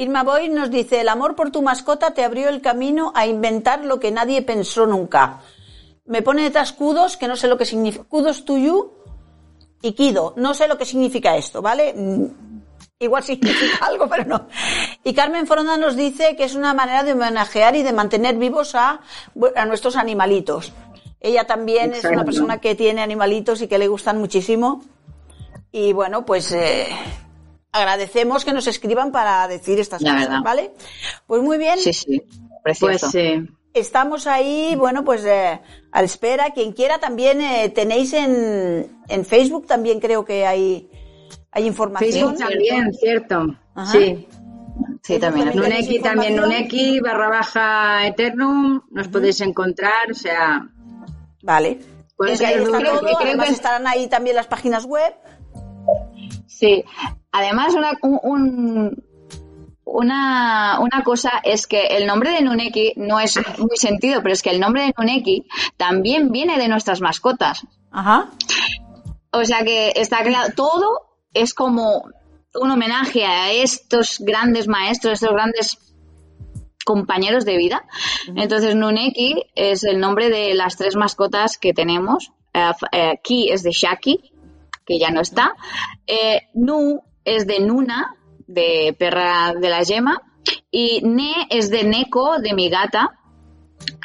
Irma 0.00 0.22
Boy 0.22 0.48
nos 0.48 0.70
dice, 0.70 1.02
el 1.02 1.10
amor 1.10 1.36
por 1.36 1.50
tu 1.50 1.60
mascota 1.60 2.14
te 2.14 2.24
abrió 2.24 2.48
el 2.48 2.62
camino 2.62 3.12
a 3.14 3.26
inventar 3.26 3.84
lo 3.84 4.00
que 4.00 4.10
nadie 4.10 4.40
pensó 4.40 4.86
nunca. 4.86 5.40
Me 6.06 6.22
pone 6.22 6.42
detrás 6.42 6.72
kudos, 6.72 7.18
que 7.18 7.28
no 7.28 7.36
sé 7.36 7.48
lo 7.48 7.58
que 7.58 7.66
significa. 7.66 8.04
Kudos 8.04 8.46
to 8.46 8.56
you 8.56 8.92
y 9.82 9.92
Kido. 9.92 10.32
No 10.36 10.54
sé 10.54 10.68
lo 10.68 10.78
que 10.78 10.86
significa 10.86 11.36
esto, 11.36 11.60
¿vale? 11.60 11.92
Mm, 11.94 12.26
Igual 12.98 13.22
significa 13.22 13.78
algo, 13.86 14.08
pero 14.08 14.24
no. 14.24 14.46
Y 15.04 15.12
Carmen 15.12 15.46
Foronda 15.46 15.76
nos 15.76 15.96
dice 15.96 16.34
que 16.34 16.44
es 16.44 16.54
una 16.54 16.72
manera 16.72 17.02
de 17.02 17.12
homenajear 17.12 17.76
y 17.76 17.82
de 17.82 17.92
mantener 17.92 18.36
vivos 18.36 18.74
a, 18.74 19.00
a 19.54 19.66
nuestros 19.66 19.96
animalitos. 19.96 20.72
Ella 21.20 21.46
también 21.46 21.92
es 21.92 22.04
una 22.04 22.24
persona 22.24 22.58
que 22.58 22.74
tiene 22.74 23.02
animalitos 23.02 23.60
y 23.60 23.68
que 23.68 23.78
le 23.78 23.88
gustan 23.88 24.18
muchísimo. 24.18 24.82
Y 25.72 25.92
bueno, 25.92 26.24
pues 26.24 26.52
eh, 26.52 26.88
agradecemos 27.72 28.44
que 28.44 28.52
nos 28.52 28.66
escriban 28.66 29.12
para 29.12 29.46
decir 29.48 29.78
estas 29.78 30.02
La 30.02 30.12
cosas, 30.12 30.28
verdad. 30.28 30.42
¿vale? 30.44 30.72
Pues 31.26 31.42
muy 31.42 31.58
bien. 31.58 31.78
Sí, 31.78 31.92
sí, 31.92 32.22
pues 32.62 32.78
precioso. 32.78 33.10
sí. 33.10 33.48
estamos 33.74 34.26
ahí, 34.26 34.74
bueno, 34.76 35.04
pues 35.04 35.24
eh, 35.24 35.60
a 35.92 36.00
la 36.00 36.04
espera. 36.06 36.50
Quien 36.50 36.72
quiera 36.72 36.98
también 36.98 37.40
eh, 37.40 37.68
tenéis 37.70 38.12
en, 38.12 38.98
en 39.08 39.24
Facebook 39.24 39.66
también 39.66 40.00
creo 40.00 40.24
que 40.24 40.46
hay, 40.46 40.90
hay 41.52 41.66
información. 41.66 42.36
Facebook 42.36 42.38
también, 42.38 42.92
cierto. 42.94 43.46
Sí. 43.92 44.26
Sí, 45.02 45.18
también. 45.18 45.52
Nuneki, 45.54 46.00
también 46.00 46.36
Nuneki, 46.36 47.00
barra 47.00 47.28
baja 47.28 48.06
Eternum, 48.06 48.80
nos 48.90 49.08
podéis 49.08 49.40
encontrar, 49.40 50.10
o 50.10 50.14
sea... 50.14 50.68
Vale. 51.42 51.80
Pues 52.16 52.40
ahí 52.42 52.54
está 52.54 52.82
todo, 52.82 53.18
además 53.18 53.50
estarán 53.50 53.86
ahí 53.86 54.06
también 54.08 54.36
las 54.36 54.46
páginas 54.46 54.84
web. 54.84 55.14
Sí, 56.46 56.84
además 57.32 57.74
una, 57.74 57.92
un, 58.02 59.02
una, 59.84 60.78
una, 60.80 61.02
cosa 61.02 61.40
es 61.44 61.66
que 61.66 61.86
el 61.86 62.06
nombre 62.06 62.30
de 62.30 62.42
Nuneki 62.42 62.94
no 62.96 63.20
es 63.20 63.36
muy 63.58 63.76
sentido, 63.76 64.22
pero 64.22 64.32
es 64.32 64.42
que 64.42 64.50
el 64.50 64.60
nombre 64.60 64.82
de 64.82 64.94
Nuneki 64.96 65.46
también 65.76 66.30
viene 66.30 66.58
de 66.58 66.68
nuestras 66.68 67.00
mascotas. 67.00 67.66
Ajá. 67.90 68.30
O 69.32 69.44
sea 69.44 69.64
que 69.64 69.92
está 69.96 70.22
claro, 70.22 70.52
todo 70.54 71.16
es 71.32 71.54
como 71.54 72.04
un 72.54 72.70
homenaje 72.70 73.24
a 73.24 73.52
estos 73.52 74.18
grandes 74.20 74.66
maestros, 74.66 75.14
estos 75.14 75.32
grandes 75.32 75.78
compañeros 76.84 77.44
de 77.44 77.56
vida. 77.56 77.84
Entonces, 78.34 78.74
Nuneki 78.74 79.44
es 79.54 79.84
el 79.84 80.00
nombre 80.00 80.28
de 80.28 80.54
las 80.54 80.76
tres 80.76 80.96
mascotas 80.96 81.58
que 81.58 81.72
tenemos. 81.72 82.32
Eh, 82.52 83.20
Ki 83.22 83.50
es 83.50 83.62
de 83.62 83.70
Shaki, 83.70 84.32
que 84.84 84.98
ya 84.98 85.10
no 85.10 85.20
está. 85.20 85.54
Eh, 86.06 86.48
nu 86.54 87.00
es 87.24 87.46
de 87.46 87.60
Nuna, 87.60 88.14
de 88.46 88.94
perra 88.98 89.54
de 89.54 89.68
la 89.68 89.82
yema. 89.82 90.22
Y 90.70 91.00
Ne 91.02 91.46
es 91.50 91.70
de 91.70 91.84
Neko, 91.84 92.40
de 92.40 92.54
mi 92.54 92.68
gata. 92.68 93.18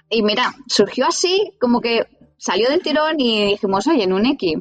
Y 0.09 0.21
mira, 0.21 0.53
surgió 0.67 1.07
así, 1.07 1.53
como 1.59 1.81
que 1.81 2.07
salió 2.37 2.69
del 2.69 2.81
tirón 2.81 3.19
y 3.19 3.45
dijimos, 3.45 3.87
oye, 3.87 4.05
Nuneki 4.05 4.55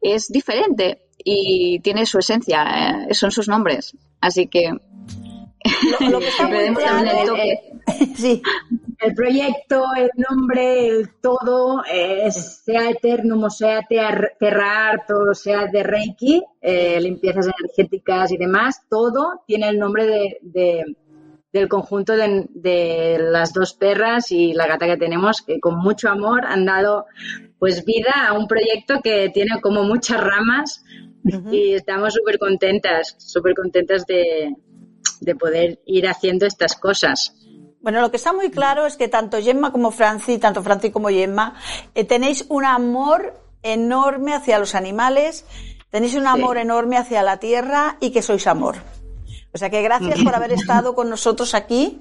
es 0.00 0.28
diferente 0.28 1.08
y 1.18 1.80
tiene 1.80 2.06
su 2.06 2.18
esencia, 2.18 3.06
eh, 3.08 3.14
son 3.14 3.30
sus 3.30 3.48
nombres. 3.48 3.96
Así 4.20 4.46
que 4.46 4.72
lo, 6.10 6.18
que 6.20 6.28
está 6.28 6.48
muy 6.48 6.74
claro, 6.74 7.34
sí. 8.16 8.42
el 9.00 9.14
proyecto, 9.14 9.84
el 9.96 10.10
nombre, 10.16 10.86
el 10.86 11.10
todo, 11.20 11.82
eh, 11.90 12.30
sea 12.30 12.90
Eternum 12.90 13.44
o 13.44 13.50
sea 13.50 13.80
Terra 13.88 14.92
o 15.08 15.34
sea 15.34 15.66
de 15.66 15.82
Reiki, 15.82 16.42
eh, 16.60 17.00
limpiezas 17.00 17.48
energéticas 17.58 18.32
y 18.32 18.36
demás, 18.36 18.82
todo 18.88 19.42
tiene 19.46 19.68
el 19.68 19.78
nombre 19.78 20.38
de, 20.42 20.84
del 21.52 21.68
conjunto 21.68 22.16
de, 22.16 22.46
de, 22.50 23.18
las 23.18 23.52
dos 23.52 23.74
perras 23.74 24.30
y 24.32 24.52
la 24.52 24.66
gata 24.66 24.86
que 24.86 24.96
tenemos, 24.96 25.42
que 25.42 25.60
con 25.60 25.78
mucho 25.78 26.08
amor 26.08 26.44
han 26.44 26.64
dado 26.64 27.06
pues 27.58 27.84
vida 27.84 28.28
a 28.28 28.34
un 28.34 28.46
proyecto 28.46 29.00
que 29.02 29.30
tiene 29.30 29.60
como 29.60 29.82
muchas 29.82 30.20
ramas 30.20 30.84
y 31.50 31.74
estamos 31.74 32.14
súper 32.14 32.38
contentas, 32.38 33.16
súper 33.18 33.54
contentas 33.54 34.06
de, 34.06 34.54
de 35.20 35.34
poder 35.34 35.80
ir 35.86 36.06
haciendo 36.08 36.46
estas 36.46 36.74
cosas. 36.76 37.34
Bueno, 37.80 38.00
lo 38.00 38.10
que 38.10 38.16
está 38.16 38.32
muy 38.32 38.50
claro 38.50 38.86
es 38.86 38.96
que 38.96 39.08
tanto 39.08 39.40
Gemma 39.40 39.72
como 39.72 39.90
Franci, 39.90 40.38
tanto 40.38 40.62
Franci 40.62 40.90
como 40.90 41.08
Gemma, 41.08 41.54
eh, 41.94 42.04
tenéis 42.04 42.44
un 42.48 42.64
amor 42.64 43.34
enorme 43.62 44.34
hacia 44.34 44.58
los 44.58 44.74
animales, 44.74 45.44
tenéis 45.90 46.14
un 46.14 46.26
amor 46.26 46.58
enorme 46.58 46.96
hacia 46.96 47.22
la 47.22 47.38
tierra 47.38 47.96
y 48.00 48.10
que 48.10 48.22
sois 48.22 48.46
amor. 48.46 48.76
O 49.52 49.58
sea 49.58 49.70
que 49.70 49.82
gracias 49.82 50.22
por 50.22 50.34
haber 50.34 50.52
estado 50.52 50.94
con 50.94 51.08
nosotros 51.08 51.54
aquí. 51.54 52.00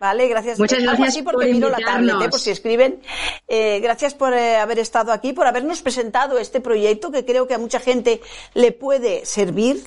Vale, 0.00 0.28
gracias. 0.28 0.58
Muchas 0.58 0.82
gracias 0.82 1.08
así 1.08 1.22
porque 1.22 1.52
miro 1.52 1.70
la 1.70 1.78
tablet, 1.78 2.16
¿eh? 2.20 2.28
por 2.28 2.40
si 2.40 2.50
escriben. 2.50 3.00
Eh, 3.48 3.80
gracias 3.80 4.14
por 4.14 4.34
eh, 4.34 4.56
haber 4.56 4.78
estado 4.78 5.12
aquí, 5.12 5.32
por 5.32 5.46
habernos 5.46 5.82
presentado 5.82 6.38
este 6.38 6.60
proyecto 6.60 7.10
que 7.10 7.24
creo 7.24 7.46
que 7.46 7.54
a 7.54 7.58
mucha 7.58 7.80
gente 7.80 8.20
le 8.54 8.72
puede 8.72 9.24
servir, 9.24 9.82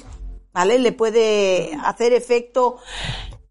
¿vale? 0.54 0.80
Le 0.80 0.92
puede 0.92 1.78
hacer 1.84 2.14
efecto 2.14 2.78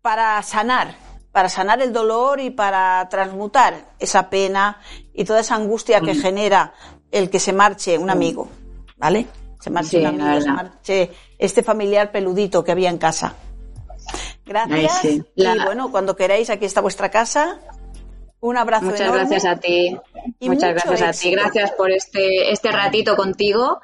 para 0.02 0.42
sanar, 0.42 0.94
para 1.32 1.48
sanar 1.48 1.82
el 1.82 1.92
dolor 1.92 2.40
y 2.40 2.50
para 2.50 3.08
transmutar 3.10 3.92
esa 3.98 4.30
pena 4.30 4.80
y 5.12 5.24
toda 5.24 5.40
esa 5.40 5.56
angustia 5.56 6.00
que 6.00 6.14
genera 6.14 6.72
el 7.10 7.30
que 7.30 7.40
se 7.40 7.52
marche 7.52 7.98
un 7.98 8.10
amigo, 8.10 8.48
¿vale? 8.96 9.26
Se 9.60 9.70
marche 9.70 10.00
un 10.00 10.06
amigo, 10.06 10.40
se 10.40 10.50
marche 10.50 11.10
este 11.38 11.62
familiar 11.62 12.12
peludito 12.12 12.62
que 12.62 12.72
había 12.72 12.90
en 12.90 12.98
casa. 12.98 13.34
Gracias. 14.44 15.04
Y 15.04 15.22
bueno, 15.64 15.90
cuando 15.90 16.14
queráis, 16.14 16.50
aquí 16.50 16.64
está 16.64 16.80
vuestra 16.80 17.10
casa. 17.10 17.58
Un 18.40 18.56
abrazo 18.56 18.86
Muchas 18.86 19.12
gracias 19.12 19.44
a 19.44 19.56
ti. 19.56 19.96
Muchas 20.40 20.74
gracias 20.74 21.02
a 21.02 21.12
ti. 21.20 21.30
Gracias 21.32 21.72
por 21.72 21.90
este, 21.90 22.52
este 22.52 22.70
ratito 22.70 23.16
contigo 23.16 23.80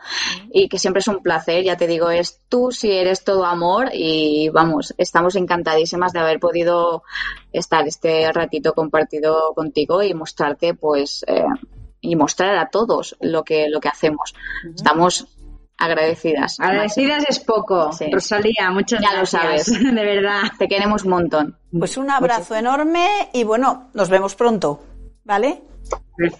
y 0.52 0.68
que 0.68 0.78
siempre 0.78 1.00
es 1.00 1.08
un 1.08 1.22
placer. 1.22 1.64
Ya 1.64 1.76
te 1.76 1.86
digo, 1.86 2.10
es 2.10 2.40
tú 2.48 2.70
si 2.70 2.92
eres 2.92 3.24
todo 3.24 3.46
amor 3.46 3.90
y 3.92 4.50
vamos, 4.50 4.94
estamos 4.98 5.34
encantadísimas 5.36 6.12
de 6.12 6.20
haber 6.20 6.38
podido 6.38 7.02
estar 7.52 7.86
este 7.86 8.30
ratito 8.32 8.74
compartido 8.74 9.54
contigo 9.54 10.02
y 10.02 10.14
mostrarte, 10.14 10.74
pues, 10.74 11.24
eh, 11.26 11.44
y 12.00 12.16
mostrar 12.16 12.56
a 12.58 12.68
todos 12.68 13.16
lo 13.20 13.44
que, 13.44 13.68
lo 13.68 13.80
que 13.80 13.88
hacemos. 13.88 14.34
Estamos 14.74 15.26
agradecidas. 15.78 16.60
Agradecidas 16.60 17.24
es 17.28 17.38
poco. 17.40 17.90
Rosalía, 18.10 18.70
muchas 18.70 19.00
ya 19.00 19.18
lo 19.18 19.24
sabes. 19.24 19.66
De 19.72 20.04
verdad. 20.04 20.42
Te 20.58 20.68
queremos 20.68 21.04
un 21.04 21.10
montón. 21.10 21.58
Pues 21.76 21.96
un 21.96 22.10
abrazo 22.10 22.54
enorme 22.54 23.08
y 23.32 23.44
bueno, 23.44 23.90
nos 23.94 24.08
vemos 24.10 24.34
pronto. 24.34 24.80
¿Vale? 25.24 25.62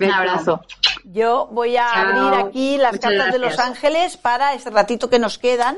Un 0.01 0.11
abrazo. 0.11 0.61
Yo 1.05 1.49
voy 1.51 1.77
a 1.77 1.93
abrir 1.93 2.47
aquí 2.47 2.79
las 2.79 2.99
cartas 2.99 3.33
de 3.33 3.39
Los 3.39 3.59
Ángeles 3.59 4.17
para 4.17 4.55
este 4.55 4.71
ratito 4.71 5.11
que 5.11 5.19
nos 5.19 5.39
quedan, 5.39 5.77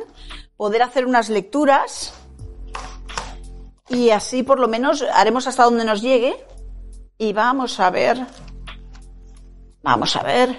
poder 0.57 0.83
hacer 0.83 1.07
unas 1.07 1.31
lecturas 1.31 2.15
y 3.89 4.11
así 4.11 4.43
por 4.43 4.61
lo 4.61 4.69
menos 4.69 5.03
haremos 5.03 5.47
hasta 5.47 5.65
donde 5.65 5.85
nos 5.85 6.03
llegue 6.03 6.37
y 7.17 7.33
vamos 7.33 7.81
a 7.81 7.91
ver. 7.91 8.19
Vamos 9.83 10.17
a 10.17 10.23
ver. 10.23 10.57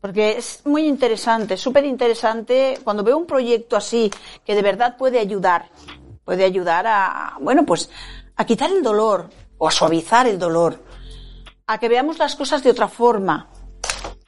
Porque 0.00 0.38
es 0.38 0.62
muy 0.64 0.86
interesante, 0.86 1.56
súper 1.56 1.84
interesante 1.84 2.78
cuando 2.84 3.02
veo 3.02 3.16
un 3.18 3.26
proyecto 3.26 3.76
así 3.76 4.10
que 4.44 4.54
de 4.54 4.62
verdad 4.62 4.96
puede 4.96 5.18
ayudar, 5.18 5.70
puede 6.24 6.44
ayudar 6.44 6.86
a, 6.86 7.36
bueno, 7.40 7.64
pues 7.66 7.90
a 8.36 8.44
quitar 8.44 8.70
el 8.70 8.82
dolor 8.82 9.28
o 9.58 9.66
a 9.66 9.70
suavizar 9.70 10.26
el 10.28 10.38
dolor, 10.38 10.78
a 11.68 11.78
que 11.78 11.88
veamos 11.88 12.18
las 12.18 12.34
cosas 12.34 12.64
de 12.64 12.70
otra 12.70 12.88
forma, 12.88 13.48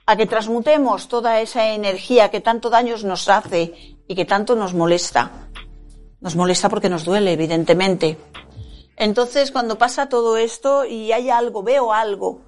a 0.06 0.16
que 0.16 0.26
transmutemos 0.26 1.08
toda 1.08 1.40
esa 1.40 1.74
energía 1.74 2.30
que 2.30 2.40
tanto 2.40 2.70
daños 2.70 3.02
nos 3.02 3.28
hace 3.28 3.96
y 4.06 4.14
que 4.14 4.24
tanto 4.24 4.54
nos 4.54 4.74
molesta. 4.74 5.48
Nos 6.20 6.36
molesta 6.36 6.68
porque 6.68 6.88
nos 6.88 7.04
duele, 7.04 7.32
evidentemente. 7.32 8.16
Entonces, 8.94 9.50
cuando 9.50 9.78
pasa 9.78 10.08
todo 10.08 10.36
esto 10.36 10.84
y 10.84 11.10
hay 11.10 11.30
algo, 11.30 11.64
veo 11.64 11.92
algo 11.92 12.42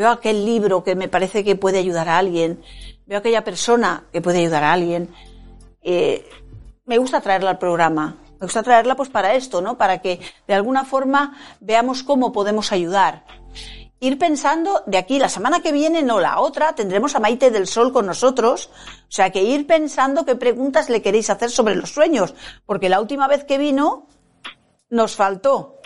veo 0.00 0.08
aquel 0.08 0.46
libro 0.46 0.82
que 0.82 0.94
me 0.94 1.08
parece 1.08 1.44
que 1.44 1.56
puede 1.56 1.78
ayudar 1.78 2.08
a 2.08 2.16
alguien, 2.16 2.62
veo 3.06 3.18
aquella 3.18 3.44
persona 3.44 4.04
que 4.12 4.22
puede 4.22 4.38
ayudar 4.38 4.64
a 4.64 4.72
alguien, 4.72 5.10
eh, 5.82 6.26
me 6.86 6.96
gusta 6.96 7.20
traerla 7.20 7.50
al 7.50 7.58
programa. 7.58 8.16
Me 8.40 8.46
gusta 8.46 8.62
traerla 8.62 8.96
pues 8.96 9.10
para 9.10 9.34
esto, 9.34 9.60
¿no? 9.60 9.76
Para 9.76 9.98
que 9.98 10.18
de 10.48 10.54
alguna 10.54 10.86
forma 10.86 11.36
veamos 11.60 12.02
cómo 12.02 12.32
podemos 12.32 12.72
ayudar. 12.72 13.26
Ir 14.02 14.18
pensando 14.18 14.82
de 14.86 14.96
aquí, 14.96 15.18
la 15.18 15.28
semana 15.28 15.60
que 15.60 15.72
viene, 15.72 16.02
no 16.02 16.20
la 16.20 16.40
otra, 16.40 16.74
tendremos 16.74 17.14
a 17.14 17.20
Maite 17.20 17.50
del 17.50 17.66
Sol 17.66 17.92
con 17.92 18.06
nosotros. 18.06 18.70
O 18.74 19.12
sea 19.12 19.30
que 19.30 19.42
ir 19.42 19.66
pensando 19.66 20.24
qué 20.24 20.36
preguntas 20.36 20.88
le 20.88 21.02
queréis 21.02 21.28
hacer 21.28 21.50
sobre 21.50 21.74
los 21.74 21.92
sueños. 21.92 22.34
Porque 22.64 22.88
la 22.88 23.00
última 23.00 23.28
vez 23.28 23.44
que 23.44 23.58
vino, 23.58 24.06
nos 24.88 25.16
faltó. 25.16 25.80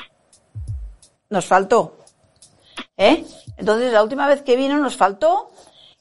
Nos 1.29 1.45
faltó. 1.45 1.99
¿Eh? 2.97 3.25
Entonces, 3.57 3.93
la 3.93 4.03
última 4.05 4.29
vez 4.29 4.43
que 4.43 4.55
vino 4.55 4.79
nos 4.79 4.97
faltó 4.97 5.51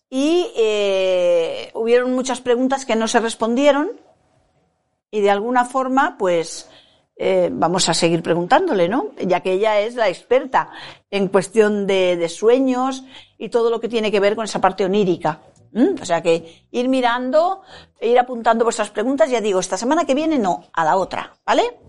y 0.08 0.52
eh, 0.56 1.72
hubieron 1.74 2.14
muchas 2.14 2.42
preguntas 2.42 2.86
que 2.86 2.96
no 2.96 3.08
se 3.08 3.20
respondieron 3.20 3.92
y 5.10 5.22
de 5.22 5.32
alguna 5.32 5.66
forma, 5.66 6.16
pues, 6.20 6.70
eh, 7.16 7.50
vamos 7.52 7.88
a 7.90 7.94
seguir 7.94 8.24
preguntándole, 8.24 8.90
¿no? 8.90 9.12
Ya 9.18 9.42
que 9.42 9.54
ella 9.54 9.80
es 9.80 9.96
la 9.96 10.10
experta 10.10 10.72
en 11.12 11.28
cuestión 11.28 11.86
de, 11.86 12.28
sueños 12.30 13.04
y 13.38 13.50
todo 13.50 13.70
lo 13.70 13.80
que 13.80 13.90
tiene 13.90 14.12
que 14.12 14.20
ver 14.20 14.36
con 14.36 14.46
esa 14.46 14.62
parte 14.62 14.86
onírica. 14.86 15.42
O 16.02 16.06
sea 16.06 16.22
que 16.22 16.68
ir 16.72 16.88
mirando, 16.88 17.62
e 18.00 18.10
ir 18.10 18.20
apuntando 18.20 18.64
vuestras 18.64 18.92
preguntas, 18.92 19.30
ya 19.30 19.42
digo, 19.42 19.60
esta 19.60 19.78
semana 19.78 20.06
que 20.06 20.14
viene 20.14 20.38
no, 20.38 20.66
a 20.72 20.86
la 20.86 20.98
otra, 20.98 21.34
¿vale? 21.46 21.80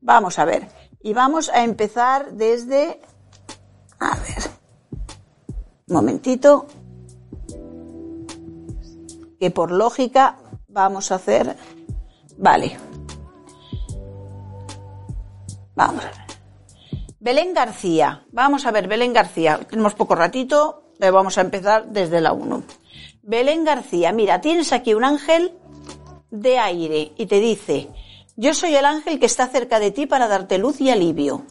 Vamos 0.00 0.38
a 0.38 0.44
ver. 0.44 0.68
Y 1.02 1.12
vamos 1.12 1.48
a 1.48 1.64
empezar 1.64 2.32
desde... 2.32 3.00
A 3.98 4.16
ver. 4.16 4.50
Un 5.88 5.94
momentito. 5.94 6.66
Que 9.40 9.50
por 9.50 9.72
lógica 9.72 10.38
vamos 10.68 11.10
a 11.10 11.16
hacer. 11.16 11.56
Vale. 12.38 12.85
Vamos 15.76 16.04
a 16.04 16.08
ver. 16.08 16.36
Belén 17.20 17.54
García. 17.54 18.24
Vamos 18.32 18.66
a 18.66 18.72
ver, 18.72 18.88
Belén 18.88 19.12
García. 19.12 19.60
Tenemos 19.68 19.94
poco 19.94 20.14
ratito, 20.14 20.92
pero 20.98 21.12
vamos 21.12 21.38
a 21.38 21.42
empezar 21.42 21.86
desde 21.86 22.20
la 22.20 22.32
1. 22.32 22.62
Belén 23.22 23.64
García, 23.64 24.12
mira, 24.12 24.40
tienes 24.40 24.72
aquí 24.72 24.94
un 24.94 25.04
ángel 25.04 25.52
de 26.30 26.58
aire 26.58 27.12
y 27.16 27.26
te 27.26 27.40
dice, 27.40 27.88
yo 28.36 28.54
soy 28.54 28.74
el 28.74 28.84
ángel 28.84 29.18
que 29.18 29.26
está 29.26 29.48
cerca 29.48 29.78
de 29.78 29.90
ti 29.90 30.06
para 30.06 30.28
darte 30.28 30.58
luz 30.58 30.80
y 30.80 30.90
alivio. 30.90 31.44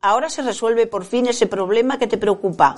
Ahora 0.00 0.30
se 0.30 0.42
resuelve 0.42 0.86
por 0.86 1.04
fin 1.04 1.26
ese 1.26 1.46
problema 1.46 1.98
que 1.98 2.06
te 2.06 2.16
preocupa. 2.16 2.76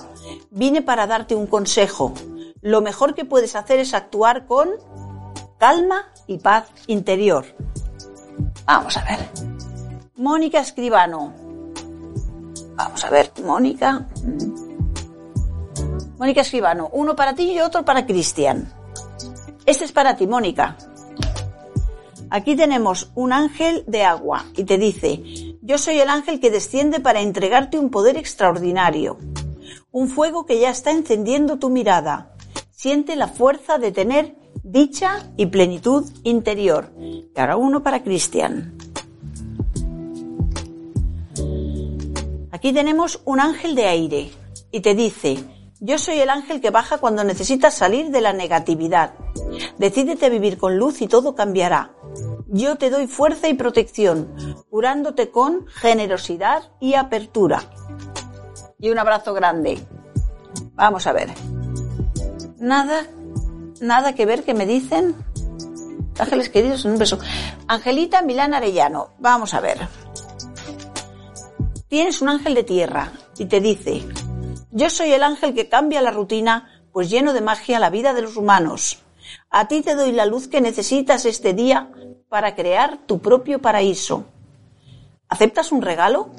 Vine 0.51 0.81
para 0.81 1.07
darte 1.07 1.35
un 1.35 1.47
consejo. 1.47 2.13
Lo 2.61 2.81
mejor 2.81 3.15
que 3.15 3.23
puedes 3.23 3.55
hacer 3.55 3.79
es 3.79 3.93
actuar 3.93 4.45
con 4.45 4.69
calma 5.57 6.11
y 6.27 6.39
paz 6.39 6.69
interior. 6.87 7.45
Vamos 8.65 8.97
a 8.97 9.03
ver. 9.03 9.62
Mónica 10.15 10.59
Escribano. 10.59 11.33
Vamos 12.75 13.03
a 13.03 13.09
ver, 13.09 13.31
Mónica. 13.43 14.05
Mónica 16.19 16.41
Escribano, 16.41 16.89
uno 16.93 17.15
para 17.15 17.33
ti 17.33 17.51
y 17.51 17.59
otro 17.59 17.83
para 17.83 18.05
Cristian. 18.05 18.71
Este 19.65 19.85
es 19.85 19.91
para 19.91 20.15
ti, 20.15 20.27
Mónica. 20.27 20.77
Aquí 22.29 22.55
tenemos 22.55 23.11
un 23.15 23.33
ángel 23.33 23.83
de 23.87 24.03
agua 24.03 24.45
y 24.55 24.65
te 24.65 24.77
dice, 24.77 25.57
yo 25.63 25.79
soy 25.79 25.99
el 25.99 26.09
ángel 26.09 26.39
que 26.39 26.51
desciende 26.51 26.99
para 26.99 27.21
entregarte 27.21 27.79
un 27.79 27.89
poder 27.89 28.15
extraordinario, 28.15 29.17
un 29.91 30.09
fuego 30.09 30.45
que 30.45 30.59
ya 30.59 30.69
está 30.69 30.91
encendiendo 30.91 31.57
tu 31.57 31.71
mirada. 31.71 32.35
Siente 32.69 33.15
la 33.15 33.29
fuerza 33.29 33.79
de 33.79 33.91
tener 33.91 34.35
dicha 34.61 35.31
y 35.37 35.47
plenitud 35.47 36.07
interior. 36.23 36.93
Ahora 37.35 37.57
uno 37.57 37.81
para 37.81 38.03
Cristian. 38.03 38.77
Aquí 42.63 42.71
tenemos 42.71 43.19
un 43.25 43.41
ángel 43.41 43.75
de 43.75 43.87
aire 43.87 44.31
y 44.71 44.79
te 44.79 44.95
dice, 44.95 45.43
yo 45.81 45.97
soy 45.97 46.19
el 46.19 46.29
ángel 46.29 46.61
que 46.61 46.69
baja 46.69 46.97
cuando 46.97 47.25
necesitas 47.25 47.73
salir 47.73 48.09
de 48.09 48.21
la 48.21 48.31
negatividad. 48.31 49.15
Decídete 49.77 50.29
vivir 50.29 50.57
con 50.57 50.77
luz 50.77 51.01
y 51.01 51.07
todo 51.07 51.35
cambiará. 51.35 51.91
Yo 52.47 52.77
te 52.77 52.89
doy 52.89 53.07
fuerza 53.07 53.49
y 53.49 53.55
protección, 53.55 54.33
curándote 54.69 55.29
con 55.29 55.67
generosidad 55.67 56.71
y 56.79 56.93
apertura. 56.93 57.63
Y 58.79 58.91
un 58.91 58.97
abrazo 58.97 59.33
grande. 59.33 59.85
Vamos 60.75 61.05
a 61.05 61.11
ver. 61.11 61.31
Nada, 62.59 63.07
nada 63.81 64.15
que 64.15 64.25
ver 64.25 64.45
que 64.45 64.53
me 64.53 64.65
dicen. 64.65 65.17
Ángeles 66.17 66.47
queridos, 66.47 66.85
un 66.85 66.97
beso. 66.97 67.19
Angelita 67.67 68.21
Milán 68.21 68.53
Arellano. 68.53 69.09
Vamos 69.19 69.53
a 69.53 69.59
ver. 69.59 69.79
Tienes 71.93 72.23
un 72.23 72.29
ángel 72.29 72.55
de 72.55 72.63
tierra 72.63 73.13
y 73.37 73.45
te 73.45 73.61
dice, 73.61 74.01
yo 74.71 74.89
soy 74.89 75.11
el 75.11 75.21
ángel 75.21 75.53
que 75.53 75.69
cambia 75.69 76.01
la 76.01 76.09
rutina, 76.09 76.83
pues 76.91 77.07
lleno 77.07 77.33
de 77.33 77.41
magia 77.41 77.77
la 77.77 77.91
vida 77.91 78.15
de 78.15 78.23
los 78.23 78.35
humanos. 78.35 79.03
A 79.51 79.67
ti 79.67 79.81
te 79.83 79.93
doy 79.93 80.11
la 80.11 80.25
luz 80.25 80.47
que 80.47 80.59
necesitas 80.59 81.23
este 81.25 81.53
día 81.53 81.91
para 82.29 82.55
crear 82.55 83.05
tu 83.05 83.19
propio 83.19 83.61
paraíso. 83.61 84.25
¿Aceptas 85.29 85.71
un 85.71 85.83
regalo? 85.83 86.31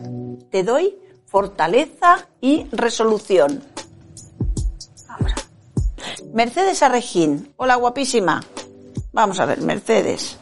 Te 0.50 0.64
doy 0.64 0.98
fortaleza 1.26 2.26
y 2.40 2.66
resolución. 2.72 3.62
Mercedes 6.32 6.82
Arrejín. 6.82 7.54
Hola, 7.58 7.76
guapísima. 7.76 8.42
Vamos 9.12 9.38
a 9.38 9.46
ver, 9.46 9.60
Mercedes. 9.60 10.36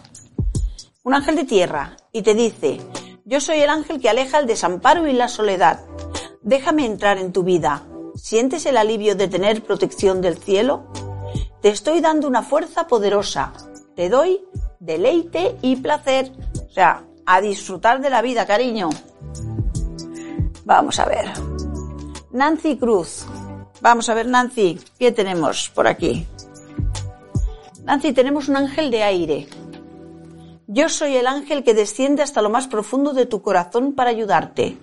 Un 1.03 1.13
ángel 1.13 1.37
de 1.37 1.45
tierra 1.45 1.99
y 2.13 2.23
te 2.23 2.33
dice, 2.33 2.81
yo 3.25 3.41
soy 3.41 3.61
el 3.61 3.71
ángel 3.71 4.01
que 4.01 4.09
aleja 4.09 4.39
el 4.39 4.47
desamparo 4.47 5.07
y 5.07 5.13
la 5.13 5.29
soledad. 5.29 5.81
Déjame 6.43 6.87
entrar 6.87 7.19
en 7.19 7.33
tu 7.33 7.45
vida. 7.45 7.85
¿Sientes 8.15 8.67
el 8.67 8.77
alivio 8.77 9.15
de 9.15 9.29
tener 9.29 9.63
protección 9.63 10.21
del 10.21 10.39
cielo? 10.39 10.85
Te 11.61 11.69
estoy 11.69 12.01
dando 12.01 12.27
una 12.27 12.43
fuerza 12.43 12.87
poderosa. 12.87 13.53
Te 13.95 14.09
doy 14.09 14.41
deleite 14.81 15.57
y 15.63 15.77
placer. 15.77 16.33
O 16.69 16.73
sea, 16.73 17.05
a 17.25 17.41
disfrutar 17.41 18.01
de 18.01 18.11
la 18.11 18.23
vida, 18.23 18.47
cariño. 18.47 18.91
Vamos 20.65 20.99
a 20.99 21.07
ver. 21.07 21.31
Nancy 22.33 22.77
Cruz. 22.77 23.25
Vamos 23.81 24.09
a 24.09 24.15
ver, 24.15 24.27
Nancy, 24.27 24.79
¿qué 24.99 25.13
tenemos 25.13 25.71
por 25.71 25.87
aquí? 25.87 26.27
Nancy, 27.85 28.13
tenemos 28.13 28.49
un 28.49 28.57
ángel 28.57 28.91
de 28.91 29.03
aire. 29.03 29.49
Yo 30.75 30.89
soy 30.89 31.17
el 31.17 31.27
ángel 31.27 31.65
que 31.65 31.75
desciende 31.75 32.23
hasta 32.23 32.41
lo 32.41 32.49
más 32.49 32.67
profundo 32.67 33.13
de 33.13 33.27
tu 33.27 33.43
corazón 33.43 33.93
para 33.93 34.09
ayudarte. 34.09 34.79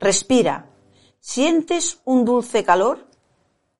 Respira. 0.00 0.70
¿Sientes 1.20 2.00
un 2.06 2.24
dulce 2.24 2.64
calor? 2.64 3.06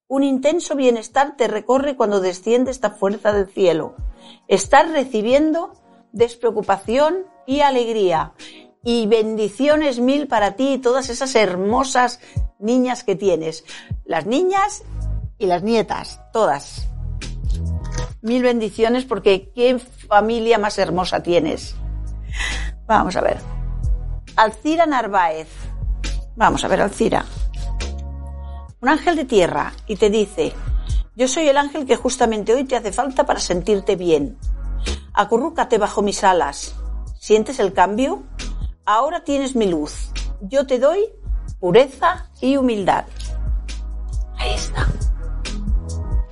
Un 0.06 0.24
intenso 0.24 0.76
bienestar 0.76 1.38
te 1.38 1.48
recorre 1.48 1.96
cuando 1.96 2.20
desciende 2.20 2.70
esta 2.70 2.90
fuerza 2.90 3.32
del 3.32 3.48
cielo. 3.48 3.94
Estás 4.46 4.90
recibiendo 4.90 5.72
despreocupación 6.12 7.24
y 7.46 7.60
alegría. 7.60 8.34
Y 8.82 9.06
bendiciones 9.06 10.00
mil 10.00 10.28
para 10.28 10.56
ti 10.56 10.74
y 10.74 10.78
todas 10.78 11.08
esas 11.08 11.34
hermosas 11.34 12.20
niñas 12.58 13.04
que 13.04 13.16
tienes. 13.16 13.64
Las 14.04 14.26
niñas 14.26 14.82
y 15.38 15.46
las 15.46 15.62
nietas, 15.62 16.20
todas. 16.30 16.90
Mil 18.24 18.42
bendiciones 18.42 19.04
porque 19.04 19.52
qué 19.54 19.78
familia 19.78 20.56
más 20.56 20.78
hermosa 20.78 21.22
tienes. 21.22 21.76
Vamos 22.86 23.16
a 23.16 23.20
ver. 23.20 23.36
Alcira 24.34 24.86
Narváez. 24.86 25.50
Vamos 26.34 26.64
a 26.64 26.68
ver, 26.68 26.80
Alcira. 26.80 27.26
Un 28.80 28.88
ángel 28.88 29.16
de 29.16 29.26
tierra 29.26 29.74
y 29.86 29.96
te 29.96 30.08
dice, 30.08 30.54
yo 31.14 31.28
soy 31.28 31.48
el 31.48 31.58
ángel 31.58 31.84
que 31.84 31.96
justamente 31.96 32.54
hoy 32.54 32.64
te 32.64 32.76
hace 32.76 32.92
falta 32.92 33.26
para 33.26 33.40
sentirte 33.40 33.94
bien. 33.94 34.38
Acurrúcate 35.12 35.76
bajo 35.76 36.00
mis 36.00 36.24
alas. 36.24 36.74
¿Sientes 37.20 37.58
el 37.58 37.74
cambio? 37.74 38.22
Ahora 38.86 39.22
tienes 39.22 39.54
mi 39.54 39.68
luz. 39.68 40.10
Yo 40.40 40.66
te 40.66 40.78
doy 40.78 41.10
pureza 41.60 42.30
y 42.40 42.56
humildad. 42.56 43.04
Ahí 44.38 44.54
está. 44.54 44.88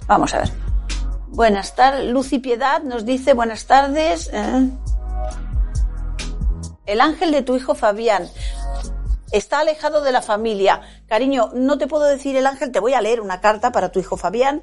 Vamos 0.06 0.32
a 0.32 0.38
ver. 0.38 0.61
Buenas 1.32 1.74
tardes. 1.74 2.10
Luz 2.10 2.30
y 2.34 2.40
Piedad 2.40 2.82
nos 2.82 3.06
dice 3.06 3.32
buenas 3.32 3.64
tardes. 3.64 4.28
¿eh? 4.34 4.68
El 6.84 7.00
ángel 7.00 7.32
de 7.32 7.40
tu 7.40 7.56
hijo 7.56 7.74
Fabián 7.74 8.28
está 9.32 9.60
alejado 9.60 10.02
de 10.02 10.12
la 10.12 10.20
familia. 10.20 10.82
Cariño, 11.06 11.48
no 11.54 11.78
te 11.78 11.86
puedo 11.86 12.04
decir 12.04 12.36
el 12.36 12.46
ángel, 12.46 12.70
te 12.70 12.80
voy 12.80 12.92
a 12.92 13.00
leer 13.00 13.22
una 13.22 13.40
carta 13.40 13.72
para 13.72 13.90
tu 13.90 13.98
hijo 13.98 14.18
Fabián, 14.18 14.62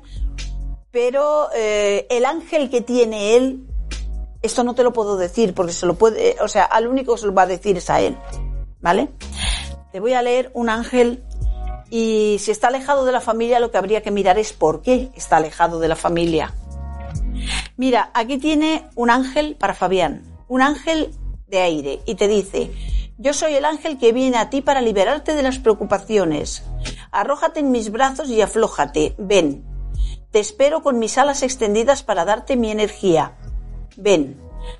pero 0.91 1.49
eh, 1.55 2.05
el 2.11 2.23
ángel 2.23 2.69
que 2.69 2.81
tiene 2.81 3.35
él, 3.35 3.65
esto 4.43 4.63
no 4.63 4.75
te 4.75 4.83
lo 4.83 4.93
puedo 4.93 5.17
decir 5.17 5.55
porque 5.55 5.73
se 5.73 5.87
lo 5.87 5.95
puede, 5.95 6.35
o 6.39 6.47
sea, 6.47 6.65
al 6.65 6.85
único 6.85 7.15
que 7.15 7.21
se 7.21 7.25
lo 7.25 7.33
va 7.33 7.41
a 7.41 7.47
decir 7.47 7.77
es 7.77 7.89
a 7.89 7.99
él, 7.99 8.15
¿vale? 8.79 9.09
Te 9.91 9.99
voy 9.99 10.13
a 10.13 10.21
leer 10.21 10.51
un 10.53 10.69
ángel 10.69 11.23
y 11.89 12.37
si 12.39 12.51
está 12.51 12.67
alejado 12.67 13.05
de 13.05 13.11
la 13.11 13.21
familia, 13.21 13.59
lo 13.59 13.71
que 13.71 13.77
habría 13.77 14.01
que 14.01 14.11
mirar 14.11 14.37
es 14.37 14.53
por 14.53 14.81
qué 14.81 15.09
está 15.15 15.37
alejado 15.37 15.79
de 15.79 15.87
la 15.87 15.95
familia. 15.95 16.53
Mira, 17.77 18.11
aquí 18.13 18.37
tiene 18.37 18.89
un 18.95 19.09
ángel 19.09 19.55
para 19.55 19.73
Fabián, 19.73 20.23
un 20.47 20.61
ángel 20.61 21.11
de 21.47 21.59
aire, 21.61 22.01
y 22.05 22.15
te 22.15 22.27
dice, 22.27 22.71
yo 23.17 23.33
soy 23.33 23.55
el 23.55 23.65
ángel 23.65 23.97
que 23.97 24.13
viene 24.13 24.37
a 24.37 24.49
ti 24.49 24.61
para 24.61 24.81
liberarte 24.81 25.35
de 25.35 25.43
las 25.43 25.59
preocupaciones. 25.59 26.63
Arrójate 27.11 27.59
en 27.59 27.71
mis 27.71 27.91
brazos 27.91 28.29
y 28.29 28.41
aflójate. 28.41 29.15
Ven. 29.17 29.65
Te 30.31 30.39
espero 30.39 30.83
con 30.83 30.99
mis 30.99 31.17
alas 31.17 31.41
extendidas 31.43 32.03
para 32.03 32.23
darte 32.23 32.55
mi 32.55 32.71
energía. 32.71 33.33
Ven. 33.97 34.39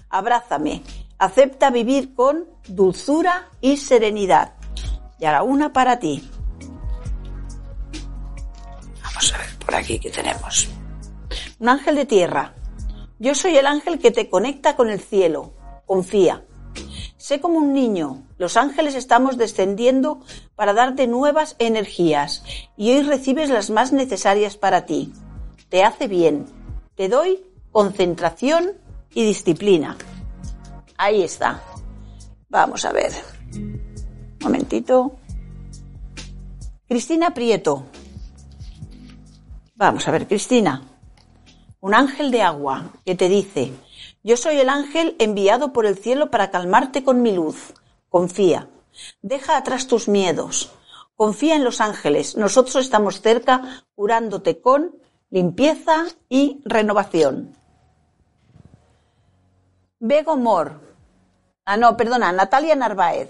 Abrázame. 0.09 0.83
Acepta 1.17 1.69
vivir 1.69 2.13
con 2.13 2.45
dulzura 2.67 3.49
y 3.59 3.77
serenidad. 3.77 4.53
Y 5.19 5.25
ahora 5.25 5.43
una 5.43 5.73
para 5.73 5.99
ti. 5.99 6.29
Vamos 9.19 9.33
a 9.33 9.37
ver 9.39 9.57
por 9.65 9.75
aquí 9.75 9.99
qué 9.99 10.09
tenemos. 10.09 10.69
Un 11.59 11.67
ángel 11.67 11.95
de 11.97 12.05
tierra. 12.05 12.53
Yo 13.19 13.35
soy 13.35 13.57
el 13.57 13.67
ángel 13.67 13.99
que 13.99 14.11
te 14.11 14.29
conecta 14.29 14.77
con 14.77 14.89
el 14.89 15.01
cielo. 15.01 15.51
Confía. 15.85 16.45
Sé 17.17 17.41
como 17.41 17.57
un 17.57 17.73
niño, 17.73 18.23
los 18.37 18.55
ángeles 18.55 18.95
estamos 18.95 19.37
descendiendo 19.37 20.21
para 20.55 20.73
darte 20.73 21.05
nuevas 21.05 21.57
energías 21.59 22.45
y 22.77 22.91
hoy 22.91 23.01
recibes 23.01 23.49
las 23.49 23.69
más 23.69 23.91
necesarias 23.91 24.55
para 24.55 24.85
ti. 24.85 25.11
Te 25.67 25.83
hace 25.83 26.07
bien. 26.07 26.45
Te 26.95 27.09
doy 27.09 27.43
concentración 27.73 28.71
y 29.13 29.25
disciplina. 29.25 29.97
Ahí 30.95 31.23
está. 31.23 31.61
Vamos 32.47 32.85
a 32.85 32.93
ver. 32.93 33.11
Un 33.53 34.37
momentito. 34.41 35.17
Cristina 36.87 37.33
Prieto. 37.33 37.85
Vamos 39.79 40.05
a 40.09 40.11
ver, 40.11 40.27
Cristina. 40.27 40.81
Un 41.79 41.93
ángel 41.93 42.31
de 42.31 42.41
agua 42.41 42.91
que 43.05 43.15
te 43.15 43.29
dice, 43.29 43.71
yo 44.21 44.35
soy 44.35 44.59
el 44.59 44.67
ángel 44.67 45.15
enviado 45.19 45.71
por 45.71 45.85
el 45.85 45.97
cielo 45.97 46.29
para 46.29 46.51
calmarte 46.51 47.01
con 47.01 47.21
mi 47.21 47.31
luz. 47.31 47.73
Confía. 48.09 48.67
Deja 49.21 49.55
atrás 49.55 49.87
tus 49.87 50.09
miedos. 50.09 50.73
Confía 51.15 51.55
en 51.55 51.63
los 51.63 51.79
ángeles. 51.79 52.35
Nosotros 52.35 52.75
estamos 52.75 53.21
cerca 53.21 53.85
curándote 53.95 54.59
con 54.59 54.97
limpieza 55.29 56.07
y 56.27 56.59
renovación. 56.65 57.55
Bego 59.97 60.35
Mor. 60.35 60.81
Ah, 61.63 61.77
no, 61.77 61.95
perdona, 61.95 62.33
Natalia 62.33 62.75
Narváez. 62.75 63.29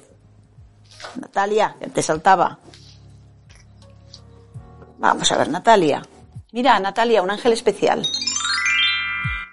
Natalia, 1.14 1.76
te 1.93 2.02
saltaba. 2.02 2.58
Vamos 4.97 5.32
a 5.32 5.38
ver, 5.38 5.50
Natalia. 5.50 6.02
Mira, 6.52 6.80
Natalia, 6.80 7.22
un 7.22 7.30
ángel 7.30 7.54
especial. 7.54 8.02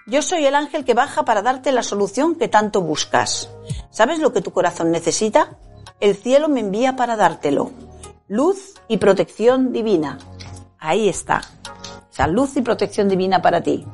Yo 0.07 0.23
soy 0.23 0.45
el 0.45 0.55
ángel 0.55 0.83
que 0.83 0.95
baja 0.95 1.25
para 1.25 1.43
darte 1.43 1.71
la 1.71 1.83
solución 1.83 2.33
que 2.33 2.47
tanto 2.47 2.81
buscas. 2.81 3.51
¿Sabes 3.91 4.17
lo 4.17 4.33
que 4.33 4.41
tu 4.41 4.51
corazón 4.51 4.89
necesita? 4.89 5.57
El 5.99 6.15
cielo 6.15 6.49
me 6.49 6.61
envía 6.61 6.95
para 6.95 7.15
dártelo. 7.15 7.69
Luz 8.27 8.73
y 8.87 8.97
protección 8.97 9.73
divina. 9.73 10.17
Ahí 10.79 11.07
está. 11.07 11.41
O 12.09 12.13
sea, 12.13 12.25
luz 12.25 12.57
y 12.57 12.63
protección 12.63 13.09
divina 13.09 13.43
para 13.43 13.61
ti. 13.61 13.85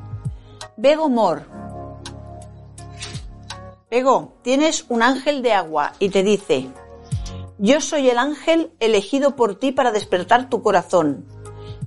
Bego 0.78 1.10
Mor. 1.10 1.42
Bego, 3.90 4.32
tienes 4.40 4.86
un 4.88 5.02
ángel 5.02 5.42
de 5.42 5.52
agua 5.52 5.92
y 5.98 6.08
te 6.08 6.22
dice, 6.22 6.70
yo 7.58 7.82
soy 7.82 8.08
el 8.08 8.16
ángel 8.16 8.72
elegido 8.80 9.36
por 9.36 9.56
ti 9.56 9.72
para 9.72 9.92
despertar 9.92 10.48
tu 10.48 10.62
corazón. 10.62 11.26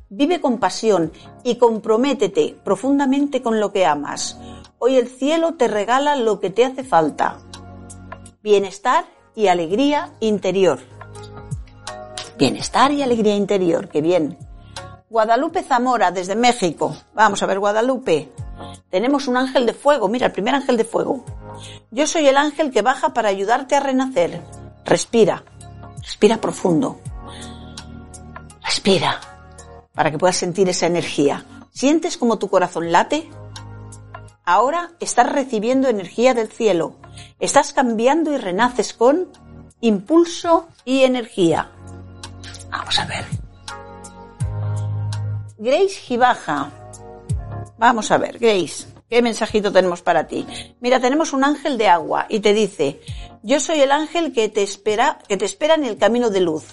Vive 0.10 0.40
con 0.40 0.58
pasión 0.58 1.12
y 1.44 1.56
comprométete 1.56 2.58
profundamente 2.64 3.42
con 3.42 3.60
lo 3.60 3.74
que 3.74 3.86
amas. 3.86 4.40
Hoy 4.80 4.96
el 4.96 5.10
cielo 5.10 5.56
te 5.56 5.68
regala 5.68 6.16
lo 6.16 6.40
que 6.40 6.50
te 6.50 6.64
hace 6.64 6.86
falta. 6.86 7.40
Bienestar 8.42 9.04
y 9.36 9.48
alegría 9.48 10.14
interior. 10.22 10.80
Bienestar 12.38 12.94
y 12.94 13.02
alegría 13.02 13.36
interior, 13.36 13.90
qué 13.90 14.02
bien. 14.02 14.38
Guadalupe 15.10 15.62
Zamora, 15.62 16.12
desde 16.12 16.36
México. 16.36 16.96
Vamos 17.14 17.44
a 17.44 17.46
ver, 17.46 17.60
Guadalupe. 17.60 18.32
Tenemos 18.90 19.28
un 19.28 19.36
ángel 19.36 19.66
de 19.66 19.74
fuego, 19.74 20.08
mira, 20.08 20.28
el 20.28 20.32
primer 20.32 20.56
ángel 20.56 20.78
de 20.78 20.86
fuego. 20.86 21.26
Yo 21.92 22.08
soy 22.08 22.28
el 22.28 22.38
ángel 22.38 22.72
que 22.72 22.82
baja 22.82 23.14
para 23.14 23.28
ayudarte 23.28 23.76
a 23.76 23.82
renacer. 23.82 24.42
Respira, 24.86 25.44
respira 26.02 26.38
profundo. 26.38 26.98
Respira 28.64 29.37
para 29.98 30.12
que 30.12 30.20
puedas 30.20 30.38
sentir 30.38 30.70
esa 30.70 30.86
energía. 30.86 31.44
¿Sientes 31.72 32.18
como 32.18 32.38
tu 32.38 32.50
corazón 32.50 32.92
late? 32.92 33.28
Ahora 34.46 34.92
estás 35.00 35.28
recibiendo 35.28 35.90
energía 35.90 36.36
del 36.36 36.50
cielo. 36.50 36.98
Estás 37.40 37.74
cambiando 37.74 38.32
y 38.32 38.38
renaces 38.38 38.94
con 38.94 39.28
impulso 39.82 40.68
y 40.86 41.02
energía. 41.02 41.72
Vamos 42.70 43.00
a 43.00 43.06
ver. 43.06 43.26
Grace 45.58 45.96
Gibaja. 45.96 46.70
Vamos 47.80 48.12
a 48.12 48.20
ver, 48.20 48.38
Grace, 48.38 48.86
¿qué 49.10 49.24
mensajito 49.24 49.72
tenemos 49.72 50.04
para 50.04 50.28
ti? 50.28 50.46
Mira, 50.80 51.00
tenemos 51.00 51.34
un 51.34 51.44
ángel 51.44 51.80
de 51.80 51.88
agua 51.88 52.28
y 52.30 52.40
te 52.40 52.54
dice, 52.54 53.02
yo 53.42 53.60
soy 53.60 53.80
el 53.80 53.92
ángel 53.92 54.32
que 54.32 54.48
te 54.48 54.62
espera, 54.62 55.18
que 55.28 55.38
te 55.38 55.46
espera 55.46 55.74
en 55.74 55.86
el 55.86 55.98
camino 55.98 56.30
de 56.30 56.42
luz. 56.42 56.66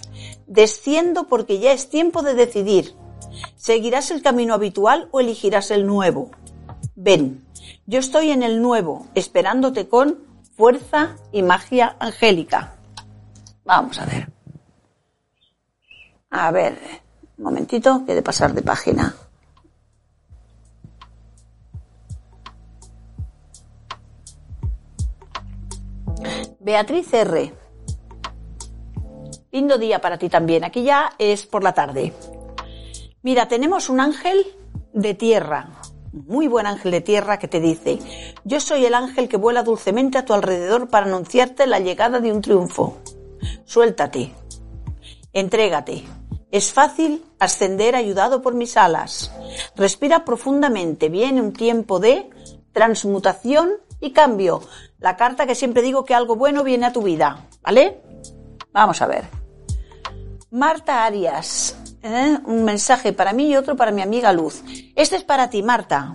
Desciendo 0.47 1.27
porque 1.27 1.59
ya 1.59 1.73
es 1.73 1.89
tiempo 1.89 2.21
de 2.21 2.35
decidir. 2.35 2.95
¿Seguirás 3.57 4.11
el 4.11 4.23
camino 4.23 4.55
habitual 4.55 5.09
o 5.11 5.21
elegirás 5.21 5.71
el 5.71 5.87
nuevo? 5.87 6.31
Ven, 6.95 7.45
yo 7.87 7.99
estoy 7.99 8.31
en 8.31 8.43
el 8.43 8.61
nuevo, 8.63 9.07
esperándote 9.15 9.89
con 9.89 10.19
fuerza 10.57 11.17
y 11.33 11.43
magia 11.43 11.97
angélica. 11.99 12.77
Vamos 13.65 13.99
a 13.99 14.07
ver. 14.07 14.31
A 16.31 16.51
ver, 16.51 16.79
un 17.39 17.45
momentito, 17.45 18.05
que 18.07 18.15
de 18.15 18.23
pasar 18.23 18.55
de 18.55 18.63
página. 18.63 19.15
Beatriz 26.61 27.13
R. 27.13 27.53
Lindo 29.53 29.79
día 29.79 30.01
para 30.01 30.19
ti 30.19 30.29
también. 30.29 30.65
Aquí 30.65 30.83
ya 30.83 31.13
es 31.19 31.47
por 31.47 31.63
la 31.63 31.75
tarde. 31.75 32.13
Mira, 33.25 33.49
tenemos 33.49 33.89
un 33.89 34.01
ángel 34.01 34.45
de 34.93 35.15
tierra, 35.15 35.71
muy 36.13 36.47
buen 36.47 36.67
ángel 36.67 36.93
de 36.93 37.01
tierra 37.01 37.39
que 37.39 37.49
te 37.49 37.59
dice, 37.59 37.99
yo 38.45 38.61
soy 38.61 38.85
el 38.85 38.93
ángel 38.93 39.31
que 39.31 39.39
vuela 39.39 39.63
dulcemente 39.63 40.19
a 40.19 40.27
tu 40.27 40.35
alrededor 40.35 40.89
para 40.89 41.07
anunciarte 41.07 41.67
la 41.67 41.81
llegada 41.81 42.21
de 42.21 42.31
un 42.31 42.43
triunfo. 42.43 42.99
Suéltate, 43.65 44.31
entrégate. 45.33 46.05
Es 46.51 46.71
fácil 46.71 47.25
ascender 47.39 47.97
ayudado 47.97 48.43
por 48.43 48.53
mis 48.53 48.77
alas. 48.77 49.33
Respira 49.75 50.27
profundamente. 50.27 51.09
Viene 51.09 51.41
un 51.41 51.55
tiempo 51.55 52.01
de 52.01 52.29
transmutación 52.73 53.71
y 54.01 54.13
cambio. 54.13 54.61
La 54.99 55.17
carta 55.17 55.47
que 55.47 55.55
siempre 55.55 55.81
digo 55.81 56.05
que 56.05 56.15
algo 56.15 56.37
bueno 56.37 56.63
viene 56.63 56.85
a 56.85 56.93
tu 56.93 57.01
vida. 57.01 57.49
¿Vale? 57.63 58.03
Vamos 58.71 59.01
a 59.01 59.07
ver. 59.07 59.25
Marta 60.51 61.05
Arias. 61.05 61.75
¿Eh? 62.05 62.39
Un 62.45 62.65
mensaje 62.65 63.13
para 63.13 63.33
mí 63.33 63.49
y 63.49 63.57
otro 63.57 63.77
para 63.77 63.91
mi 63.91 64.03
amiga 64.03 64.33
Luz. 64.33 64.63
Este 64.95 65.17
es 65.17 65.25
para 65.25 65.51
ti, 65.51 65.63
Marta. 65.63 66.15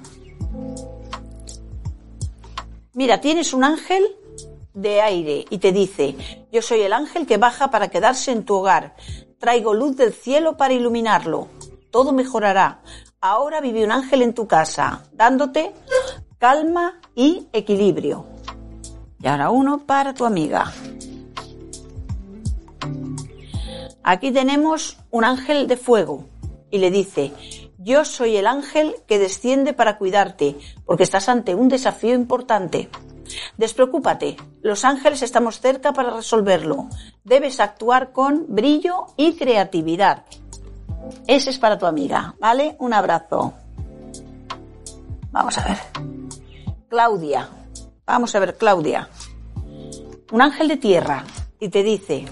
Mira, 2.94 3.20
tienes 3.20 3.54
un 3.54 3.64
ángel 3.64 4.04
de 4.74 5.02
aire 5.02 5.46
y 5.50 5.58
te 5.58 5.72
dice, 5.72 6.16
yo 6.52 6.62
soy 6.62 6.82
el 6.82 6.94
ángel 6.94 7.26
que 7.26 7.38
baja 7.38 7.72
para 7.72 7.90
quedarse 7.90 8.32
en 8.32 8.46
tu 8.46 8.56
hogar. 8.56 8.96
Traigo 9.40 9.74
luz 9.74 9.96
del 9.98 10.14
cielo 10.14 10.58
para 10.58 10.74
iluminarlo. 10.74 11.48
Todo 11.92 12.12
mejorará. 12.12 12.82
Ahora 13.22 13.62
vive 13.62 13.84
un 13.84 13.92
ángel 13.92 14.22
en 14.22 14.34
tu 14.34 14.48
casa, 14.48 15.04
dándote 15.12 15.74
calma 16.38 17.00
y 17.16 17.48
equilibrio. 17.52 18.26
Y 19.22 19.28
ahora 19.28 19.50
uno 19.50 19.86
para 19.86 20.14
tu 20.14 20.26
amiga. 20.26 20.72
Aquí 24.12 24.32
tenemos 24.32 24.98
un 25.12 25.24
ángel 25.24 25.68
de 25.68 25.78
fuego 25.78 26.26
y 26.72 26.80
le 26.80 26.90
dice, 26.90 27.32
yo 27.78 28.04
soy 28.06 28.38
el 28.38 28.48
ángel 28.48 28.96
que 29.06 29.20
desciende 29.20 29.74
para 29.74 30.00
cuidarte, 30.00 30.58
porque 30.84 31.04
estás 31.04 31.30
ante 31.30 31.54
un 31.54 31.70
desafío 31.70 32.16
importante. 32.16 32.90
Despreocúpate, 33.58 34.36
los 34.64 34.84
ángeles 34.84 35.22
estamos 35.22 35.60
cerca 35.60 35.94
para 35.94 36.10
resolverlo. 36.10 36.90
Debes 37.24 37.60
actuar 37.60 38.12
con 38.12 38.48
brillo 38.48 39.06
y 39.16 39.36
creatividad. 39.36 40.26
Ese 41.28 41.52
es 41.52 41.60
para 41.60 41.78
tu 41.78 41.86
amiga, 41.86 42.34
¿vale? 42.40 42.78
Un 42.80 42.96
abrazo. 42.96 43.54
Vamos 45.30 45.56
a 45.60 45.66
ver. 45.66 45.78
Claudia. 46.90 47.48
Vamos 48.08 48.34
a 48.34 48.40
ver, 48.40 48.58
Claudia. 48.58 49.08
Un 50.32 50.42
ángel 50.42 50.68
de 50.68 50.78
tierra 50.78 51.24
y 51.60 51.70
te 51.70 51.84
dice, 51.84 52.26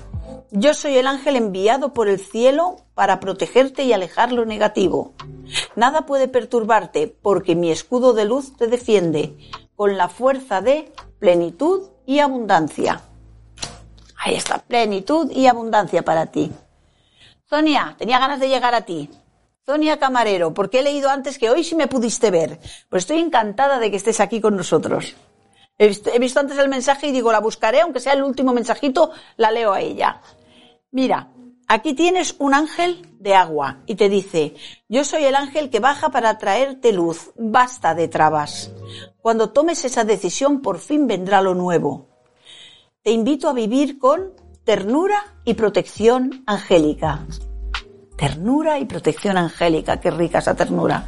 yo 0.51 0.73
soy 0.73 0.97
el 0.97 1.07
ángel 1.07 1.35
enviado 1.35 1.93
por 1.93 2.07
el 2.07 2.19
cielo 2.19 2.77
para 2.93 3.19
protegerte 3.19 3.83
y 3.83 3.93
alejar 3.93 4.31
lo 4.31 4.45
negativo. 4.45 5.13
Nada 5.75 6.05
puede 6.05 6.27
perturbarte 6.27 7.07
porque 7.07 7.55
mi 7.55 7.71
escudo 7.71 8.13
de 8.13 8.25
luz 8.25 8.55
te 8.55 8.67
defiende 8.67 9.37
con 9.75 9.97
la 9.97 10.09
fuerza 10.09 10.61
de 10.61 10.91
plenitud 11.19 11.89
y 12.05 12.19
abundancia. 12.19 13.01
Ahí 14.17 14.35
está, 14.35 14.59
plenitud 14.59 15.31
y 15.31 15.47
abundancia 15.47 16.03
para 16.03 16.27
ti. 16.27 16.51
Sonia, 17.49 17.95
tenía 17.97 18.19
ganas 18.19 18.39
de 18.39 18.49
llegar 18.49 18.73
a 18.73 18.81
ti. 18.81 19.09
Sonia 19.65 19.99
Camarero, 19.99 20.53
porque 20.53 20.79
he 20.79 20.83
leído 20.83 21.09
antes 21.09 21.37
que 21.37 21.49
hoy 21.49 21.63
sí 21.63 21.75
me 21.75 21.87
pudiste 21.87 22.31
ver. 22.31 22.59
Pues 22.89 23.03
estoy 23.03 23.19
encantada 23.19 23.79
de 23.79 23.91
que 23.91 23.97
estés 23.97 24.19
aquí 24.19 24.39
con 24.39 24.55
nosotros. 24.55 25.15
He 25.79 26.19
visto, 26.19 26.39
antes 26.39 26.57
el 26.57 26.69
mensaje 26.69 27.07
y 27.07 27.11
digo, 27.11 27.31
la 27.31 27.39
buscaré, 27.39 27.81
aunque 27.81 27.99
sea 27.99 28.13
el 28.13 28.23
último 28.23 28.51
mensajito, 28.51 29.11
la 29.35 29.51
leo 29.51 29.73
a 29.73 29.81
ella. 29.81 30.21
Mira, 30.91 31.29
aquí 31.67 31.93
tienes 31.93 32.35
un 32.39 32.55
ángel 32.55 33.05
de 33.19 33.35
agua 33.35 33.83
y 33.85 33.93
te 33.93 34.09
dice, 34.09 34.55
yo 34.89 35.03
soy 35.03 35.25
el 35.25 35.35
ángel 35.35 35.69
que 35.69 35.79
baja 35.79 36.09
para 36.09 36.39
traerte 36.39 36.93
luz, 36.93 37.31
basta 37.37 37.93
de 37.93 38.07
trabas. 38.07 38.71
Cuando 39.21 39.51
tomes 39.51 39.85
esa 39.85 40.03
decisión 40.03 40.61
por 40.61 40.79
fin 40.79 41.05
vendrá 41.05 41.41
lo 41.41 41.53
nuevo. 41.53 42.07
Te 43.03 43.11
invito 43.11 43.47
a 43.47 43.53
vivir 43.53 43.99
con 43.99 44.33
ternura 44.63 45.35
y 45.45 45.53
protección 45.53 46.43
angélica. 46.47 47.25
Ternura 48.17 48.79
y 48.79 48.85
protección 48.85 49.37
angélica, 49.37 49.99
qué 49.99 50.09
rica 50.09 50.39
esa 50.39 50.55
ternura. 50.55 51.05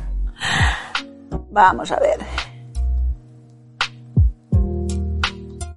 Vamos 1.50 1.92
a 1.92 2.00
ver. 2.00 2.20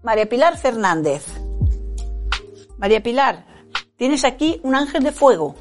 María 0.03 0.29
Pilar 0.29 0.59
Fernández. 0.59 1.25
María 2.77 3.01
Pilar, 3.01 3.47
tienes 3.97 4.25
aquí 4.25 4.61
un 4.65 4.75
ángel 4.75 5.05
de 5.05 5.13
fuego 5.13 5.55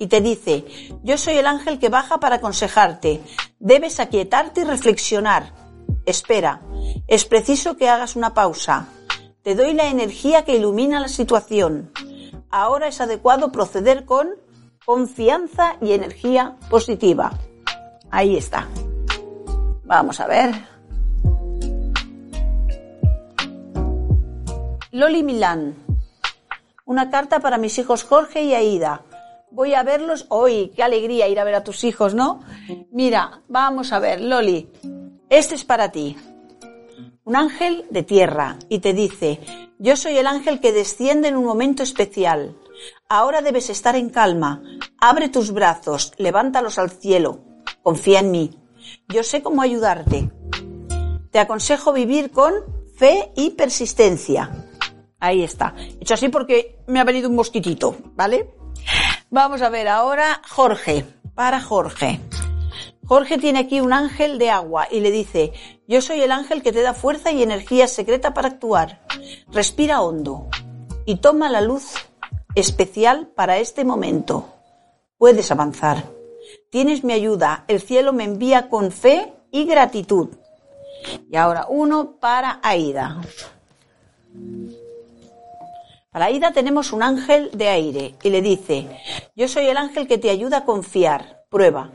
y 0.00 0.08
te 0.08 0.20
dice, 0.20 0.64
yo 1.04 1.16
soy 1.16 1.34
el 1.34 1.46
ángel 1.46 1.78
que 1.78 1.90
baja 1.90 2.18
para 2.18 2.36
aconsejarte. 2.36 3.20
Debes 3.60 4.00
aquietarte 4.00 4.62
y 4.62 4.64
reflexionar. 4.64 5.52
Espera, 6.06 6.60
es 7.06 7.24
preciso 7.24 7.76
que 7.76 7.88
hagas 7.88 8.16
una 8.16 8.34
pausa. 8.34 8.88
Te 9.42 9.54
doy 9.54 9.74
la 9.74 9.86
energía 9.86 10.44
que 10.44 10.56
ilumina 10.56 10.98
la 10.98 11.08
situación. 11.08 11.92
Ahora 12.50 12.88
es 12.88 13.00
adecuado 13.00 13.52
proceder 13.52 14.04
con 14.04 14.30
confianza 14.84 15.76
y 15.80 15.92
energía 15.92 16.56
positiva. 16.68 17.32
Ahí 18.10 18.36
está. 18.36 18.66
Vamos 19.84 20.18
a 20.18 20.26
ver. 20.26 20.73
Loli 24.94 25.24
Milán. 25.24 25.74
Una 26.84 27.10
carta 27.10 27.40
para 27.40 27.58
mis 27.58 27.76
hijos 27.80 28.04
Jorge 28.04 28.44
y 28.44 28.54
Aida. 28.54 29.02
Voy 29.50 29.74
a 29.74 29.82
verlos 29.82 30.26
hoy. 30.28 30.70
Qué 30.76 30.84
alegría 30.84 31.26
ir 31.26 31.40
a 31.40 31.44
ver 31.44 31.56
a 31.56 31.64
tus 31.64 31.82
hijos, 31.82 32.14
¿no? 32.14 32.44
Mira, 32.92 33.42
vamos 33.48 33.92
a 33.92 33.98
ver, 33.98 34.20
Loli. 34.20 34.70
Este 35.28 35.56
es 35.56 35.64
para 35.64 35.90
ti. 35.90 36.16
Un 37.24 37.34
ángel 37.34 37.86
de 37.90 38.04
tierra 38.04 38.56
y 38.68 38.78
te 38.78 38.92
dice, 38.92 39.40
yo 39.80 39.96
soy 39.96 40.16
el 40.16 40.28
ángel 40.28 40.60
que 40.60 40.72
desciende 40.72 41.26
en 41.26 41.34
un 41.38 41.44
momento 41.44 41.82
especial. 41.82 42.56
Ahora 43.08 43.42
debes 43.42 43.70
estar 43.70 43.96
en 43.96 44.10
calma. 44.10 44.62
Abre 45.00 45.28
tus 45.28 45.50
brazos, 45.50 46.12
levántalos 46.18 46.78
al 46.78 46.90
cielo. 46.90 47.40
Confía 47.82 48.20
en 48.20 48.30
mí. 48.30 48.60
Yo 49.08 49.24
sé 49.24 49.42
cómo 49.42 49.60
ayudarte. 49.60 50.30
Te 51.32 51.40
aconsejo 51.40 51.92
vivir 51.92 52.30
con 52.30 52.52
fe 52.96 53.32
y 53.34 53.50
persistencia. 53.50 54.63
Ahí 55.24 55.42
está. 55.42 55.74
He 55.78 56.02
hecho 56.02 56.12
así 56.12 56.28
porque 56.28 56.76
me 56.86 57.00
ha 57.00 57.04
venido 57.04 57.30
un 57.30 57.34
mosquitito, 57.34 57.96
¿vale? 58.14 58.50
Vamos 59.30 59.62
a 59.62 59.70
ver 59.70 59.88
ahora 59.88 60.42
Jorge. 60.50 61.06
Para 61.34 61.62
Jorge. 61.62 62.20
Jorge 63.06 63.38
tiene 63.38 63.60
aquí 63.60 63.80
un 63.80 63.94
ángel 63.94 64.38
de 64.38 64.50
agua 64.50 64.86
y 64.90 65.00
le 65.00 65.10
dice, 65.10 65.54
yo 65.88 66.02
soy 66.02 66.20
el 66.20 66.30
ángel 66.30 66.62
que 66.62 66.72
te 66.72 66.82
da 66.82 66.92
fuerza 66.92 67.32
y 67.32 67.42
energía 67.42 67.88
secreta 67.88 68.34
para 68.34 68.48
actuar. 68.48 69.00
Respira 69.50 70.02
hondo 70.02 70.48
y 71.06 71.16
toma 71.16 71.48
la 71.48 71.62
luz 71.62 71.94
especial 72.54 73.28
para 73.28 73.56
este 73.56 73.82
momento. 73.86 74.52
Puedes 75.16 75.50
avanzar. 75.50 76.04
Tienes 76.70 77.02
mi 77.02 77.14
ayuda. 77.14 77.64
El 77.66 77.80
cielo 77.80 78.12
me 78.12 78.24
envía 78.24 78.68
con 78.68 78.92
fe 78.92 79.32
y 79.50 79.64
gratitud. 79.64 80.28
Y 81.30 81.36
ahora 81.36 81.66
uno 81.70 82.16
para 82.20 82.60
Aida. 82.62 83.22
Para 86.14 86.26
Aida 86.26 86.52
tenemos 86.52 86.92
un 86.92 87.02
ángel 87.02 87.50
de 87.54 87.68
aire 87.68 88.14
y 88.22 88.30
le 88.30 88.40
dice, 88.40 88.86
yo 89.34 89.48
soy 89.48 89.66
el 89.66 89.76
ángel 89.76 90.06
que 90.06 90.16
te 90.16 90.30
ayuda 90.30 90.58
a 90.58 90.64
confiar. 90.64 91.44
Prueba. 91.50 91.90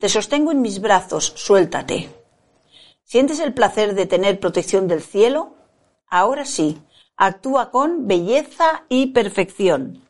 Te 0.00 0.08
sostengo 0.08 0.52
en 0.52 0.62
mis 0.62 0.80
brazos, 0.80 1.34
suéltate. 1.36 2.08
¿Sientes 3.04 3.40
el 3.40 3.52
placer 3.52 3.94
de 3.94 4.06
tener 4.06 4.40
protección 4.40 4.88
del 4.88 5.02
cielo? 5.02 5.54
Ahora 6.06 6.46
sí, 6.46 6.80
actúa 7.14 7.70
con 7.70 8.06
belleza 8.06 8.84
y 8.88 9.08
perfección. 9.08 10.02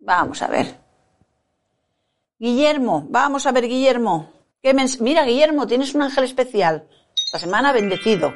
Vamos 0.00 0.40
a 0.40 0.46
ver. 0.46 0.80
Guillermo, 2.38 3.06
vamos 3.10 3.44
a 3.44 3.52
ver, 3.52 3.68
Guillermo. 3.68 4.32
Mira, 5.00 5.26
Guillermo, 5.26 5.66
tienes 5.66 5.94
un 5.94 6.00
ángel 6.00 6.24
especial. 6.24 6.88
Esta 7.14 7.40
semana 7.40 7.74
bendecido. 7.74 8.32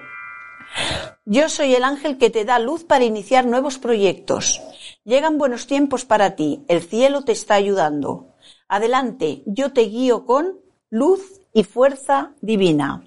Yo 1.24 1.48
soy 1.48 1.76
el 1.76 1.84
ángel 1.84 2.18
que 2.18 2.30
te 2.30 2.44
da 2.44 2.58
luz 2.58 2.82
para 2.82 3.04
iniciar 3.04 3.46
nuevos 3.46 3.78
proyectos. 3.78 4.60
Llegan 5.04 5.38
buenos 5.38 5.68
tiempos 5.68 6.04
para 6.04 6.34
ti. 6.34 6.64
El 6.66 6.82
cielo 6.82 7.22
te 7.22 7.30
está 7.30 7.54
ayudando. 7.54 8.34
Adelante, 8.66 9.44
yo 9.46 9.72
te 9.72 9.82
guío 9.82 10.26
con 10.26 10.58
luz 10.90 11.40
y 11.52 11.62
fuerza 11.62 12.32
divina. 12.40 13.04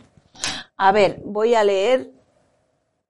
A 0.78 0.93
ver, 0.93 1.22
voy 1.26 1.55
a 1.55 1.66
leer 1.66 2.13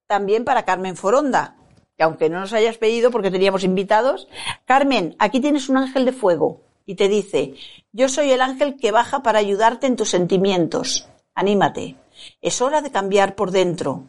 también 0.08 0.43
para 0.43 0.66
Carmen 0.66 0.95
Foronda, 0.95 1.56
que 1.95 2.03
aunque 2.03 2.28
no 2.30 2.39
nos 2.39 2.53
hayas 2.53 2.80
pedido 2.80 3.12
porque 3.12 3.30
teníamos 3.30 3.64
invitados, 3.64 4.28
Carmen, 4.66 5.16
aquí 5.20 5.39
tienes 5.39 5.70
un 5.70 5.78
ángel 5.78 6.06
de 6.06 6.14
fuego 6.14 6.62
y 6.88 6.95
te 6.95 7.10
dice, 7.10 7.53
yo 7.91 8.10
soy 8.10 8.32
el 8.32 8.41
ángel 8.41 8.76
que 8.78 8.91
baja 8.91 9.22
para 9.22 9.38
ayudarte 9.38 9.86
en 9.86 9.97
tus 9.97 10.10
sentimientos. 10.10 11.08
Anímate. 11.36 11.95
Es 12.41 12.60
hora 12.60 12.82
de 12.82 12.91
cambiar 12.91 13.36
por 13.36 13.51
dentro. 13.51 14.06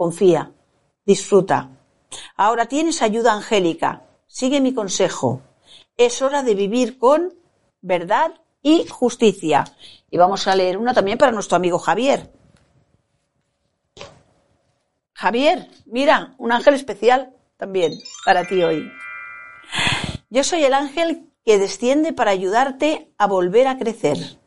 Confía. 0.00 0.50
Disfruta. 1.04 1.68
Ahora 2.34 2.64
tienes 2.64 3.02
ayuda 3.02 3.34
angélica. 3.34 4.06
Sigue 4.26 4.62
mi 4.62 4.72
consejo. 4.72 5.42
Es 5.94 6.22
hora 6.22 6.42
de 6.42 6.54
vivir 6.54 6.96
con 6.96 7.34
verdad 7.82 8.40
y 8.62 8.86
justicia. 8.86 9.64
Y 10.10 10.16
vamos 10.16 10.48
a 10.48 10.56
leer 10.56 10.78
una 10.78 10.94
también 10.94 11.18
para 11.18 11.32
nuestro 11.32 11.56
amigo 11.56 11.78
Javier. 11.78 12.32
Javier, 15.12 15.68
mira, 15.84 16.34
un 16.38 16.50
ángel 16.50 16.72
especial 16.72 17.36
también 17.58 17.92
para 18.24 18.46
ti 18.46 18.62
hoy. 18.62 18.90
Yo 20.30 20.44
soy 20.44 20.64
el 20.64 20.72
ángel 20.72 21.30
que 21.44 21.58
desciende 21.58 22.14
para 22.14 22.30
ayudarte 22.30 23.12
a 23.18 23.26
volver 23.26 23.68
a 23.68 23.76
crecer. 23.76 24.39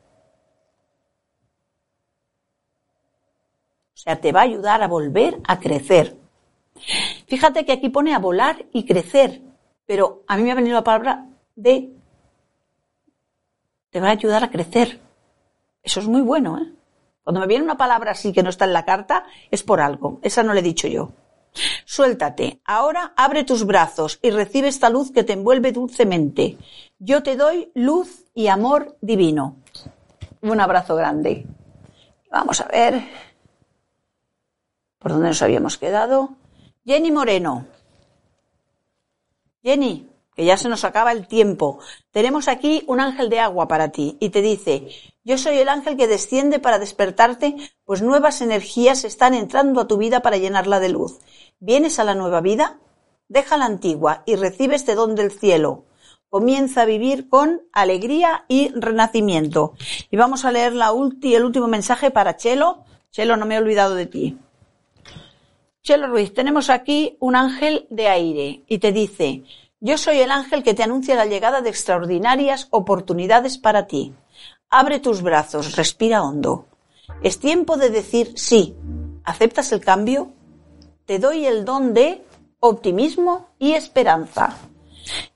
O 3.93 3.97
sea, 3.97 4.19
te 4.19 4.31
va 4.31 4.41
a 4.41 4.43
ayudar 4.43 4.81
a 4.81 4.87
volver 4.87 5.39
a 5.47 5.59
crecer. 5.59 6.17
Fíjate 7.27 7.65
que 7.65 7.73
aquí 7.73 7.89
pone 7.89 8.13
a 8.13 8.19
volar 8.19 8.65
y 8.71 8.85
crecer, 8.85 9.41
pero 9.85 10.23
a 10.27 10.37
mí 10.37 10.43
me 10.43 10.51
ha 10.51 10.55
venido 10.55 10.75
la 10.75 10.83
palabra 10.83 11.27
de 11.55 11.91
te 13.89 13.99
va 13.99 14.07
a 14.07 14.11
ayudar 14.11 14.43
a 14.43 14.49
crecer. 14.49 14.99
Eso 15.83 15.99
es 15.99 16.07
muy 16.07 16.21
bueno, 16.21 16.57
¿eh? 16.57 16.73
Cuando 17.23 17.39
me 17.39 17.47
viene 17.47 17.63
una 17.63 17.77
palabra 17.77 18.11
así 18.11 18.33
que 18.33 18.43
no 18.43 18.49
está 18.49 18.65
en 18.65 18.73
la 18.73 18.83
carta, 18.83 19.23
es 19.49 19.63
por 19.63 19.79
algo. 19.79 20.19
Esa 20.23 20.43
no 20.43 20.53
le 20.53 20.59
he 20.59 20.63
dicho 20.63 20.87
yo. 20.87 21.11
Suéltate. 21.85 22.59
Ahora 22.65 23.13
abre 23.15 23.43
tus 23.43 23.65
brazos 23.65 24.19
y 24.21 24.31
recibe 24.31 24.67
esta 24.67 24.89
luz 24.89 25.11
que 25.11 25.23
te 25.23 25.33
envuelve 25.33 25.71
dulcemente. 25.71 26.57
Yo 26.99 27.23
te 27.23 27.37
doy 27.37 27.71
luz 27.75 28.25
y 28.33 28.47
amor 28.47 28.97
divino. 29.01 29.57
Un 30.41 30.59
abrazo 30.59 30.95
grande. 30.95 31.45
Vamos 32.31 32.59
a 32.59 32.67
ver. 32.67 33.03
¿Por 35.03 35.11
dónde 35.11 35.27
nos 35.27 35.41
habíamos 35.41 35.77
quedado? 35.77 36.29
Jenny 36.85 37.11
Moreno. 37.11 37.65
Jenny, 39.61 40.09
que 40.33 40.45
ya 40.45 40.55
se 40.55 40.69
nos 40.69 40.85
acaba 40.85 41.11
el 41.11 41.27
tiempo. 41.27 41.79
Tenemos 42.11 42.47
aquí 42.47 42.85
un 42.87 43.01
ángel 43.01 43.29
de 43.29 43.41
agua 43.41 43.67
para 43.67 43.89
ti 43.89 44.15
y 44.21 44.29
te 44.29 44.41
dice, 44.41 44.87
yo 45.25 45.37
soy 45.37 45.57
el 45.57 45.67
ángel 45.67 45.97
que 45.97 46.07
desciende 46.07 46.59
para 46.59 46.79
despertarte, 46.79 47.57
pues 47.83 48.01
nuevas 48.01 48.39
energías 48.39 49.03
están 49.03 49.33
entrando 49.33 49.81
a 49.81 49.87
tu 49.87 49.97
vida 49.97 50.21
para 50.21 50.37
llenarla 50.37 50.79
de 50.79 50.89
luz. 50.89 51.19
¿Vienes 51.59 51.99
a 51.99 52.05
la 52.05 52.15
nueva 52.15 52.39
vida? 52.39 52.79
Deja 53.27 53.57
la 53.57 53.65
antigua 53.65 54.23
y 54.25 54.37
recibe 54.37 54.75
este 54.75 54.95
don 54.95 55.15
del 55.15 55.31
cielo. 55.31 55.83
Comienza 56.29 56.83
a 56.83 56.85
vivir 56.85 57.27
con 57.27 57.61
alegría 57.73 58.45
y 58.47 58.69
renacimiento. 58.69 59.73
Y 60.09 60.15
vamos 60.15 60.45
a 60.45 60.51
leer 60.53 60.71
la 60.71 60.93
el 61.21 61.43
último 61.43 61.67
mensaje 61.67 62.09
para 62.09 62.37
Chelo. 62.37 62.85
Chelo, 63.11 63.35
no 63.35 63.45
me 63.45 63.55
he 63.55 63.59
olvidado 63.59 63.95
de 63.95 64.05
ti. 64.05 64.37
Chelo 65.83 66.07
Ruiz, 66.07 66.33
tenemos 66.33 66.69
aquí 66.69 67.17
un 67.19 67.35
ángel 67.35 67.87
de 67.89 68.07
aire 68.07 68.63
y 68.69 68.77
te 68.77 68.93
dice, 68.93 69.43
yo 69.81 69.97
soy 69.97 70.19
el 70.19 70.31
ángel 70.31 70.63
que 70.63 70.73
te 70.73 70.81
anuncia 70.81 71.13
la 71.13 71.25
llegada 71.25 71.59
de 71.59 71.69
extraordinarias 71.69 72.69
oportunidades 72.69 73.57
para 73.57 73.85
ti. 73.85 74.13
Abre 74.69 75.01
tus 75.01 75.21
brazos, 75.21 75.75
respira 75.75 76.23
hondo. 76.23 76.67
Es 77.21 77.37
tiempo 77.37 77.75
de 77.75 77.89
decir 77.89 78.31
sí. 78.37 78.77
¿Aceptas 79.25 79.73
el 79.73 79.81
cambio? 79.81 80.31
Te 81.03 81.19
doy 81.19 81.45
el 81.45 81.65
don 81.65 81.93
de 81.93 82.25
optimismo 82.61 83.49
y 83.59 83.73
esperanza. 83.73 84.55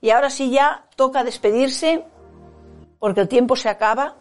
Y 0.00 0.08
ahora 0.08 0.30
sí 0.30 0.48
ya 0.48 0.88
toca 0.96 1.24
despedirse 1.24 2.06
porque 2.98 3.20
el 3.20 3.28
tiempo 3.28 3.54
se 3.54 3.68
acaba. 3.68 4.16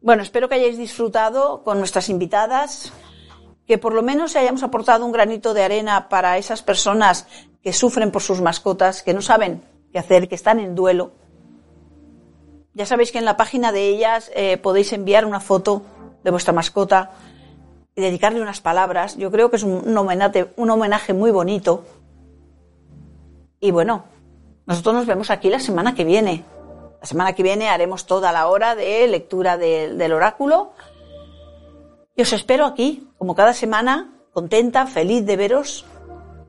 Bueno, 0.00 0.24
espero 0.24 0.48
que 0.48 0.56
hayáis 0.56 0.76
disfrutado 0.76 1.62
con 1.62 1.78
nuestras 1.78 2.08
invitadas, 2.08 2.92
que 3.66 3.78
por 3.78 3.92
lo 3.92 4.02
menos 4.02 4.36
hayamos 4.36 4.62
aportado 4.62 5.04
un 5.04 5.12
granito 5.12 5.54
de 5.54 5.64
arena 5.64 6.08
para 6.08 6.38
esas 6.38 6.62
personas 6.62 7.26
que 7.62 7.72
sufren 7.72 8.12
por 8.12 8.22
sus 8.22 8.40
mascotas, 8.40 9.02
que 9.02 9.12
no 9.12 9.22
saben 9.22 9.62
qué 9.92 9.98
hacer, 9.98 10.28
que 10.28 10.36
están 10.36 10.60
en 10.60 10.74
duelo. 10.74 11.12
Ya 12.74 12.86
sabéis 12.86 13.10
que 13.10 13.18
en 13.18 13.24
la 13.24 13.36
página 13.36 13.72
de 13.72 13.88
ellas 13.88 14.30
eh, 14.34 14.58
podéis 14.58 14.92
enviar 14.92 15.24
una 15.24 15.40
foto 15.40 15.82
de 16.22 16.30
vuestra 16.30 16.52
mascota 16.52 17.10
y 17.94 18.02
dedicarle 18.02 18.40
unas 18.40 18.60
palabras. 18.60 19.16
Yo 19.16 19.30
creo 19.30 19.50
que 19.50 19.56
es 19.56 19.62
un, 19.62 19.96
homenaje, 19.96 20.52
un 20.56 20.70
homenaje 20.70 21.12
muy 21.14 21.30
bonito. 21.30 21.84
Y 23.58 23.70
bueno, 23.70 24.04
nosotros 24.66 24.94
nos 24.94 25.06
vemos 25.06 25.30
aquí 25.30 25.48
la 25.48 25.58
semana 25.58 25.94
que 25.94 26.04
viene. 26.04 26.44
La 27.00 27.06
semana 27.06 27.32
que 27.32 27.42
viene 27.42 27.68
haremos 27.68 28.06
toda 28.06 28.30
la 28.32 28.48
hora 28.48 28.74
de 28.74 29.08
lectura 29.08 29.56
del 29.56 30.12
oráculo. 30.12 30.72
Y 32.16 32.22
os 32.22 32.32
espero 32.32 32.64
aquí, 32.64 33.08
como 33.18 33.34
cada 33.34 33.52
semana, 33.52 34.12
contenta, 34.32 34.86
feliz 34.86 35.24
de 35.26 35.36
veros 35.36 35.84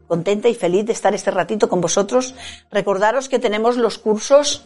contenta 0.07 0.47
y 0.47 0.55
feliz 0.55 0.85
de 0.85 0.93
estar 0.93 1.13
este 1.13 1.31
ratito 1.31 1.69
con 1.69 1.81
vosotros. 1.81 2.33
Recordaros 2.71 3.29
que 3.29 3.39
tenemos 3.39 3.77
los 3.77 3.97
cursos 3.97 4.63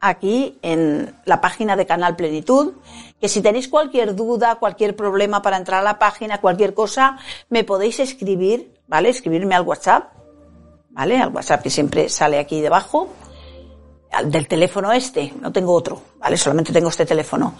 aquí 0.00 0.58
en 0.62 1.14
la 1.24 1.40
página 1.40 1.76
de 1.76 1.86
Canal 1.86 2.16
Plenitud, 2.16 2.74
que 3.20 3.28
si 3.28 3.40
tenéis 3.40 3.68
cualquier 3.68 4.16
duda, 4.16 4.56
cualquier 4.56 4.96
problema 4.96 5.40
para 5.40 5.56
entrar 5.56 5.80
a 5.80 5.84
la 5.84 5.98
página, 5.98 6.40
cualquier 6.40 6.74
cosa, 6.74 7.18
me 7.48 7.62
podéis 7.62 8.00
escribir, 8.00 8.74
¿vale? 8.88 9.10
Escribirme 9.10 9.54
al 9.54 9.62
WhatsApp, 9.62 10.12
¿vale? 10.90 11.18
Al 11.18 11.32
WhatsApp 11.32 11.62
que 11.62 11.70
siempre 11.70 12.08
sale 12.08 12.40
aquí 12.40 12.60
debajo, 12.60 13.08
del 14.24 14.48
teléfono 14.48 14.92
este, 14.92 15.32
no 15.40 15.52
tengo 15.52 15.72
otro, 15.72 16.02
¿vale? 16.18 16.36
Solamente 16.36 16.72
tengo 16.72 16.88
este 16.88 17.06
teléfono. 17.06 17.54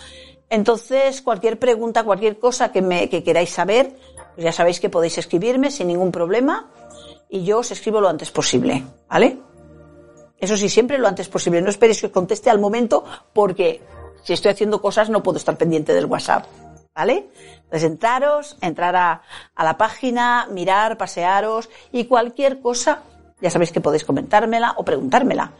Entonces, 0.53 1.23
cualquier 1.23 1.59
pregunta, 1.59 2.05
cualquier 2.05 2.39
cosa 2.39 2.71
que, 2.71 3.23
queráis 3.25 3.49
saber, 3.49 3.97
pues 4.35 4.45
ya 4.45 4.53
sabéis 4.53 4.81
que 4.81 4.91
podéis 4.91 5.17
escribirme 5.17 5.71
sin 5.71 5.87
ningún 5.87 6.13
problema 6.13 6.69
y 7.31 7.43
yo 7.43 7.61
os 7.61 7.71
escribo 7.71 8.03
lo 8.03 8.09
antes 8.11 8.31
posible, 8.31 8.85
¿vale? 9.09 9.39
Eso 10.37 10.55
sí, 10.59 10.69
siempre 10.69 10.99
lo 10.99 11.09
antes 11.09 11.31
posible. 11.31 11.63
No 11.63 11.71
esperéis 11.71 12.01
que 12.01 12.09
os 12.09 12.13
conteste 12.13 12.51
al 12.51 12.59
momento 12.59 13.03
porque 13.33 13.81
si 14.25 14.35
estoy 14.35 14.51
haciendo 14.51 14.83
cosas 14.83 15.09
no 15.09 15.23
puedo 15.23 15.39
estar 15.39 15.57
pendiente 15.57 15.95
del 15.95 16.05
WhatsApp. 16.05 16.45
¿Vale? 16.95 17.31
Entonces 17.65 17.85
entraros, 17.85 18.59
entrar 18.61 18.95
a, 18.95 19.23
a 19.55 19.65
la 19.65 19.79
página, 19.79 20.49
mirar, 20.51 20.99
pasearos 20.99 21.71
y 21.93 22.05
cualquier 22.05 22.61
cosa, 22.61 23.05
ya 23.41 23.49
sabéis 23.49 23.73
que 23.73 23.81
podéis 23.81 24.05
comentármela 24.05 24.75
o 24.77 24.85
preguntármela. 24.85 25.51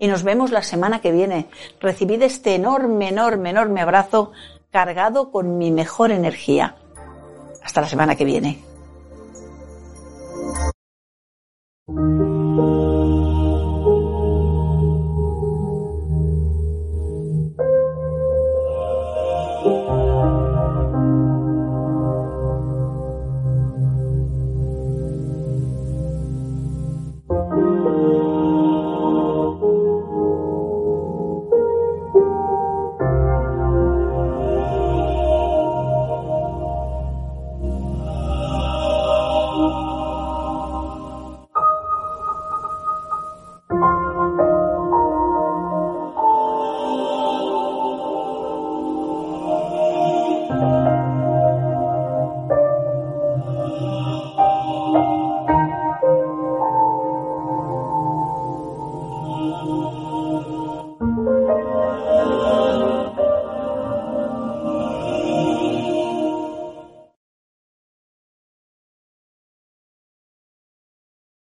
Y 0.00 0.08
nos 0.08 0.24
vemos 0.24 0.50
la 0.50 0.62
semana 0.62 1.00
que 1.00 1.12
viene. 1.12 1.48
Recibid 1.78 2.22
este 2.22 2.56
enorme, 2.56 3.10
enorme, 3.10 3.50
enorme 3.50 3.82
abrazo 3.82 4.32
cargado 4.70 5.30
con 5.30 5.58
mi 5.58 5.70
mejor 5.70 6.10
energía. 6.10 6.74
Hasta 7.62 7.82
la 7.82 7.86
semana 7.86 8.16
que 8.16 8.24
viene. 8.24 8.64